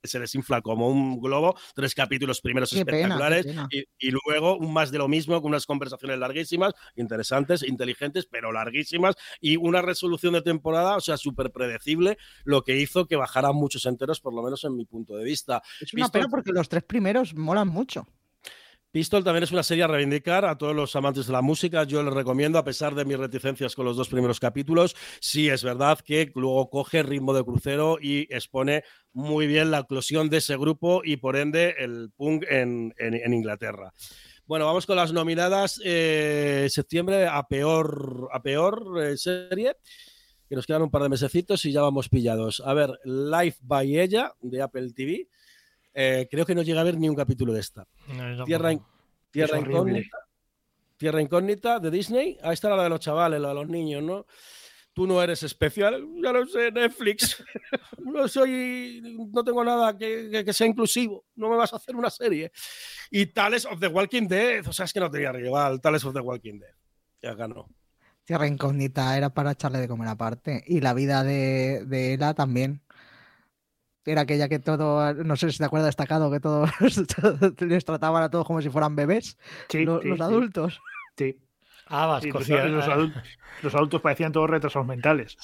se 0.03 0.19
desinfla 0.19 0.61
como 0.63 0.89
un 0.89 1.21
globo, 1.21 1.57
tres 1.75 1.95
capítulos 1.95 2.41
primeros 2.41 2.71
Qué 2.71 2.79
espectaculares 2.81 3.47
pena. 3.47 3.69
Y, 3.71 3.85
y 3.99 4.11
luego 4.27 4.59
más 4.61 4.91
de 4.91 4.99
lo 4.99 5.09
mismo, 5.09 5.41
con 5.43 5.51
unas 5.51 5.67
conversaciones 5.67 6.19
larguísimas, 6.19 6.73
interesantes, 6.97 7.63
inteligentes, 7.63 8.27
pero 8.27 8.53
larguísimas, 8.53 9.15
y 9.41 9.57
una 9.57 9.83
resolución 9.83 10.33
de 10.35 10.43
temporada, 10.43 10.97
o 10.97 11.01
sea, 11.01 11.17
súper 11.17 11.51
predecible, 11.51 12.19
lo 12.45 12.63
que 12.63 12.77
hizo 12.79 13.07
que 13.07 13.17
bajaran 13.17 13.55
muchos 13.55 13.87
enteros, 13.87 14.21
por 14.21 14.35
lo 14.35 14.43
menos 14.43 14.65
en 14.65 14.77
mi 14.77 14.85
punto 14.85 15.17
de 15.17 15.25
vista. 15.25 15.63
Es 15.81 15.93
una 15.95 16.05
Visto- 16.05 16.13
pena 16.19 16.29
porque 16.31 16.53
los 16.53 16.69
tres 16.69 16.83
primeros 16.85 17.35
molan 17.35 17.69
mucho. 17.69 18.07
Pistol 18.93 19.23
también 19.23 19.45
es 19.45 19.53
una 19.53 19.63
serie 19.63 19.85
a 19.85 19.87
reivindicar 19.87 20.45
a 20.45 20.59
todos 20.59 20.75
los 20.75 20.97
amantes 20.97 21.27
de 21.27 21.33
la 21.33 21.43
música. 21.43 21.85
Yo 21.85 22.03
les 22.03 22.13
recomiendo, 22.13 22.59
a 22.59 22.65
pesar 22.65 22.95
de 22.97 23.05
mis 23.05 23.19
reticencias 23.19 23.77
con 23.77 23.85
los 23.85 23.97
dos 23.97 24.09
primeros 24.09 24.41
capítulos, 24.41 24.97
sí 25.21 25.49
es 25.49 25.63
verdad 25.63 26.01
que 26.01 26.33
luego 26.35 26.69
coge 26.71 27.05
ritmo 27.05 27.33
de 27.33 27.45
crucero 27.45 27.99
y 28.01 28.23
expone 28.35 28.83
muy 29.13 29.47
bien 29.47 29.71
la 29.71 29.81
eclosión 29.81 30.29
de 30.29 30.39
ese 30.39 30.57
grupo 30.57 31.03
y 31.05 31.19
por 31.19 31.37
ende 31.37 31.77
el 31.79 32.11
punk 32.17 32.45
en, 32.51 32.93
en- 32.99 33.33
Inglaterra. 33.33 33.93
Bueno, 34.45 34.67
vamos 34.67 34.87
con 34.87 34.97
las 34.97 35.13
nominadas. 35.13 35.81
eh, 35.85 36.67
septiembre 36.69 37.29
a 37.29 37.45
peor, 37.45 38.29
a 38.33 38.43
peor 38.43 39.01
eh, 39.01 39.17
serie. 39.17 39.77
Que 40.49 40.57
nos 40.57 40.67
quedan 40.67 40.83
un 40.83 40.91
par 40.91 41.05
de 41.05 41.09
mesecitos 41.11 41.65
y 41.65 41.71
ya 41.71 41.81
vamos 41.83 42.09
pillados. 42.09 42.61
A 42.67 42.75
ver, 42.75 42.99
Life 43.05 43.61
by 43.63 44.01
Ella 44.01 44.35
de 44.41 44.61
Apple 44.61 44.93
TV. 44.93 45.29
Eh, 45.95 46.29
creo 46.31 46.47
que 46.47 46.55
no 46.55 46.63
llega 46.63 46.81
a 46.81 46.85
ver 46.85 46.97
ni 46.99 47.09
un 47.09 47.17
capítulo 47.17 47.53
de 47.53 47.61
esta. 47.61 47.87
No, 48.09 48.45
Tierra. 48.45 48.71
Tierra 49.31 49.59
Es. 49.59 49.67
Incógnita. 49.67 50.19
Tierra 50.97 51.21
Incógnita 51.23 51.79
de 51.81 51.91
Disney. 51.91 52.39
Ahí 52.43 52.55
está 52.55 52.69
la 52.75 52.83
de 52.83 52.89
los 52.89 53.01
chavales, 53.01 53.41
la 53.41 53.49
de 53.49 53.55
los 53.55 53.69
niños, 53.69 54.03
¿no? 54.03 54.27
Tú 54.93 55.07
no 55.07 55.23
eres 55.23 55.43
especial, 55.45 56.05
ya 56.23 56.33
lo 56.33 56.45
sé, 56.47 56.71
Netflix. 56.73 57.43
No 58.03 58.27
soy, 58.27 59.29
no 59.33 59.45
tengo 59.45 59.63
nada 59.63 59.97
que, 59.97 60.29
que- 60.33 60.45
que 60.45 60.53
sea 60.53 60.67
inclusivo. 60.67 61.27
No 61.37 61.49
me 61.51 61.57
vas 61.57 61.73
a 61.73 61.77
hacer 61.77 61.95
una 61.95 62.11
serie. 62.11 62.51
Y 63.11 63.27
Tales 63.27 63.67
of 63.67 63.79
the 63.79 63.87
Walking 63.87 64.27
Dead, 64.27 64.67
o 64.67 64.73
sea, 64.73 64.87
es 64.87 64.93
que 64.93 64.99
no 65.01 65.11
tenía 65.11 65.31
rival. 65.31 65.81
Tales 65.81 66.05
of 66.05 66.15
the 66.15 66.21
Walking 66.21 66.59
Dead. 66.59 66.75
Ya 67.23 67.35
ganó. 67.35 67.69
Tierra 68.25 68.47
incógnita 68.49 69.17
era 69.17 69.31
para 69.31 69.53
echarle 69.53 69.79
de 69.79 69.87
comer 69.87 70.09
aparte. 70.09 70.65
Y 70.67 70.81
la 70.81 70.93
vida 70.95 71.23
de, 71.23 71.85
de 71.87 72.15
Ela 72.15 72.35
también. 72.35 72.83
Era 74.11 74.23
aquella 74.23 74.49
que 74.49 74.59
todo, 74.59 75.15
no 75.15 75.37
sé 75.37 75.51
si 75.53 75.59
te 75.59 75.65
acuerdas 75.65 75.89
destacado, 75.89 76.31
que 76.31 76.41
todos 76.41 76.71
les 77.61 77.85
trataban 77.85 78.23
a 78.23 78.31
todos 78.31 78.47
como 78.47 78.61
si 78.63 78.71
fueran 78.71 78.97
bebés, 78.97 79.37
Sí, 79.69 79.85
lo- 79.85 80.01
sí, 80.03 80.09
los 80.09 80.19
sí, 80.19 80.23
adultos. 80.25 80.81
sí. 81.17 81.39
Habas, 81.87 82.23
Sí, 82.23 82.29
los, 82.31 82.37
cocía- 82.39 82.65
los 82.67 82.87
adultos, 82.89 83.23
los 83.63 83.75
adultos 83.75 84.01
parecían 84.01 84.33
todos 84.33 84.49
retrasados 84.49 84.87
mentales. 84.87 85.37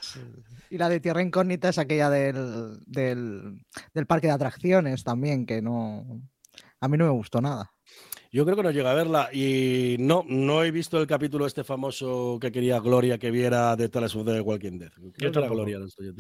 Y 0.71 0.79
la 0.79 0.89
de 0.89 1.01
Tierra 1.01 1.23
Incógnita 1.23 1.69
es 1.69 1.79
aquella 1.79 2.09
del, 2.11 2.79
del, 2.87 3.61
del 3.95 4.07
parque 4.07 4.27
de 4.29 4.33
atracciones 4.33 5.03
también, 5.05 5.45
que 5.47 5.61
no. 5.63 6.05
A 6.81 6.89
mí 6.89 6.97
no 6.99 7.05
me 7.05 7.11
gustó 7.11 7.41
nada. 7.41 7.73
Yo 8.37 8.45
creo 8.45 8.55
que 8.55 8.63
no 8.65 8.71
llega 8.71 8.91
a 8.91 8.95
verla 8.95 9.31
y 9.33 9.97
no, 9.99 10.23
no 10.29 10.63
he 10.63 10.71
visto 10.71 11.01
el 11.01 11.07
capítulo 11.07 11.47
este 11.47 11.65
famoso 11.65 12.37
que 12.39 12.53
quería 12.53 12.79
Gloria 12.81 13.17
que 13.17 13.31
viera 13.31 13.75
de 13.77 13.89
Tales 13.89 14.15
of 14.15 14.27
the 14.27 14.43
Walking 14.43 14.79
Dead. 14.79 14.93
Era 15.19 15.33
tampoco. 15.33 15.55
Gloria, 15.55 15.79
no 15.79 15.87
estoy- 15.87 16.13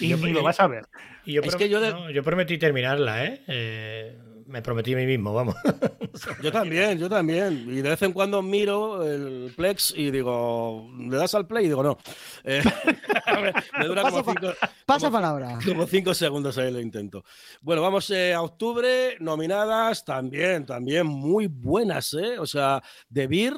Y 0.00 0.08
Yo- 0.08 0.16
ni 0.16 0.32
lo 0.32 0.42
vas 0.42 0.58
a 0.60 0.66
ver. 0.66 0.86
Y 1.26 1.34
yo, 1.34 1.42
Es 1.42 1.54
que 1.54 1.68
yo 1.68 1.78
de- 1.82 1.90
no, 1.90 2.10
yo 2.10 2.22
prometí 2.22 2.56
terminarla, 2.56 3.26
¿eh? 3.26 3.42
Eh, 3.48 4.18
Me 4.52 4.60
prometí 4.60 4.92
a 4.92 4.96
mí 4.98 5.06
mismo, 5.06 5.32
vamos. 5.32 5.56
Yo 6.42 6.52
también, 6.52 6.98
yo 6.98 7.08
también. 7.08 7.64
Y 7.70 7.76
de 7.80 7.88
vez 7.88 8.02
en 8.02 8.12
cuando 8.12 8.42
miro 8.42 9.02
el 9.02 9.50
Plex 9.56 9.94
y 9.96 10.10
digo, 10.10 10.90
¿le 10.98 11.16
das 11.16 11.34
al 11.34 11.46
play? 11.46 11.64
Y 11.64 11.68
digo, 11.68 11.82
no. 11.82 11.96
Eh, 12.44 12.62
me 13.78 13.86
dura 13.86 14.02
como 14.02 14.22
Pasa 14.22 14.30
cinco, 14.40 14.54
Pasa 14.84 15.06
como- 15.06 15.16
palabra. 15.16 15.58
como 15.64 15.86
cinco 15.86 16.12
segundos 16.12 16.58
ahí 16.58 16.70
lo 16.70 16.80
intento. 16.80 17.24
Bueno, 17.62 17.80
vamos 17.80 18.10
eh, 18.10 18.34
a 18.34 18.42
octubre, 18.42 19.16
nominadas 19.20 20.04
también, 20.04 20.66
también 20.66 21.06
muy 21.06 21.46
buenas, 21.46 22.12
¿eh? 22.12 22.38
O 22.38 22.46
sea, 22.46 22.82
de 23.08 23.26
Beer, 23.26 23.54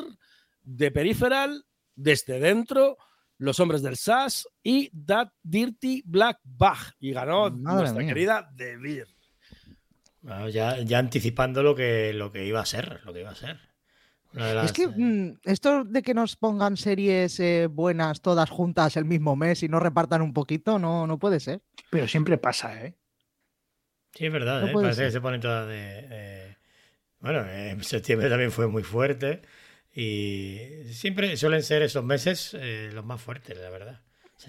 de 0.63 0.91
Peripheral, 0.93 1.65
desde 1.97 2.39
dentro, 2.39 2.97
Los 3.39 3.59
Hombres 3.59 3.83
del 3.83 3.97
SAS 3.97 4.47
y 4.63 4.91
That 5.05 5.29
Dirty 5.43 6.03
Black 6.07 6.39
Bag. 6.45 6.79
Y 7.01 7.13
ganó 7.13 7.51
Madre 7.51 7.79
nuestra 7.81 7.99
mía. 8.01 8.09
querida 8.15 8.49
De 8.55 8.77
Beer. 8.77 9.09
Bueno, 10.25 10.49
ya, 10.49 10.79
ya 10.81 10.99
anticipando 10.99 11.63
lo 11.63 11.75
que, 11.75 12.13
lo 12.15 12.33
que 12.33 12.47
iba 12.47 12.61
a 12.61 12.67
ser, 12.67 13.01
lo 13.05 13.13
que 13.13 13.21
iba 13.21 13.31
a 13.31 13.35
ser. 13.35 13.61
Las, 14.33 14.67
Es 14.67 14.73
que 14.73 14.85
eh, 14.85 14.89
mm, 14.89 15.39
esto 15.45 15.85
de 15.85 16.03
que 16.03 16.15
nos 16.15 16.35
pongan 16.37 16.77
series 16.77 17.39
eh, 17.41 17.69
buenas 17.71 18.21
todas 18.23 18.51
juntas 18.51 18.97
el 18.97 19.05
mismo 19.05 19.37
mes 19.37 19.63
y 19.63 19.69
no 19.69 19.79
repartan 19.81 20.23
un 20.23 20.33
poquito, 20.33 20.79
no, 20.79 21.07
no 21.07 21.19
puede 21.19 21.41
ser. 21.41 21.61
Pero 21.91 22.09
siempre 22.09 22.39
pasa, 22.39 22.85
¿eh? 22.85 22.95
Sí, 24.13 24.27
es 24.27 24.33
verdad, 24.33 24.63
No 24.63 24.69
¿eh? 24.69 24.73
parece 24.73 24.95
ser. 24.95 25.07
que 25.07 25.13
se 25.13 25.21
ponen 25.21 25.41
todas 25.41 25.69
de... 25.69 26.07
eh, 26.11 26.57
Bueno, 27.21 27.49
en 27.49 27.83
septiembre 27.85 28.29
también 28.29 28.51
fue 28.51 28.67
muy 28.67 28.83
fuerte 28.83 29.43
y 29.95 30.59
siempre 30.91 31.37
suelen 31.37 31.63
ser 31.63 31.83
esos 31.83 32.05
meses 32.05 32.57
eh, 32.59 32.91
los 32.93 33.05
más 33.05 33.21
fuertes, 33.21 33.57
la 33.59 33.71
verdad. 33.71 34.01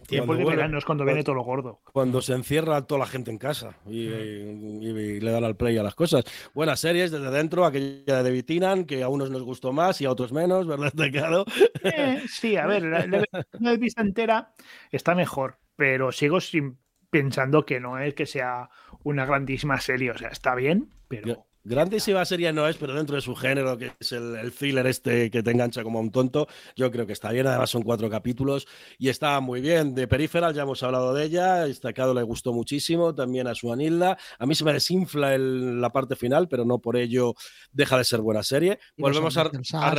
Tiempo 0.08 0.28
Cuando 0.28 0.50
de 0.50 0.56
verano 0.56 0.78
es 0.78 0.86
cuando 0.86 1.06
viene 1.06 1.24
todo 1.24 1.36
lo 1.36 1.44
gordo. 1.44 1.80
Cuando 1.94 2.22
se 2.22 2.34
encierra 2.34 2.82
toda 2.82 3.00
la 3.00 3.06
gente 3.06 3.32
en 3.32 3.38
casa 3.38 3.78
y, 3.88 4.08
y- 4.08 4.88
y 4.88 5.20
le 5.20 5.32
dan 5.32 5.44
al 5.44 5.56
play 5.56 5.78
a 5.78 5.84
las 5.84 5.96
cosas. 5.96 6.26
Buenas 6.54 6.80
series 6.80 7.12
desde 7.12 7.30
dentro, 7.32 7.66
aquella 7.66 8.24
de 8.24 8.32
Vitinan, 8.32 8.86
que 8.86 9.04
a 9.04 9.10
unos 9.10 9.30
nos 9.30 9.44
gustó 9.44 9.72
más 9.72 10.02
y 10.02 10.06
a 10.06 10.12
otros 10.12 10.32
menos, 10.34 10.68
¿verdad? 10.68 10.92
Eh, 11.84 12.22
sí, 12.28 12.58
a 12.58 12.66
ver, 12.66 12.84
la, 12.84 13.24
la 13.60 13.76
vista 13.78 14.02
entera 14.02 14.54
está 14.92 15.16
mejor, 15.16 15.60
pero 15.76 16.12
sigo 16.12 16.42
sin, 16.42 16.78
pensando 17.10 17.66
que 17.66 17.80
no 17.80 17.98
es 18.00 18.14
que 18.16 18.26
sea 18.26 18.70
una 19.04 19.26
grandísima 19.26 19.80
serie. 19.80 20.12
O 20.12 20.18
sea, 20.18 20.30
está 20.30 20.56
bien, 20.56 20.90
pero 21.08 21.46
Grandísima 21.68 22.24
serie 22.26 22.53
no 22.53 22.68
es, 22.68 22.78
pero 22.78 22.93
dentro 22.93 23.16
de 23.16 23.22
su 23.24 23.36
género, 23.36 23.76
que 23.78 23.91
es 23.99 24.11
el, 24.11 24.36
el 24.36 24.51
thriller 24.53 24.86
este 24.86 25.32
que 25.32 25.41
te 25.41 25.49
engancha 25.49 25.82
como 25.82 25.97
a 25.97 26.01
un 26.03 26.11
tonto, 26.11 26.47
yo 26.76 26.91
creo 26.91 27.07
que 27.07 27.13
está 27.13 27.32
bien. 27.32 27.47
Además, 27.47 27.72
son 27.72 27.82
cuatro 27.82 28.07
capítulos 28.07 28.68
y 28.99 29.09
está 29.09 29.39
muy 29.39 29.61
bien. 29.61 29.95
De 29.95 30.07
Peripheral 30.07 30.53
ya 30.53 30.61
hemos 30.61 30.84
hablado 30.84 31.13
de 31.16 31.26
ella. 31.26 31.66
Destacado 31.66 32.13
le 32.13 32.22
gustó 32.22 32.53
muchísimo. 32.53 33.16
También 33.16 33.47
a 33.47 33.55
su 33.55 33.74
Anilda. 33.74 34.16
A 34.38 34.45
mí 34.45 34.53
se 34.53 34.63
me 34.63 34.74
desinfla 34.74 35.34
el- 35.34 35.82
la 35.82 35.89
parte 35.91 36.16
final, 36.16 36.47
pero 36.47 36.66
no 36.66 36.78
por 36.78 36.97
ello 36.97 37.34
deja 37.72 37.97
de 37.97 38.03
ser 38.03 38.22
buena 38.22 38.43
serie. 38.43 38.78
Y 38.95 39.01
Volvemos 39.01 39.36
a, 39.38 39.49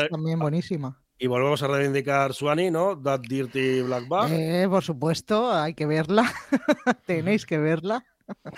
también 0.09 0.39
buenísima. 0.39 1.03
y 1.19 1.27
volvemos 1.27 1.63
a 1.65 1.67
reivindicar 1.67 2.33
Suani, 2.33 2.71
¿no? 2.71 2.97
That 3.03 3.23
Dirty 3.29 3.81
Black 3.81 4.07
Bag. 4.07 4.31
Eh, 4.33 4.67
por 4.69 4.85
supuesto, 4.85 5.53
hay 5.53 5.75
que 5.75 5.87
verla. 5.87 6.33
Tenéis 7.07 7.45
que 7.45 7.59
verla. 7.59 8.05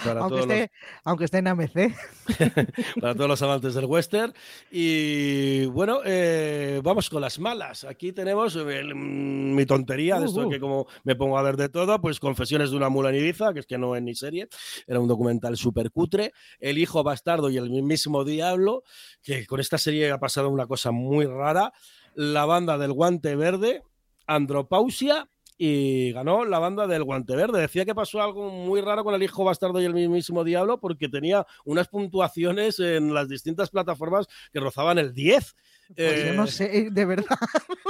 Para, 0.05 0.21
Aunque 0.21 0.37
todos 0.37 0.47
los, 0.47 0.57
esté, 0.57 0.73
aunque 1.05 1.25
esté 1.25 1.39
en 1.39 1.47
AMC. 1.49 1.95
para 3.01 3.15
todos 3.15 3.29
los 3.29 3.43
amantes 3.43 3.75
del 3.75 3.85
western. 3.85 4.33
Y 4.71 5.67
bueno, 5.67 6.01
eh, 6.05 6.81
vamos 6.83 7.11
con 7.11 7.21
las 7.21 7.39
malas. 7.39 7.85
Aquí 7.85 8.13
tenemos 8.13 8.57
el- 8.57 8.95
mm, 8.95 9.55
mi 9.55 9.67
tontería 9.67 10.19
de 10.19 10.27
esto 10.27 10.49
que 10.49 10.61
como 10.61 10.87
me 11.05 11.17
pongo 11.17 11.39
a 11.39 11.43
ver 11.43 11.57
de 11.57 11.69
todo, 11.69 12.01
pues 12.01 12.21
Confesiones 12.21 12.71
de 12.71 12.77
una 12.77 12.89
mula 12.89 13.11
en 13.11 13.17
Ibiza, 13.17 13.53
que 13.53 13.61
es 13.61 13.67
que 13.67 13.79
no 13.79 13.95
es 13.97 14.03
ni 14.03 14.15
serie, 14.15 14.49
era 14.87 15.01
un 15.01 15.09
documental 15.09 15.57
súper 15.57 15.91
cutre. 15.91 16.33
El 16.61 16.79
hijo 16.79 17.03
bastardo 17.03 17.51
y 17.51 17.57
el 17.57 17.71
mismísimo 17.71 18.25
diablo, 18.25 18.83
que 19.23 19.47
con 19.47 19.61
esta 19.61 19.79
serie 19.79 20.11
ha 20.11 20.19
pasado 20.19 20.49
una 20.49 20.67
cosa 20.67 20.91
muy 20.91 21.27
rara. 21.27 21.73
La 22.15 22.45
banda 22.47 22.79
del 22.79 22.93
guante 22.93 23.37
verde, 23.37 23.83
Andropausia. 24.27 25.29
Y 25.61 26.13
ganó 26.13 26.45
la 26.45 26.61
banda 26.61 26.87
del 26.87 27.03
Guante 27.03 27.35
Verde. 27.35 27.61
Decía 27.61 27.85
que 27.85 27.95
pasó 27.95 28.23
algo 28.23 28.49
muy 28.51 28.81
raro 28.81 29.03
con 29.03 29.13
el 29.15 29.23
hijo 29.25 29.43
bastardo 29.45 29.81
y 29.81 29.85
el 29.85 29.93
mismísimo 29.93 30.45
diablo 30.45 30.79
porque 30.79 31.09
tenía 31.09 31.45
unas 31.65 31.89
puntuaciones 31.89 32.79
en 32.79 33.13
las 33.13 33.29
distintas 33.29 33.69
plataformas 33.69 34.29
que 34.53 34.61
rozaban 34.61 34.99
el 34.99 35.13
10. 35.13 35.57
Pues 35.97 36.27
yo 36.27 36.35
no 36.35 36.45
Eh, 36.45 36.47
sé, 36.47 36.89
de 36.93 37.05
verdad. 37.05 37.37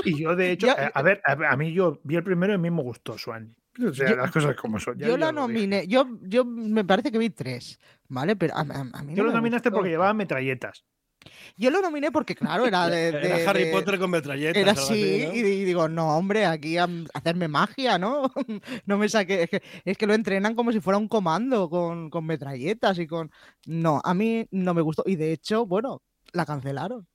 Y 0.04 0.22
yo, 0.22 0.34
de 0.34 0.52
hecho, 0.52 0.68
Ya- 0.68 0.86
eh, 0.86 0.90
a 0.94 1.02
ver, 1.02 1.20
a, 1.26 1.32
a 1.52 1.56
mí 1.58 1.72
yo 1.74 2.00
vi 2.04 2.16
el 2.16 2.24
primero 2.24 2.52
y 2.52 2.54
a 2.54 2.58
mí 2.58 2.70
me 2.70 2.82
gustó 2.82 3.18
Swan. 3.18 3.54
O 3.86 3.92
sea, 3.92 4.08
Yo- 4.10 4.16
las 4.16 4.30
cosas 4.32 4.56
como 4.56 4.78
son. 4.80 4.96
ya- 4.98 5.06
yo 5.06 5.12
ya 5.12 5.18
la 5.18 5.26
dije. 5.26 5.40
nominé, 5.40 5.86
yo, 5.86 6.06
yo 6.22 6.44
me 6.44 6.84
parece 6.84 7.12
que 7.12 7.18
vi 7.18 7.30
tres, 7.30 7.78
¿vale? 8.08 8.34
Pero 8.34 8.54
a, 8.56 8.60
a- 8.60 8.90
a 8.92 9.02
mí 9.02 9.14
Yo 9.14 9.22
no 9.24 9.30
lo 9.30 9.36
nominaste 9.36 9.68
gustó. 9.68 9.76
porque 9.78 9.90
llevaba 9.90 10.14
metralletas. 10.14 10.84
Yo 11.56 11.70
lo 11.70 11.80
nominé 11.80 12.10
porque, 12.10 12.34
claro, 12.34 12.66
era 12.66 12.88
de. 12.88 13.08
era 13.22 13.50
Harry 13.50 13.64
de- 13.64 13.72
Potter 13.72 13.98
con 13.98 14.10
metralletas. 14.10 14.60
Era 14.60 14.72
así, 14.72 15.24
¿no? 15.26 15.34
y, 15.34 15.38
y 15.38 15.64
digo, 15.64 15.88
no, 15.88 16.16
hombre, 16.16 16.46
aquí 16.46 16.76
a, 16.78 16.88
hacerme 17.14 17.48
magia, 17.48 17.98
¿no? 17.98 18.32
no 18.86 18.98
me 18.98 19.08
saque. 19.08 19.42
Es 19.42 19.50
que, 19.50 19.62
es 19.84 19.98
que 19.98 20.06
lo 20.06 20.14
entrenan 20.14 20.54
como 20.54 20.72
si 20.72 20.80
fuera 20.80 20.98
un 20.98 21.08
comando 21.08 21.68
con, 21.68 22.10
con 22.10 22.24
metralletas 22.26 22.98
y 22.98 23.06
con. 23.06 23.30
No, 23.66 24.00
a 24.04 24.14
mí 24.14 24.46
no 24.50 24.74
me 24.74 24.82
gustó. 24.82 25.02
Y 25.06 25.16
de 25.16 25.32
hecho, 25.32 25.66
bueno, 25.66 26.02
la 26.32 26.46
cancelaron. 26.46 27.06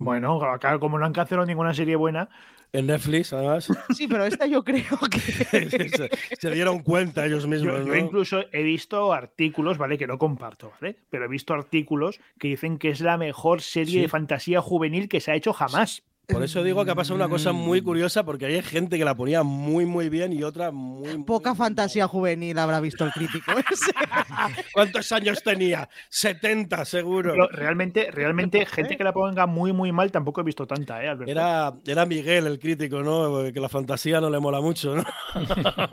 Bueno, 0.00 0.40
como 0.80 0.98
no 0.98 1.04
han 1.06 1.12
cancelado 1.12 1.46
ninguna 1.46 1.74
serie 1.74 1.94
buena, 1.94 2.28
En 2.72 2.86
Netflix, 2.86 3.32
además. 3.32 3.68
Sí, 3.96 4.08
pero 4.08 4.24
esta 4.24 4.46
yo 4.46 4.64
creo 4.64 4.98
que. 5.10 5.18
se, 5.90 6.10
se 6.40 6.50
dieron 6.50 6.82
cuenta 6.82 7.26
ellos 7.26 7.46
mismos. 7.46 7.80
yo, 7.80 7.86
yo 7.86 7.92
¿no? 7.94 7.96
incluso 7.96 8.44
he 8.52 8.62
visto 8.62 9.12
artículos, 9.12 9.76
¿vale? 9.76 9.98
Que 9.98 10.06
no 10.06 10.18
comparto, 10.18 10.72
¿vale? 10.80 10.96
Pero 11.10 11.24
he 11.24 11.28
visto 11.28 11.52
artículos 11.52 12.18
que 12.38 12.48
dicen 12.48 12.78
que 12.78 12.90
es 12.90 13.00
la 13.00 13.16
mejor 13.18 13.60
serie 13.60 13.94
Sí. 13.94 14.00
de 14.00 14.08
fantasía 14.08 14.60
juvenil 14.60 15.08
que 15.08 15.20
se 15.20 15.32
ha 15.32 15.34
hecho 15.34 15.52
jamás. 15.52 16.02
Por 16.32 16.42
eso 16.42 16.62
digo 16.62 16.84
que 16.84 16.90
ha 16.90 16.94
pasado 16.94 17.14
una 17.16 17.28
cosa 17.28 17.52
muy 17.52 17.80
Mm. 17.80 17.84
curiosa, 17.84 18.24
porque 18.24 18.46
hay 18.46 18.62
gente 18.62 18.98
que 18.98 19.04
la 19.04 19.14
ponía 19.14 19.42
muy, 19.42 19.86
muy 19.86 20.08
bien 20.08 20.32
y 20.32 20.42
otra 20.42 20.70
muy. 20.70 21.16
muy 21.16 21.24
Poca 21.24 21.50
mal. 21.50 21.56
fantasía 21.58 22.06
juvenil 22.08 22.58
habrá 22.58 22.80
visto 22.80 23.04
el 23.04 23.12
crítico 23.12 23.52
ese. 23.52 23.92
¿Cuántos 24.72 25.10
años 25.12 25.42
tenía? 25.42 25.88
70, 26.08 26.84
seguro. 26.84 27.32
Pero 27.32 27.48
realmente, 27.48 28.10
realmente, 28.10 28.64
gente 28.66 28.96
que 28.96 29.04
la 29.04 29.12
ponga 29.12 29.46
muy, 29.46 29.72
muy 29.72 29.92
mal 29.92 30.10
tampoco 30.12 30.40
he 30.40 30.44
visto 30.44 30.66
tanta, 30.66 31.02
¿eh, 31.04 31.08
Alberto? 31.08 31.30
Era, 31.30 31.72
era 31.86 32.06
Miguel 32.06 32.46
el 32.46 32.58
crítico, 32.58 33.02
¿no? 33.02 33.52
Que 33.52 33.60
la 33.60 33.68
fantasía 33.68 34.20
no 34.20 34.30
le 34.30 34.38
mola 34.38 34.60
mucho, 34.60 34.94
¿no? 34.96 35.04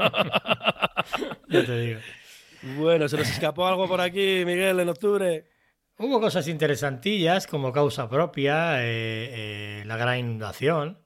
Ya 1.49 1.65
te 1.65 1.79
digo. 1.79 1.99
Bueno, 2.77 3.07
se 3.07 3.17
nos 3.17 3.29
escapó 3.29 3.65
algo 3.67 3.87
por 3.87 4.01
aquí, 4.01 4.43
Miguel, 4.45 4.79
en 4.79 4.89
octubre. 4.89 5.45
Hubo 5.99 6.19
cosas 6.21 6.47
interesantillas 6.47 7.47
como 7.47 7.71
causa 7.73 8.07
propia, 8.09 8.83
eh, 8.83 9.79
eh, 9.81 9.83
la 9.85 9.97
gran 9.97 10.19
inundación. 10.19 10.99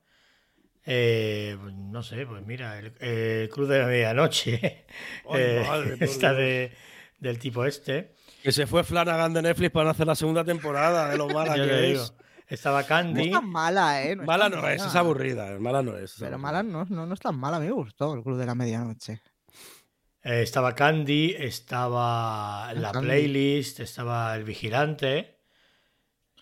eh, 0.85 1.55
pues 1.61 1.73
no 1.75 2.03
sé, 2.03 2.25
pues 2.25 2.43
mira, 2.45 2.77
el, 2.79 2.93
el 2.99 3.49
Cruz 3.49 3.69
de 3.69 3.79
la 3.79 3.85
Medianoche. 3.87 4.85
Ay, 5.29 5.35
eh, 5.39 5.65
madre, 5.67 5.97
esta 5.99 6.33
de, 6.33 6.73
del 7.19 7.39
tipo 7.39 7.65
este. 7.65 8.15
Que 8.43 8.51
se 8.51 8.65
fue 8.67 8.83
Flanagan 8.83 9.33
de 9.33 9.43
Netflix 9.43 9.71
para 9.71 9.85
no 9.85 9.91
hacer 9.91 10.07
la 10.07 10.15
segunda 10.15 10.43
temporada, 10.43 11.09
de 11.09 11.17
lo 11.17 11.27
mala 11.29 11.53
te 11.55 11.65
que 11.67 11.75
digo. 11.81 12.03
es. 12.03 12.13
Estaba 12.47 12.81
No 12.81 12.87
Candy. 12.87 13.25
es 13.27 13.31
tan 13.31 13.47
mala, 13.49 14.03
¿eh? 14.03 14.15
No 14.17 14.23
Mala 14.23 14.49
no 14.49 14.57
es, 14.57 14.79
mala. 14.79 14.89
es 14.89 14.95
aburrida, 14.95 15.57
mala 15.59 15.81
no 15.83 15.97
es. 15.97 16.11
es 16.11 16.15
Pero 16.19 16.35
aburrida. 16.35 16.37
mala 16.37 16.63
no, 16.63 16.85
no, 16.89 17.05
no 17.05 17.13
es 17.13 17.19
tan 17.21 17.37
mala. 17.39 17.57
A 17.57 17.59
mí 17.61 17.67
me 17.67 17.71
gustó 17.71 18.13
el 18.13 18.23
Club 18.23 18.37
de 18.37 18.45
la 18.45 18.55
Medianoche. 18.55 19.21
Eh, 20.23 20.41
estaba 20.41 20.75
Candy, 20.75 21.35
estaba 21.37 22.73
la 22.73 22.91
Candy. 22.91 23.07
playlist, 23.07 23.79
estaba 23.79 24.35
El 24.35 24.43
Vigilante, 24.43 25.37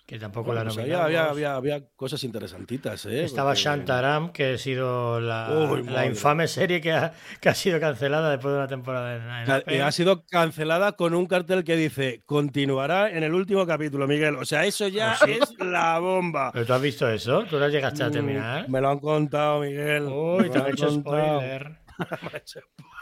que 0.06 0.18
tampoco 0.18 0.48
Bueno, 0.48 0.62
la 0.62 0.66
pues 0.66 0.78
nominamos. 0.78 1.06
había, 1.06 1.22
había, 1.26 1.30
había, 1.54 1.56
había 1.78 1.88
cosas 1.96 2.24
interesantitas, 2.24 3.06
¿eh? 3.06 3.24
Estaba 3.24 3.52
Porque- 3.52 3.62
Shantaram, 3.62 4.32
que 4.32 4.54
ha 4.54 4.58
sido 4.58 5.20
la, 5.22 5.50
Uy, 5.72 5.84
la 5.84 5.92
madre. 5.92 6.08
infame 6.08 6.48
serie 6.48 6.82
que 6.82 6.92
ha, 6.94 7.14
que 7.40 7.48
ha 7.50 7.54
sido 7.54 7.80
cancelada 7.80 8.32
después 8.32 8.52
de 8.54 8.58
una 8.58 8.68
temporada 8.68 9.16
en, 9.44 9.52
en 9.52 9.64
eh, 9.68 9.82
Ha 9.84 9.92
sido 9.92 10.26
cancelada 10.26 10.94
con 10.94 11.14
un 11.14 11.28
cartel 11.28 11.64
que 11.64 11.76
dice 11.76 12.24
continuará 12.26 13.12
en 13.12 13.22
el 13.24 13.36
último 13.36 13.68
capítulo, 13.68 14.08
Miguel. 14.08 14.36
O 14.38 14.46
sea, 14.46 14.66
eso 14.66 14.88
ya 14.88 15.12
¿Ah, 15.12 15.20
sí? 15.24 15.32
es 15.34 15.54
la 15.60 16.00
bomba. 16.00 16.52
¿Pero 16.54 16.66
tú 16.66 16.74
has 16.74 16.82
visto 16.82 17.08
eso? 17.08 17.44
¿Tú 17.44 17.60
la 17.60 17.68
llegaste 17.70 18.04
a 18.04 18.10
terminar? 18.10 18.68
Mm, 18.68 18.72
Me 18.72 18.82
lo 18.82 18.90
han 18.90 18.98
contado, 19.00 19.60
Miguel. 19.60 20.06
Uy, 20.08 20.44
Me 20.46 20.50
te 20.50 20.58
han 20.58 20.68
hecho 20.70 20.90
spoiler. 20.92 21.78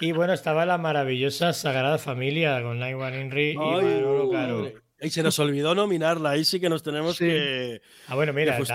Y 0.00 0.12
bueno, 0.12 0.32
estaba 0.32 0.66
la 0.66 0.78
maravillosa 0.78 1.52
Sagrada 1.52 1.98
Familia 1.98 2.60
con 2.62 2.78
Naiwan 2.78 3.14
Inri 3.14 3.50
y 3.52 3.56
Manolo 3.56 4.30
Caro. 4.30 4.72
Y 5.00 5.10
se 5.10 5.22
nos 5.22 5.38
olvidó 5.38 5.74
nominarla, 5.74 6.30
ahí 6.30 6.44
sí 6.44 6.58
que 6.60 6.68
nos 6.70 6.82
tenemos 6.82 7.16
Sí. 7.16 7.26
que. 7.26 7.82
Ah, 8.08 8.14
bueno, 8.14 8.32
mira, 8.32 8.54
hay 8.56 8.60
más, 8.60 8.68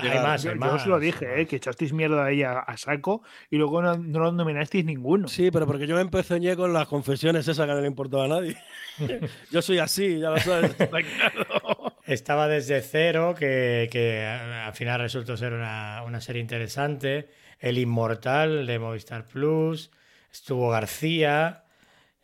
Yo, 0.44 0.52
hay 0.52 0.60
yo 0.60 0.74
os 0.76 0.86
lo 0.86 0.94
más, 0.94 1.02
dije, 1.02 1.28
hay 1.28 1.42
eh, 1.44 1.48
que 1.48 1.56
echasteis 1.56 1.92
mierda 1.92 2.26
a 2.26 2.32
ella 2.32 2.60
a 2.60 2.78
saco 2.78 3.24
y 3.50 3.58
luego 3.58 3.82
no, 3.82 3.98
no 3.98 4.20
lo 4.20 4.32
nominasteis 4.32 4.86
ninguno. 4.86 5.28
Sí, 5.28 5.50
pero 5.50 5.66
porque 5.66 5.88
yo 5.88 5.96
me 5.96 6.02
empezañé 6.02 6.56
con 6.56 6.72
las 6.72 6.88
confesiones 6.88 7.48
esas 7.48 7.66
que 7.66 7.74
no 7.74 7.82
le 7.82 7.88
importaba 7.88 8.26
a 8.26 8.28
nadie. 8.28 8.56
yo 9.52 9.62
soy 9.62 9.80
así, 9.80 10.20
ya 10.20 10.30
lo 10.30 10.38
sabes. 10.38 10.72
está 10.80 10.88
claro. 11.02 11.96
Estaba 12.06 12.48
desde 12.48 12.82
cero, 12.82 13.34
que, 13.38 13.88
que 13.92 14.24
a- 14.24 14.68
al 14.68 14.74
final 14.76 15.00
resultó 15.00 15.36
ser 15.36 15.54
una, 15.54 16.04
una 16.06 16.22
serie 16.22 16.42
interesante. 16.42 17.30
El 17.60 17.78
Inmortal 17.78 18.66
de 18.66 18.80
Movistar 18.80 19.26
Plus. 19.26 19.92
Estuvo 20.32 20.70
García. 20.70 21.64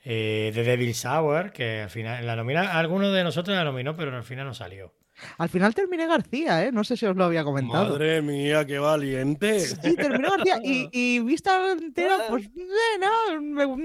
eh, 0.04 0.52
The 0.54 0.64
Devil's 0.64 1.04
Hour, 1.06 1.52
que 1.52 1.82
al 1.82 1.90
final 1.90 2.26
la 2.26 2.36
nomina. 2.36 2.78
Alguno 2.78 3.12
de 3.12 3.24
nosotros 3.24 3.56
la 3.58 3.64
nominó, 3.64 3.96
pero 3.96 4.16
al 4.16 4.24
final 4.24 4.46
no 4.46 4.54
salió. 4.54 4.94
Al 5.38 5.48
final 5.48 5.74
terminé 5.74 6.06
García, 6.08 6.66
¿eh? 6.66 6.72
No 6.74 6.84
sé 6.84 6.98
si 6.98 7.06
os 7.06 7.16
lo 7.16 7.24
había 7.24 7.44
comentado. 7.46 7.90
Madre 7.92 8.22
mía, 8.22 8.66
qué 8.66 8.78
valiente. 8.80 9.62
Sí, 9.62 9.96
terminó 9.96 10.30
García 10.32 10.60
y, 10.62 10.90
y 10.92 11.20
vista 11.22 11.72
entera, 11.72 12.18
pues 12.30 12.46
eh, 12.46 13.00
no, 13.00 13.42
me, 13.42 13.66
no 13.66 13.76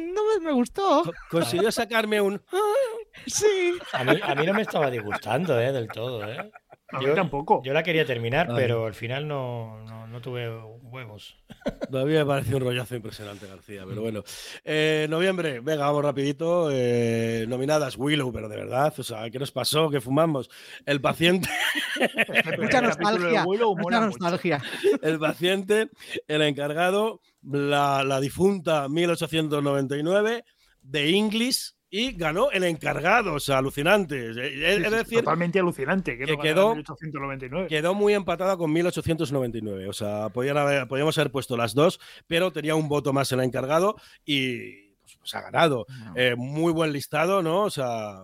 me- 0.40 0.44
me 0.46 0.53
gustó. 0.53 1.05
Co- 1.05 1.12
Consiguió 1.30 1.70
sacarme 1.70 2.20
un. 2.20 2.42
Sí. 3.26 3.78
A 3.92 4.03
mí, 4.05 4.18
a 4.22 4.34
mí 4.34 4.44
no 4.44 4.55
me 4.55 4.62
estaba 4.62 4.90
disgustando, 4.90 5.59
¿eh? 5.61 5.70
Del 5.72 5.86
todo, 5.88 6.28
¿eh? 6.28 6.51
A 6.93 6.99
mí 6.99 7.07
tampoco. 7.14 7.62
Yo 7.64 7.72
la 7.72 7.82
quería 7.82 8.05
terminar, 8.05 8.49
Ay. 8.51 8.57
pero 8.57 8.86
al 8.86 8.95
final 8.95 9.26
no, 9.28 9.82
no, 9.84 10.07
no 10.07 10.20
tuve 10.20 10.49
huevos. 10.82 11.36
Todavía 11.91 12.20
me 12.20 12.26
pareció 12.26 12.57
un 12.57 12.64
rollazo 12.64 12.97
impresionante, 12.97 13.47
García, 13.47 13.84
pero 13.88 14.03
bueno. 14.03 14.24
Eh, 14.64 15.07
noviembre, 15.09 15.61
venga, 15.61 15.86
vamos 15.86 16.03
rapidito. 16.05 16.68
eh, 16.72 17.45
nominadas 17.49 17.97
Willow, 17.97 18.32
pero 18.32 18.49
de 18.49 18.57
verdad, 18.57 18.93
o 18.99 19.03
sea, 19.03 19.30
¿qué 19.30 19.38
nos 19.38 19.53
pasó? 19.53 19.88
¿Qué 19.91 20.01
fumamos? 20.01 20.51
El 20.84 21.01
paciente, 21.01 21.49
Mucha 22.59 22.80
nostalgia. 22.80 23.45
Willow 23.45 23.76
Mucha 23.76 24.01
nostalgia. 24.01 24.62
el 25.03 25.18
paciente, 25.18 25.91
el 26.26 26.43
encargado, 26.43 27.20
la, 27.43 28.03
la 28.05 28.20
difunta 28.20 28.88
1899 28.88 30.45
de 30.82 31.11
English 31.11 31.74
y 31.91 32.12
ganó 32.12 32.51
el 32.53 32.62
encargado, 32.64 33.34
o 33.34 33.41
sea, 33.41 33.59
alucinante. 33.59 34.30
Es, 34.30 34.36
es 34.36 34.76
Sí, 34.76 34.84
sí, 34.84 34.91
decir, 34.91 35.18
totalmente 35.18 35.59
alucinante. 35.59 36.16
Que, 36.16 36.24
que 36.24 36.36
quedó- 36.38 36.74
1899. 36.76 37.66
Quedó 37.68 37.95
muy 37.95 38.14
empatada 38.14 38.57
con 38.57 38.72
1899. 38.72 39.88
O 39.88 39.93
sea, 39.93 40.28
podían 40.28 40.57
haber, 40.57 40.86
podíamos 40.86 41.18
haber 41.18 41.32
puesto 41.32 41.57
las 41.57 41.74
dos, 41.74 41.99
pero 42.28 42.53
tenía 42.53 42.74
un 42.76 42.88
voto 42.88 43.12
más 43.12 43.32
el 43.32 43.41
encargado 43.41 43.97
y 44.24 44.93
pues, 45.01 45.16
pues 45.18 45.34
ha 45.34 45.41
ganado. 45.41 45.86
Eh, 46.14 46.34
muy 46.36 46.72
buen 46.72 46.93
listado, 46.93 47.43
¿no? 47.43 47.62
O 47.64 47.70
sea, 47.70 48.18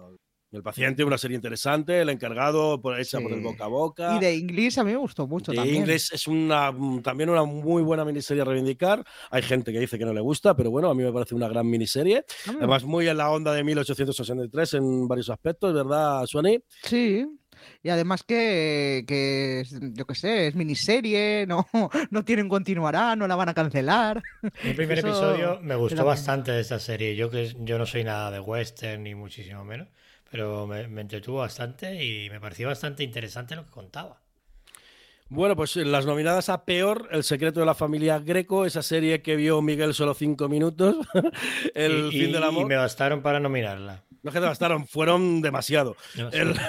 el 0.53 0.62
paciente, 0.62 1.05
una 1.05 1.18
serie 1.18 1.34
interesante, 1.36 2.01
el 2.01 2.09
encargado 2.09 2.80
por, 2.80 2.99
hecha 2.99 3.20
por 3.20 3.32
el 3.32 3.38
Sí. 3.38 3.44
boca 3.44 3.64
a 3.64 3.68
boca. 3.68 4.16
Y 4.16 4.20
de 4.20 4.34
inglés 4.34 4.78
a 4.78 4.84
mí 4.84 4.92
me 4.92 4.97
gustó 4.99 5.26
mucho 5.26 5.53
The 5.53 5.57
también. 5.57 5.82
English 5.82 6.12
es 6.12 6.26
una, 6.26 6.72
mm, 6.72 7.03
también 7.03 7.28
una 7.30 7.44
muy 7.44 7.82
buena 7.82 8.05
miniserie 8.05 8.42
a 8.42 8.44
reivindicar. 8.44 9.05
Hay 9.30 9.42
gente 9.42 9.72
que 9.72 9.80
dice 9.80 9.99
que 9.99 10.05
no 10.05 10.12
le 10.14 10.20
gusta, 10.20 10.57
pero 10.57 10.70
bueno, 10.70 10.88
a 10.88 10.94
mí 10.94 11.03
me 11.03 11.12
parece 11.12 11.34
una 11.34 11.49
gran 11.49 11.68
miniserie. 11.68 12.24
A 12.47 12.51
mí 12.51 12.57
me 12.57 12.59
Además, 12.59 12.84
muy 12.84 13.09
en 13.09 13.16
la 13.16 13.30
onda 13.30 13.53
de 13.53 13.64
1863 13.64 14.74
en 14.74 15.09
varios 15.09 15.30
aspectos, 15.30 15.74
¿verdad, 15.74 16.24
Suani? 16.26 16.59
Sí. 16.84 17.26
Y 17.82 17.88
además 17.88 18.22
que, 18.22 19.05
que 19.09 19.64
yo 19.94 20.07
qué 20.07 20.14
sé, 20.14 20.47
es 20.47 20.55
miniserie, 20.55 21.47
no, 21.49 21.66
no 22.11 22.24
tienen 22.24 22.49
continuará, 22.49 23.16
no 23.16 23.26
la 23.26 23.34
van 23.34 23.49
a 23.49 23.55
cancelar. 23.55 24.22
El 24.62 24.74
primer 24.76 24.99
Eso 24.99 25.09
episodio 25.09 25.59
me 25.62 25.74
gustó 25.74 26.05
bastante 26.05 26.53
de 26.53 26.61
esta 26.61 26.78
serie. 26.78 27.16
Yo 27.16 27.30
que 27.30 27.55
yo 27.61 27.78
no 27.78 27.86
soy 27.86 28.05
nada 28.05 28.30
de 28.30 28.40
western 28.40 29.03
ni 29.03 29.14
muchísimo 29.14 29.64
menos, 29.64 29.88
pero 30.31 30.66
me, 30.66 30.87
me 30.89 31.01
entretuvo 31.03 31.39
bastante 31.39 32.03
y 32.05 32.29
me 32.31 32.41
pareció 32.41 32.68
bastante 32.68 33.03
interesante 33.05 33.57
lo 33.57 33.64
que 33.64 33.70
contaba. 33.70 34.20
Bueno, 35.29 35.57
pues 35.57 35.77
en 35.77 35.91
las 35.91 36.07
nominadas 36.07 36.49
a 36.51 36.64
peor, 36.64 37.09
El 37.11 37.24
secreto 37.24 37.59
de 37.59 37.66
la 37.66 37.74
familia 37.74 38.20
Greco, 38.20 38.64
esa 38.64 38.83
serie 38.83 39.22
que 39.22 39.35
vio 39.35 39.61
Miguel 39.61 39.93
solo 39.93 40.14
cinco 40.14 40.49
minutos, 40.49 40.97
El 41.74 42.11
y, 42.12 42.20
fin 42.20 42.33
del 42.33 42.45
amor. 42.45 42.62
y 42.62 42.66
me 42.66 42.77
bastaron 42.77 43.22
para 43.22 43.41
nominarla. 43.41 44.05
No 44.22 44.31
es 44.31 44.35
que 44.35 44.41
te 44.41 44.47
bastaron, 44.47 44.87
fueron 44.87 45.41
demasiado. 45.43 45.97
El... 46.33 46.55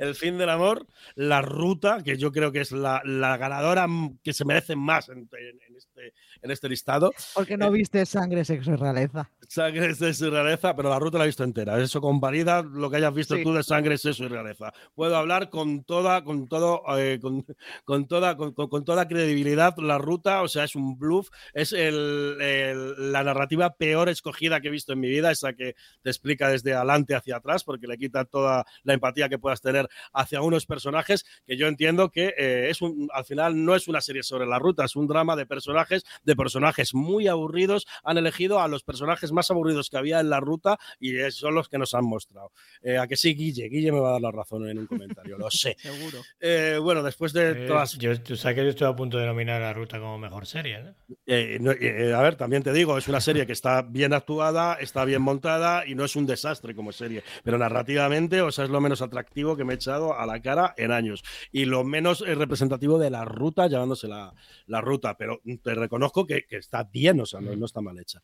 El 0.00 0.16
fin 0.16 0.36
del 0.36 0.48
amor, 0.50 0.84
La 1.14 1.42
Ruta, 1.42 2.02
que 2.02 2.16
yo 2.16 2.32
creo 2.32 2.50
que 2.50 2.60
es 2.60 2.72
la, 2.72 3.02
la 3.04 3.36
ganadora 3.36 3.86
que 4.24 4.32
se 4.32 4.44
merece 4.44 4.74
más 4.74 5.08
en, 5.08 5.18
en- 5.18 5.60
en 5.68 5.76
este, 5.76 6.12
en 6.42 6.50
este 6.50 6.68
listado. 6.68 7.12
Porque 7.34 7.56
no 7.56 7.70
viste 7.70 8.04
sangre, 8.04 8.44
sexo 8.44 8.72
y 8.72 8.76
realeza. 8.76 9.30
Sangre, 9.52 9.92
sexo 9.96 10.28
y 10.28 10.30
realeza, 10.30 10.76
pero 10.76 10.90
la 10.90 11.00
ruta 11.00 11.18
la 11.18 11.24
he 11.24 11.26
visto 11.26 11.42
entera. 11.42 11.76
Eso 11.82 12.00
convalida 12.00 12.62
lo 12.62 12.88
que 12.88 12.98
hayas 12.98 13.12
visto 13.12 13.34
Sí. 13.34 13.42
tú 13.42 13.52
de 13.52 13.64
sangre, 13.64 13.98
sexo 13.98 14.22
y 14.22 14.28
realeza. 14.28 14.72
Puedo 14.94 15.16
hablar 15.16 15.50
con 15.50 15.82
toda, 15.82 16.22
con 16.22 16.46
todo, 16.46 16.84
eh, 16.96 17.18
con, 17.20 17.44
con 17.84 18.06
toda, 18.06 18.36
con, 18.36 18.52
con- 18.54 18.84
toda 18.84 19.08
credibilidad. 19.08 19.74
La 19.78 19.98
ruta, 19.98 20.42
o 20.42 20.46
sea, 20.48 20.62
es 20.62 20.76
un 20.76 20.96
bluff, 20.96 21.30
es 21.52 21.72
el- 21.72 22.36
el- 22.40 23.10
la 23.10 23.24
narrativa 23.24 23.74
peor 23.74 24.08
escogida 24.08 24.60
que 24.60 24.68
he 24.68 24.70
visto 24.70 24.92
en 24.92 25.00
mi 25.00 25.08
vida, 25.08 25.32
esa 25.32 25.52
que 25.52 25.74
te 26.00 26.10
explica 26.10 26.48
desde 26.48 26.72
adelante 26.74 27.16
hacia 27.16 27.38
atrás, 27.38 27.64
porque 27.64 27.88
le 27.88 27.98
quita 27.98 28.24
toda 28.26 28.64
la 28.84 28.94
empatía 28.94 29.28
que 29.28 29.40
puedas 29.40 29.60
tener 29.60 29.88
hacia 30.12 30.42
unos 30.42 30.64
personajes, 30.64 31.26
que 31.44 31.56
yo 31.56 31.66
entiendo 31.66 32.10
que 32.10 32.34
eh, 32.38 32.68
es 32.70 32.80
un, 32.82 33.08
al 33.12 33.24
final 33.24 33.64
no 33.64 33.74
es 33.74 33.88
una 33.88 34.00
serie 34.00 34.22
sobre 34.22 34.46
la 34.46 34.60
ruta, 34.60 34.84
es 34.84 34.94
un 34.94 35.08
drama 35.08 35.34
de 35.34 35.44
personajes, 35.46 36.04
de 36.22 36.36
personajes 36.36 36.94
muy 36.94 37.26
aburridos. 37.26 37.88
Han 38.04 38.16
elegido 38.16 38.60
a 38.60 38.68
los 38.68 38.84
personajes 38.84 39.32
más 39.32 39.39
aburridos 39.48 39.88
que 39.88 39.96
había 39.96 40.18
en 40.18 40.28
la 40.28 40.40
ruta 40.40 40.76
y 40.98 41.12
son 41.30 41.54
los 41.54 41.68
que 41.68 41.78
nos 41.78 41.94
han 41.94 42.04
mostrado. 42.04 42.50
Eh, 42.82 42.98
a 42.98 43.06
que 43.06 43.16
sí, 43.16 43.34
Guille, 43.34 43.68
Guille 43.68 43.92
me 43.92 44.00
va 44.00 44.08
a 44.08 44.12
dar 44.14 44.22
la 44.22 44.32
razón 44.32 44.68
en 44.68 44.78
un 44.80 44.86
comentario, 44.86 45.38
lo 45.38 45.48
sé. 45.52 45.76
Seguro. 45.78 46.18
Eh, 46.40 46.78
bueno, 46.82 47.02
después 47.04 47.32
de 47.32 47.50
Eh, 47.52 47.66
todas 47.68 47.96
yo, 47.96 48.20
tú 48.20 48.34
sabes 48.36 48.56
que 48.56 48.64
yo 48.64 48.70
estoy 48.70 48.88
a 48.88 48.96
punto 48.96 49.18
de 49.18 49.26
nominar 49.26 49.62
a 49.62 49.72
Ruta 49.72 50.00
como 50.00 50.18
mejor 50.18 50.46
serie, 50.46 50.82
¿no? 50.82 50.94
Eh, 51.26 51.58
no, 51.60 51.70
eh, 51.70 52.12
a 52.12 52.20
ver, 52.22 52.34
también 52.34 52.62
te 52.64 52.72
digo, 52.72 52.98
es 52.98 53.06
una 53.06 53.20
serie 53.20 53.46
que 53.46 53.52
está 53.52 53.82
bien 53.82 54.12
actuada, 54.12 54.74
está 54.74 55.04
bien 55.04 55.22
montada 55.22 55.86
y 55.86 55.94
no 55.94 56.04
es 56.04 56.16
un 56.16 56.26
desastre 56.26 56.74
como 56.74 56.90
serie, 56.90 57.22
pero 57.44 57.58
narrativamente, 57.58 58.40
o 58.42 58.50
sea, 58.50 58.64
es 58.64 58.70
lo 58.70 58.80
menos 58.80 59.02
atractivo 59.02 59.56
que 59.56 59.64
me 59.64 59.74
he 59.74 59.76
echado 59.76 60.18
a 60.18 60.26
la 60.26 60.40
cara 60.40 60.74
en 60.76 60.90
años 60.90 61.22
y 61.52 61.66
lo 61.66 61.84
menos 61.84 62.20
representativo 62.20 62.98
de 62.98 63.10
la 63.10 63.24
ruta, 63.24 63.66
llamándose 63.68 64.08
la, 64.08 64.34
la 64.66 64.80
ruta, 64.80 65.16
pero 65.16 65.40
te 65.62 65.74
reconozco 65.74 66.26
que, 66.26 66.46
que 66.46 66.56
está 66.56 66.84
bien, 66.84 67.20
o 67.20 67.26
sea, 67.26 67.40
no, 67.40 67.54
no 67.54 67.66
está 67.66 67.80
mal 67.80 67.98
hecha. 67.98 68.20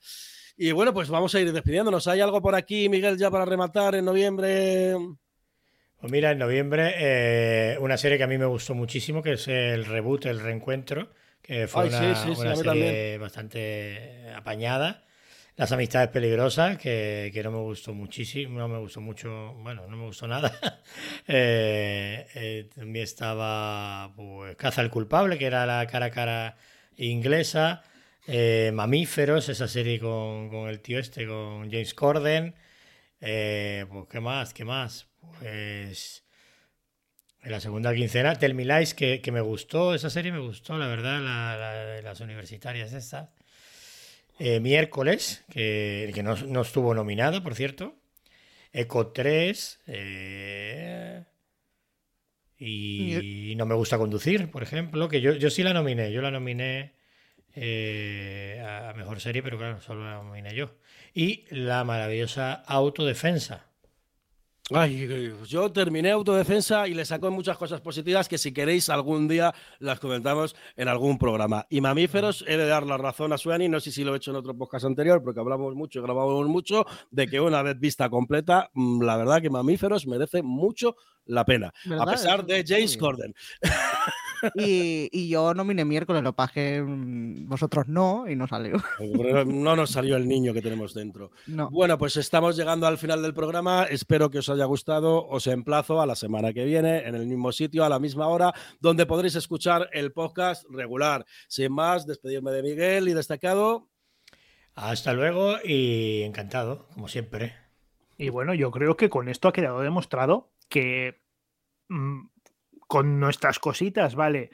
Y 0.57 0.73
bueno, 0.73 0.93
pues 0.95 1.09
vamos 1.09 1.35
a 1.35 1.41
ir 1.41 1.53
despidiéndonos. 1.53 2.07
¿Hay 2.09 2.21
algo 2.21 2.41
por 2.41 2.55
aquí, 2.55 2.89
Miguel, 2.89 3.19
ya 3.19 3.31
para 3.31 3.45
rematar 3.45 3.95
en 3.95 4.05
noviembre? 4.05 4.95
Pues 5.99 6.13
mira, 6.13 6.31
en 6.33 6.39
noviembre, 6.39 6.95
eh, 6.99 7.79
una 7.81 7.97
serie 7.97 8.19
que 8.19 8.25
a 8.25 8.27
mí 8.27 8.37
me 8.39 8.45
gustó 8.47 8.75
muchísimo, 8.75 9.23
que 9.23 9.33
es 9.33 9.49
el 9.49 9.85
reboot, 9.87 10.27
el 10.27 10.41
reencuentro, 10.41 11.11
que 11.41 11.67
fue 11.67 11.85
Ay, 11.85 11.89
una, 11.89 12.15
sí, 12.15 12.35
sí, 12.35 12.37
serie 12.37 12.65
también. 12.65 13.21
bastante 13.21 14.31
apañada. 14.35 15.05
Las 15.57 15.73
amistades 15.73 16.11
peligrosas, 16.11 16.77
que, 16.77 17.31
que 17.33 17.43
no 17.43 17.51
me 17.51 17.59
gustó 17.59 17.95
muchísimo, 17.95 18.59
no 18.59 18.69
me 18.69 18.79
gustó 18.79 19.01
mucho, 19.01 19.55
bueno, 19.63 19.87
no 19.89 19.97
me 19.97 20.05
gustó 20.07 20.27
nada. 20.29 20.53
Eh, 21.29 22.27
eh, 22.35 22.69
también 22.75 23.03
estaba 23.05 24.13
pues, 24.15 24.55
Caza 24.57 24.81
al 24.83 24.91
culpable, 24.91 25.39
que 25.39 25.47
era 25.47 25.67
la 25.67 25.87
cara 25.87 26.07
a 26.07 26.11
cara 26.11 26.57
inglesa. 26.97 27.83
Eh, 28.27 28.71
Mamíferos, 28.75 29.49
esa 29.49 29.69
serie 29.69 30.01
con, 30.01 30.49
con 30.51 30.69
el 30.69 30.81
tío 30.81 30.99
este, 30.99 31.27
con 31.27 31.71
James 31.71 31.95
Corden. 31.95 32.55
Eh, 33.21 33.87
pues, 33.89 34.07
¿qué 34.11 34.21
más? 34.21 34.53
¿Qué 34.53 34.65
más? 34.65 35.09
Pues. 35.41 36.25
En 37.43 37.53
la 37.53 37.61
segunda 37.61 37.95
quincena, 37.95 38.35
Tell 38.35 38.55
Me 38.55 38.65
Lies, 38.65 38.95
que, 38.95 39.21
que 39.21 39.31
me 39.31 39.41
gustó, 39.41 39.95
esa 39.95 40.11
serie 40.11 40.33
me 40.33 40.41
gustó, 40.41 40.77
la 40.79 40.89
verdad, 40.89 41.21
la, 41.21 41.57
la 41.57 41.73
de 41.87 42.03
las 42.03 42.21
universitarias 42.21 42.93
estas. 42.93 43.31
Eh, 44.41 44.59
miércoles, 44.61 45.45
que, 45.49 46.11
que 46.13 46.23
no, 46.25 46.35
no 46.35 46.63
estuvo 46.63 46.93
nominada, 46.93 47.43
por 47.43 47.55
cierto. 47.55 47.95
Eco 48.73 49.09
3. 49.13 49.81
eh, 49.87 51.25
y 52.59 53.55
no 53.57 53.67
me 53.67 53.75
gusta 53.75 53.99
conducir, 53.99 54.51
por 54.51 54.63
ejemplo, 54.63 55.09
que 55.09 55.21
yo, 55.21 55.35
yo 55.35 55.51
sí 55.51 55.63
la 55.63 55.73
nominé, 55.75 56.11
yo 56.11 56.23
la 56.23 56.31
nominé 56.31 56.96
eh, 57.57 58.63
a 58.65 58.93
mejor 58.93 59.21
serie, 59.21 59.43
pero 59.43 59.57
claro, 59.59 59.81
solo 59.81 60.05
la 60.05 60.23
nominé 60.23 60.55
yo. 60.55 60.71
Y 61.15 61.45
la 61.51 61.85
maravillosa 61.85 62.53
autodefensa. 62.53 63.67
Ay, 64.71 65.33
yo 65.47 65.71
terminé 65.71 66.11
autodefensa 66.11 66.89
y 66.89 66.95
le 66.95 67.05
sacó 67.05 67.31
muchas 67.31 67.57
cosas 67.57 67.81
positivas 67.81 68.29
que 68.29 68.37
si 68.37 68.53
queréis 68.53 68.91
algún 68.91 69.29
día 69.29 69.55
las 69.79 70.01
comentamos 70.01 70.57
en 70.77 70.89
algún 70.89 71.19
programa. 71.19 71.67
Y 71.71 71.81
mamíferos, 71.81 72.45
he 72.49 72.57
de 72.57 72.67
dar 72.67 72.85
la 72.85 72.97
razón 72.97 73.33
a 73.33 73.39
Suani, 73.39 73.69
no 73.69 73.79
sé 73.79 73.93
si 73.93 74.03
lo 74.03 74.13
he 74.13 74.17
hecho 74.17 74.33
en 74.33 74.39
otro 74.39 74.59
podcast 74.59 74.85
anterior, 74.85 75.23
porque 75.23 75.39
hablamos 75.39 75.77
mucho 75.77 76.01
y 76.01 76.03
grabamos 76.03 76.49
mucho, 76.49 76.85
de 77.13 77.29
que 77.29 77.41
una 77.41 77.63
vez 77.63 77.79
vista 77.79 78.11
completa, 78.11 78.69
mm, 78.75 79.03
la 79.03 79.17
verdad 79.17 79.41
que 79.41 79.51
mamíferos 79.51 80.05
merece 80.09 80.43
mucho 80.43 80.97
la 81.27 81.45
pena. 81.45 81.73
¿Verdad? 81.85 82.09
A 82.09 82.13
pesar 82.13 82.45
de 82.45 82.65
James. 82.67 82.97
Corden. 82.97 83.35
Y, 84.55 85.09
y 85.13 85.29
yo 85.29 85.55
nominé 85.55 85.85
miércoles, 85.85 86.23
lo 86.23 86.35
pagué, 86.35 86.83
mm, 86.83 87.49
vosotros 87.49 87.89
no, 87.89 88.29
y 88.29 88.37
no 88.37 88.47
salió. 88.47 88.77
No 89.47 89.77
nos 89.77 89.91
salió 89.91 90.17
el 90.17 90.29
niño 90.29 90.53
que 90.53 90.63
tenemos 90.63 90.95
dentro. 90.95 91.31
No. 91.47 91.71
Bueno, 91.71 91.99
pues 91.99 92.17
estamos 92.17 92.57
llegando 92.57 92.87
al 92.87 92.99
final 92.99 93.23
del 93.23 93.35
programa. 93.35 93.85
Espero 93.85 94.31
que 94.31 94.39
os 94.39 94.49
haya 94.49 94.65
gustado. 94.65 95.27
Os 95.27 95.47
emplazo 95.47 96.01
a 96.01 96.07
la 96.07 96.15
semana 96.15 96.53
que 96.53 96.65
viene 96.65 97.07
en 97.07 97.15
el 97.15 97.27
mismo 97.27 97.53
sitio, 97.53 97.85
a 97.85 97.89
la 97.89 97.99
misma 97.99 98.29
hora, 98.29 98.53
donde 98.81 99.07
podréis 99.07 99.35
escuchar 99.37 99.89
el 99.93 100.13
podcast 100.13 100.65
regular. 100.71 101.25
Sin 101.49 101.73
más, 101.73 102.07
despedirme 102.07 102.51
de 102.53 102.63
Miguel 102.63 103.09
y 103.09 103.15
destacado. 103.15 103.89
Hasta 104.75 105.15
luego 105.15 105.57
y 105.65 106.23
encantado, 106.23 106.87
como 106.95 107.09
siempre. 107.09 107.55
Y 108.19 108.29
bueno, 108.29 108.55
yo 108.55 108.71
creo 108.71 108.97
que 108.97 109.09
con 109.09 109.29
esto 109.29 109.49
ha 109.49 109.53
quedado 109.53 109.81
demostrado 109.81 110.53
que 110.69 111.23
mm, 111.89 112.27
con 112.87 113.21
nuestras 113.21 113.59
cositas, 113.59 114.15
vale, 114.15 114.51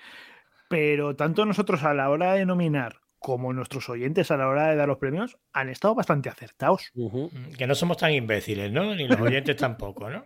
pero 0.69 1.17
tanto 1.17 1.45
nosotros 1.45 1.83
a 1.85 1.95
la 1.95 2.11
hora 2.11 2.35
de 2.35 2.47
nominar 2.47 3.01
como 3.19 3.53
nuestros 3.53 3.89
oyentes 3.89 4.31
a 4.31 4.37
la 4.37 4.49
hora 4.49 4.69
de 4.69 4.77
dar 4.77 4.89
los 4.89 4.99
premios 4.99 5.39
han 5.53 5.69
estado 5.69 5.95
bastante 5.95 6.29
acertados. 6.29 6.91
Mm, 6.95 7.53
Que 7.57 7.67
no 7.67 7.75
somos 7.75 7.97
tan 7.97 8.13
imbéciles, 8.13 8.73
¿no? 8.73 8.95
Ni 8.95 9.07
los 9.07 9.21
oyentes 9.21 9.57
tampoco, 9.57 10.11
¿no? 10.11 10.25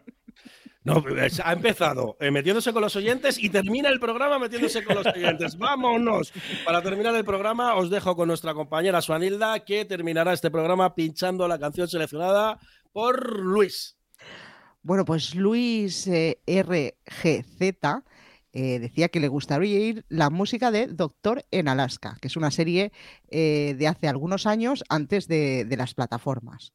No, 0.82 1.02
ha 1.42 1.52
empezado 1.52 2.16
eh, 2.20 2.30
metiéndose 2.30 2.72
con 2.72 2.80
los 2.80 2.94
oyentes 2.94 3.42
y 3.42 3.50
termina 3.50 3.88
el 3.88 3.98
programa 3.98 4.38
metiéndose 4.38 4.84
con 4.84 4.94
los 4.94 5.06
oyentes. 5.06 5.58
¡Vámonos! 5.58 6.32
Para 6.64 6.80
terminar 6.80 7.12
el 7.16 7.24
programa, 7.24 7.74
os 7.74 7.90
dejo 7.90 8.14
con 8.14 8.28
nuestra 8.28 8.54
compañera 8.54 9.02
Suanilda, 9.02 9.64
que 9.64 9.84
terminará 9.84 10.32
este 10.32 10.48
programa 10.48 10.94
pinchando 10.94 11.48
la 11.48 11.58
canción 11.58 11.88
seleccionada 11.88 12.60
por 12.92 13.40
Luis. 13.40 13.95
Bueno, 14.86 15.04
pues 15.04 15.34
Luis 15.34 16.06
eh, 16.06 16.38
RGZ 16.46 18.04
eh, 18.52 18.78
decía 18.78 19.08
que 19.08 19.18
le 19.18 19.26
gustaría 19.26 19.80
oír 19.80 20.04
la 20.08 20.30
música 20.30 20.70
de 20.70 20.86
Doctor 20.86 21.44
en 21.50 21.66
Alaska, 21.66 22.16
que 22.20 22.28
es 22.28 22.36
una 22.36 22.52
serie 22.52 22.92
eh, 23.28 23.74
de 23.76 23.88
hace 23.88 24.06
algunos 24.06 24.46
años 24.46 24.84
antes 24.88 25.26
de 25.26 25.74
las 25.76 25.94
plataformas. 25.94 26.72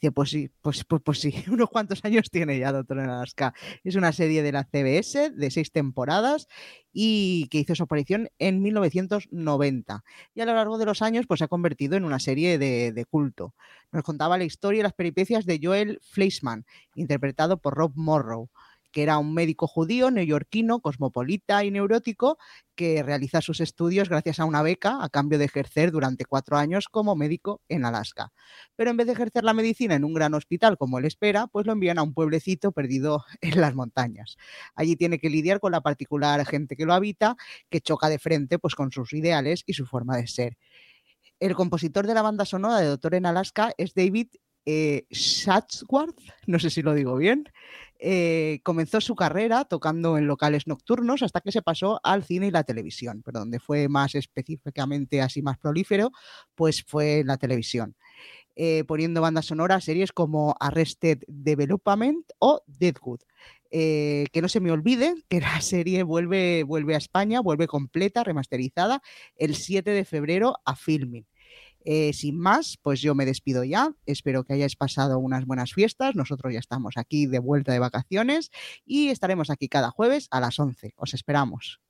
Dice, 0.00 0.12
pues 0.12 0.30
sí, 0.30 0.48
pues, 0.62 0.84
pues, 0.84 1.02
pues 1.04 1.20
sí, 1.20 1.32
unos 1.50 1.70
cuantos 1.70 2.04
años 2.04 2.30
tiene 2.30 2.58
ya 2.58 2.70
Doctor 2.72 2.98
en 3.00 3.10
Alaska. 3.10 3.52
Es 3.82 3.96
una 3.96 4.12
serie 4.12 4.42
de 4.42 4.52
la 4.52 4.64
CBS 4.64 5.30
de 5.30 5.50
seis 5.50 5.72
temporadas 5.72 6.46
y 6.92 7.48
que 7.50 7.58
hizo 7.58 7.74
su 7.74 7.82
aparición 7.82 8.28
en 8.38 8.62
1990. 8.62 10.04
Y 10.34 10.40
a 10.40 10.46
lo 10.46 10.54
largo 10.54 10.78
de 10.78 10.86
los 10.86 11.02
años 11.02 11.26
pues 11.26 11.38
se 11.38 11.44
ha 11.44 11.48
convertido 11.48 11.96
en 11.96 12.04
una 12.04 12.20
serie 12.20 12.58
de, 12.58 12.92
de 12.92 13.04
culto. 13.06 13.54
Nos 13.90 14.04
contaba 14.04 14.38
la 14.38 14.44
historia 14.44 14.80
y 14.80 14.82
las 14.84 14.92
peripecias 14.92 15.46
de 15.46 15.58
Joel 15.60 15.98
Fleischman, 16.02 16.64
interpretado 16.94 17.58
por 17.58 17.74
Rob 17.74 17.92
Morrow, 17.96 18.50
que 18.98 19.04
era 19.04 19.18
un 19.18 19.32
médico 19.32 19.68
judío 19.68 20.10
neoyorquino, 20.10 20.80
cosmopolita 20.80 21.64
y 21.64 21.70
neurótico, 21.70 22.36
que 22.74 23.04
realiza 23.04 23.40
sus 23.40 23.60
estudios 23.60 24.08
gracias 24.08 24.40
a 24.40 24.44
una 24.44 24.60
beca 24.60 25.04
a 25.04 25.08
cambio 25.08 25.38
de 25.38 25.44
ejercer 25.44 25.92
durante 25.92 26.24
cuatro 26.24 26.56
años 26.56 26.88
como 26.88 27.14
médico 27.14 27.62
en 27.68 27.84
Alaska. 27.84 28.32
Pero 28.74 28.90
en 28.90 28.96
vez 28.96 29.06
de 29.06 29.12
ejercer 29.12 29.44
la 29.44 29.54
medicina 29.54 29.94
en 29.94 30.02
un 30.02 30.14
gran 30.14 30.34
hospital 30.34 30.76
como 30.76 30.98
él 30.98 31.04
espera, 31.04 31.46
pues 31.46 31.64
lo 31.64 31.74
envían 31.74 32.00
a 32.00 32.02
un 32.02 32.12
pueblecito 32.12 32.72
perdido 32.72 33.24
en 33.40 33.60
las 33.60 33.76
montañas. 33.76 34.36
Allí 34.74 34.96
tiene 34.96 35.20
que 35.20 35.30
lidiar 35.30 35.60
con 35.60 35.70
la 35.70 35.80
particular 35.80 36.44
gente 36.44 36.74
que 36.74 36.84
lo 36.84 36.92
habita, 36.92 37.36
que 37.70 37.80
choca 37.80 38.08
de 38.08 38.18
frente 38.18 38.58
pues, 38.58 38.74
con 38.74 38.90
sus 38.90 39.12
ideales 39.12 39.62
y 39.64 39.74
su 39.74 39.86
forma 39.86 40.16
de 40.16 40.26
ser. 40.26 40.58
El 41.38 41.54
compositor 41.54 42.08
de 42.08 42.14
la 42.14 42.22
banda 42.22 42.44
sonora 42.44 42.80
de 42.80 42.88
Doctor 42.88 43.14
en 43.14 43.26
Alaska 43.26 43.72
es 43.78 43.94
David 43.94 44.26
eh, 44.70 45.06
no 46.46 46.58
sé 46.58 46.68
si 46.68 46.82
lo 46.82 46.92
digo 46.92 47.16
bien. 47.16 47.48
Eh, 48.00 48.60
comenzó 48.62 49.00
su 49.00 49.16
carrera 49.16 49.64
tocando 49.64 50.18
en 50.18 50.28
locales 50.28 50.66
nocturnos 50.68 51.22
hasta 51.22 51.40
que 51.40 51.50
se 51.50 51.62
pasó 51.62 52.00
al 52.04 52.22
cine 52.24 52.46
y 52.46 52.50
la 52.50 52.62
televisión, 52.62 53.22
pero 53.24 53.40
donde 53.40 53.58
fue 53.58 53.88
más 53.88 54.14
específicamente 54.14 55.20
así 55.20 55.42
más 55.42 55.58
prolífero, 55.58 56.12
pues 56.54 56.84
fue 56.86 57.20
en 57.20 57.26
la 57.26 57.38
televisión. 57.38 57.96
Eh, 58.60 58.82
poniendo 58.84 59.20
bandas 59.20 59.46
sonoras 59.46 59.84
series 59.84 60.10
como 60.10 60.56
Arrested 60.58 61.20
Development 61.28 62.26
o 62.40 62.62
Deadwood. 62.66 63.20
Eh, 63.70 64.26
que 64.32 64.42
no 64.42 64.48
se 64.48 64.58
me 64.58 64.72
olvide 64.72 65.14
que 65.28 65.40
la 65.40 65.60
serie 65.60 66.02
vuelve, 66.02 66.64
vuelve 66.64 66.94
a 66.94 66.98
España, 66.98 67.40
vuelve 67.40 67.68
completa, 67.68 68.24
remasterizada, 68.24 69.00
el 69.36 69.54
7 69.54 69.90
de 69.90 70.04
febrero 70.04 70.56
a 70.64 70.74
Filming. 70.74 71.24
Eh, 71.90 72.12
sin 72.12 72.38
más, 72.38 72.76
pues 72.82 73.00
yo 73.00 73.14
me 73.14 73.24
despido 73.24 73.64
ya. 73.64 73.94
Espero 74.04 74.44
que 74.44 74.52
hayáis 74.52 74.76
pasado 74.76 75.18
unas 75.18 75.46
buenas 75.46 75.72
fiestas. 75.72 76.14
Nosotros 76.16 76.52
ya 76.52 76.58
estamos 76.58 76.98
aquí 76.98 77.24
de 77.24 77.38
vuelta 77.38 77.72
de 77.72 77.78
vacaciones 77.78 78.50
y 78.84 79.08
estaremos 79.08 79.48
aquí 79.48 79.70
cada 79.70 79.90
jueves 79.90 80.28
a 80.30 80.38
las 80.38 80.58
11. 80.58 80.92
Os 80.98 81.14
esperamos. 81.14 81.80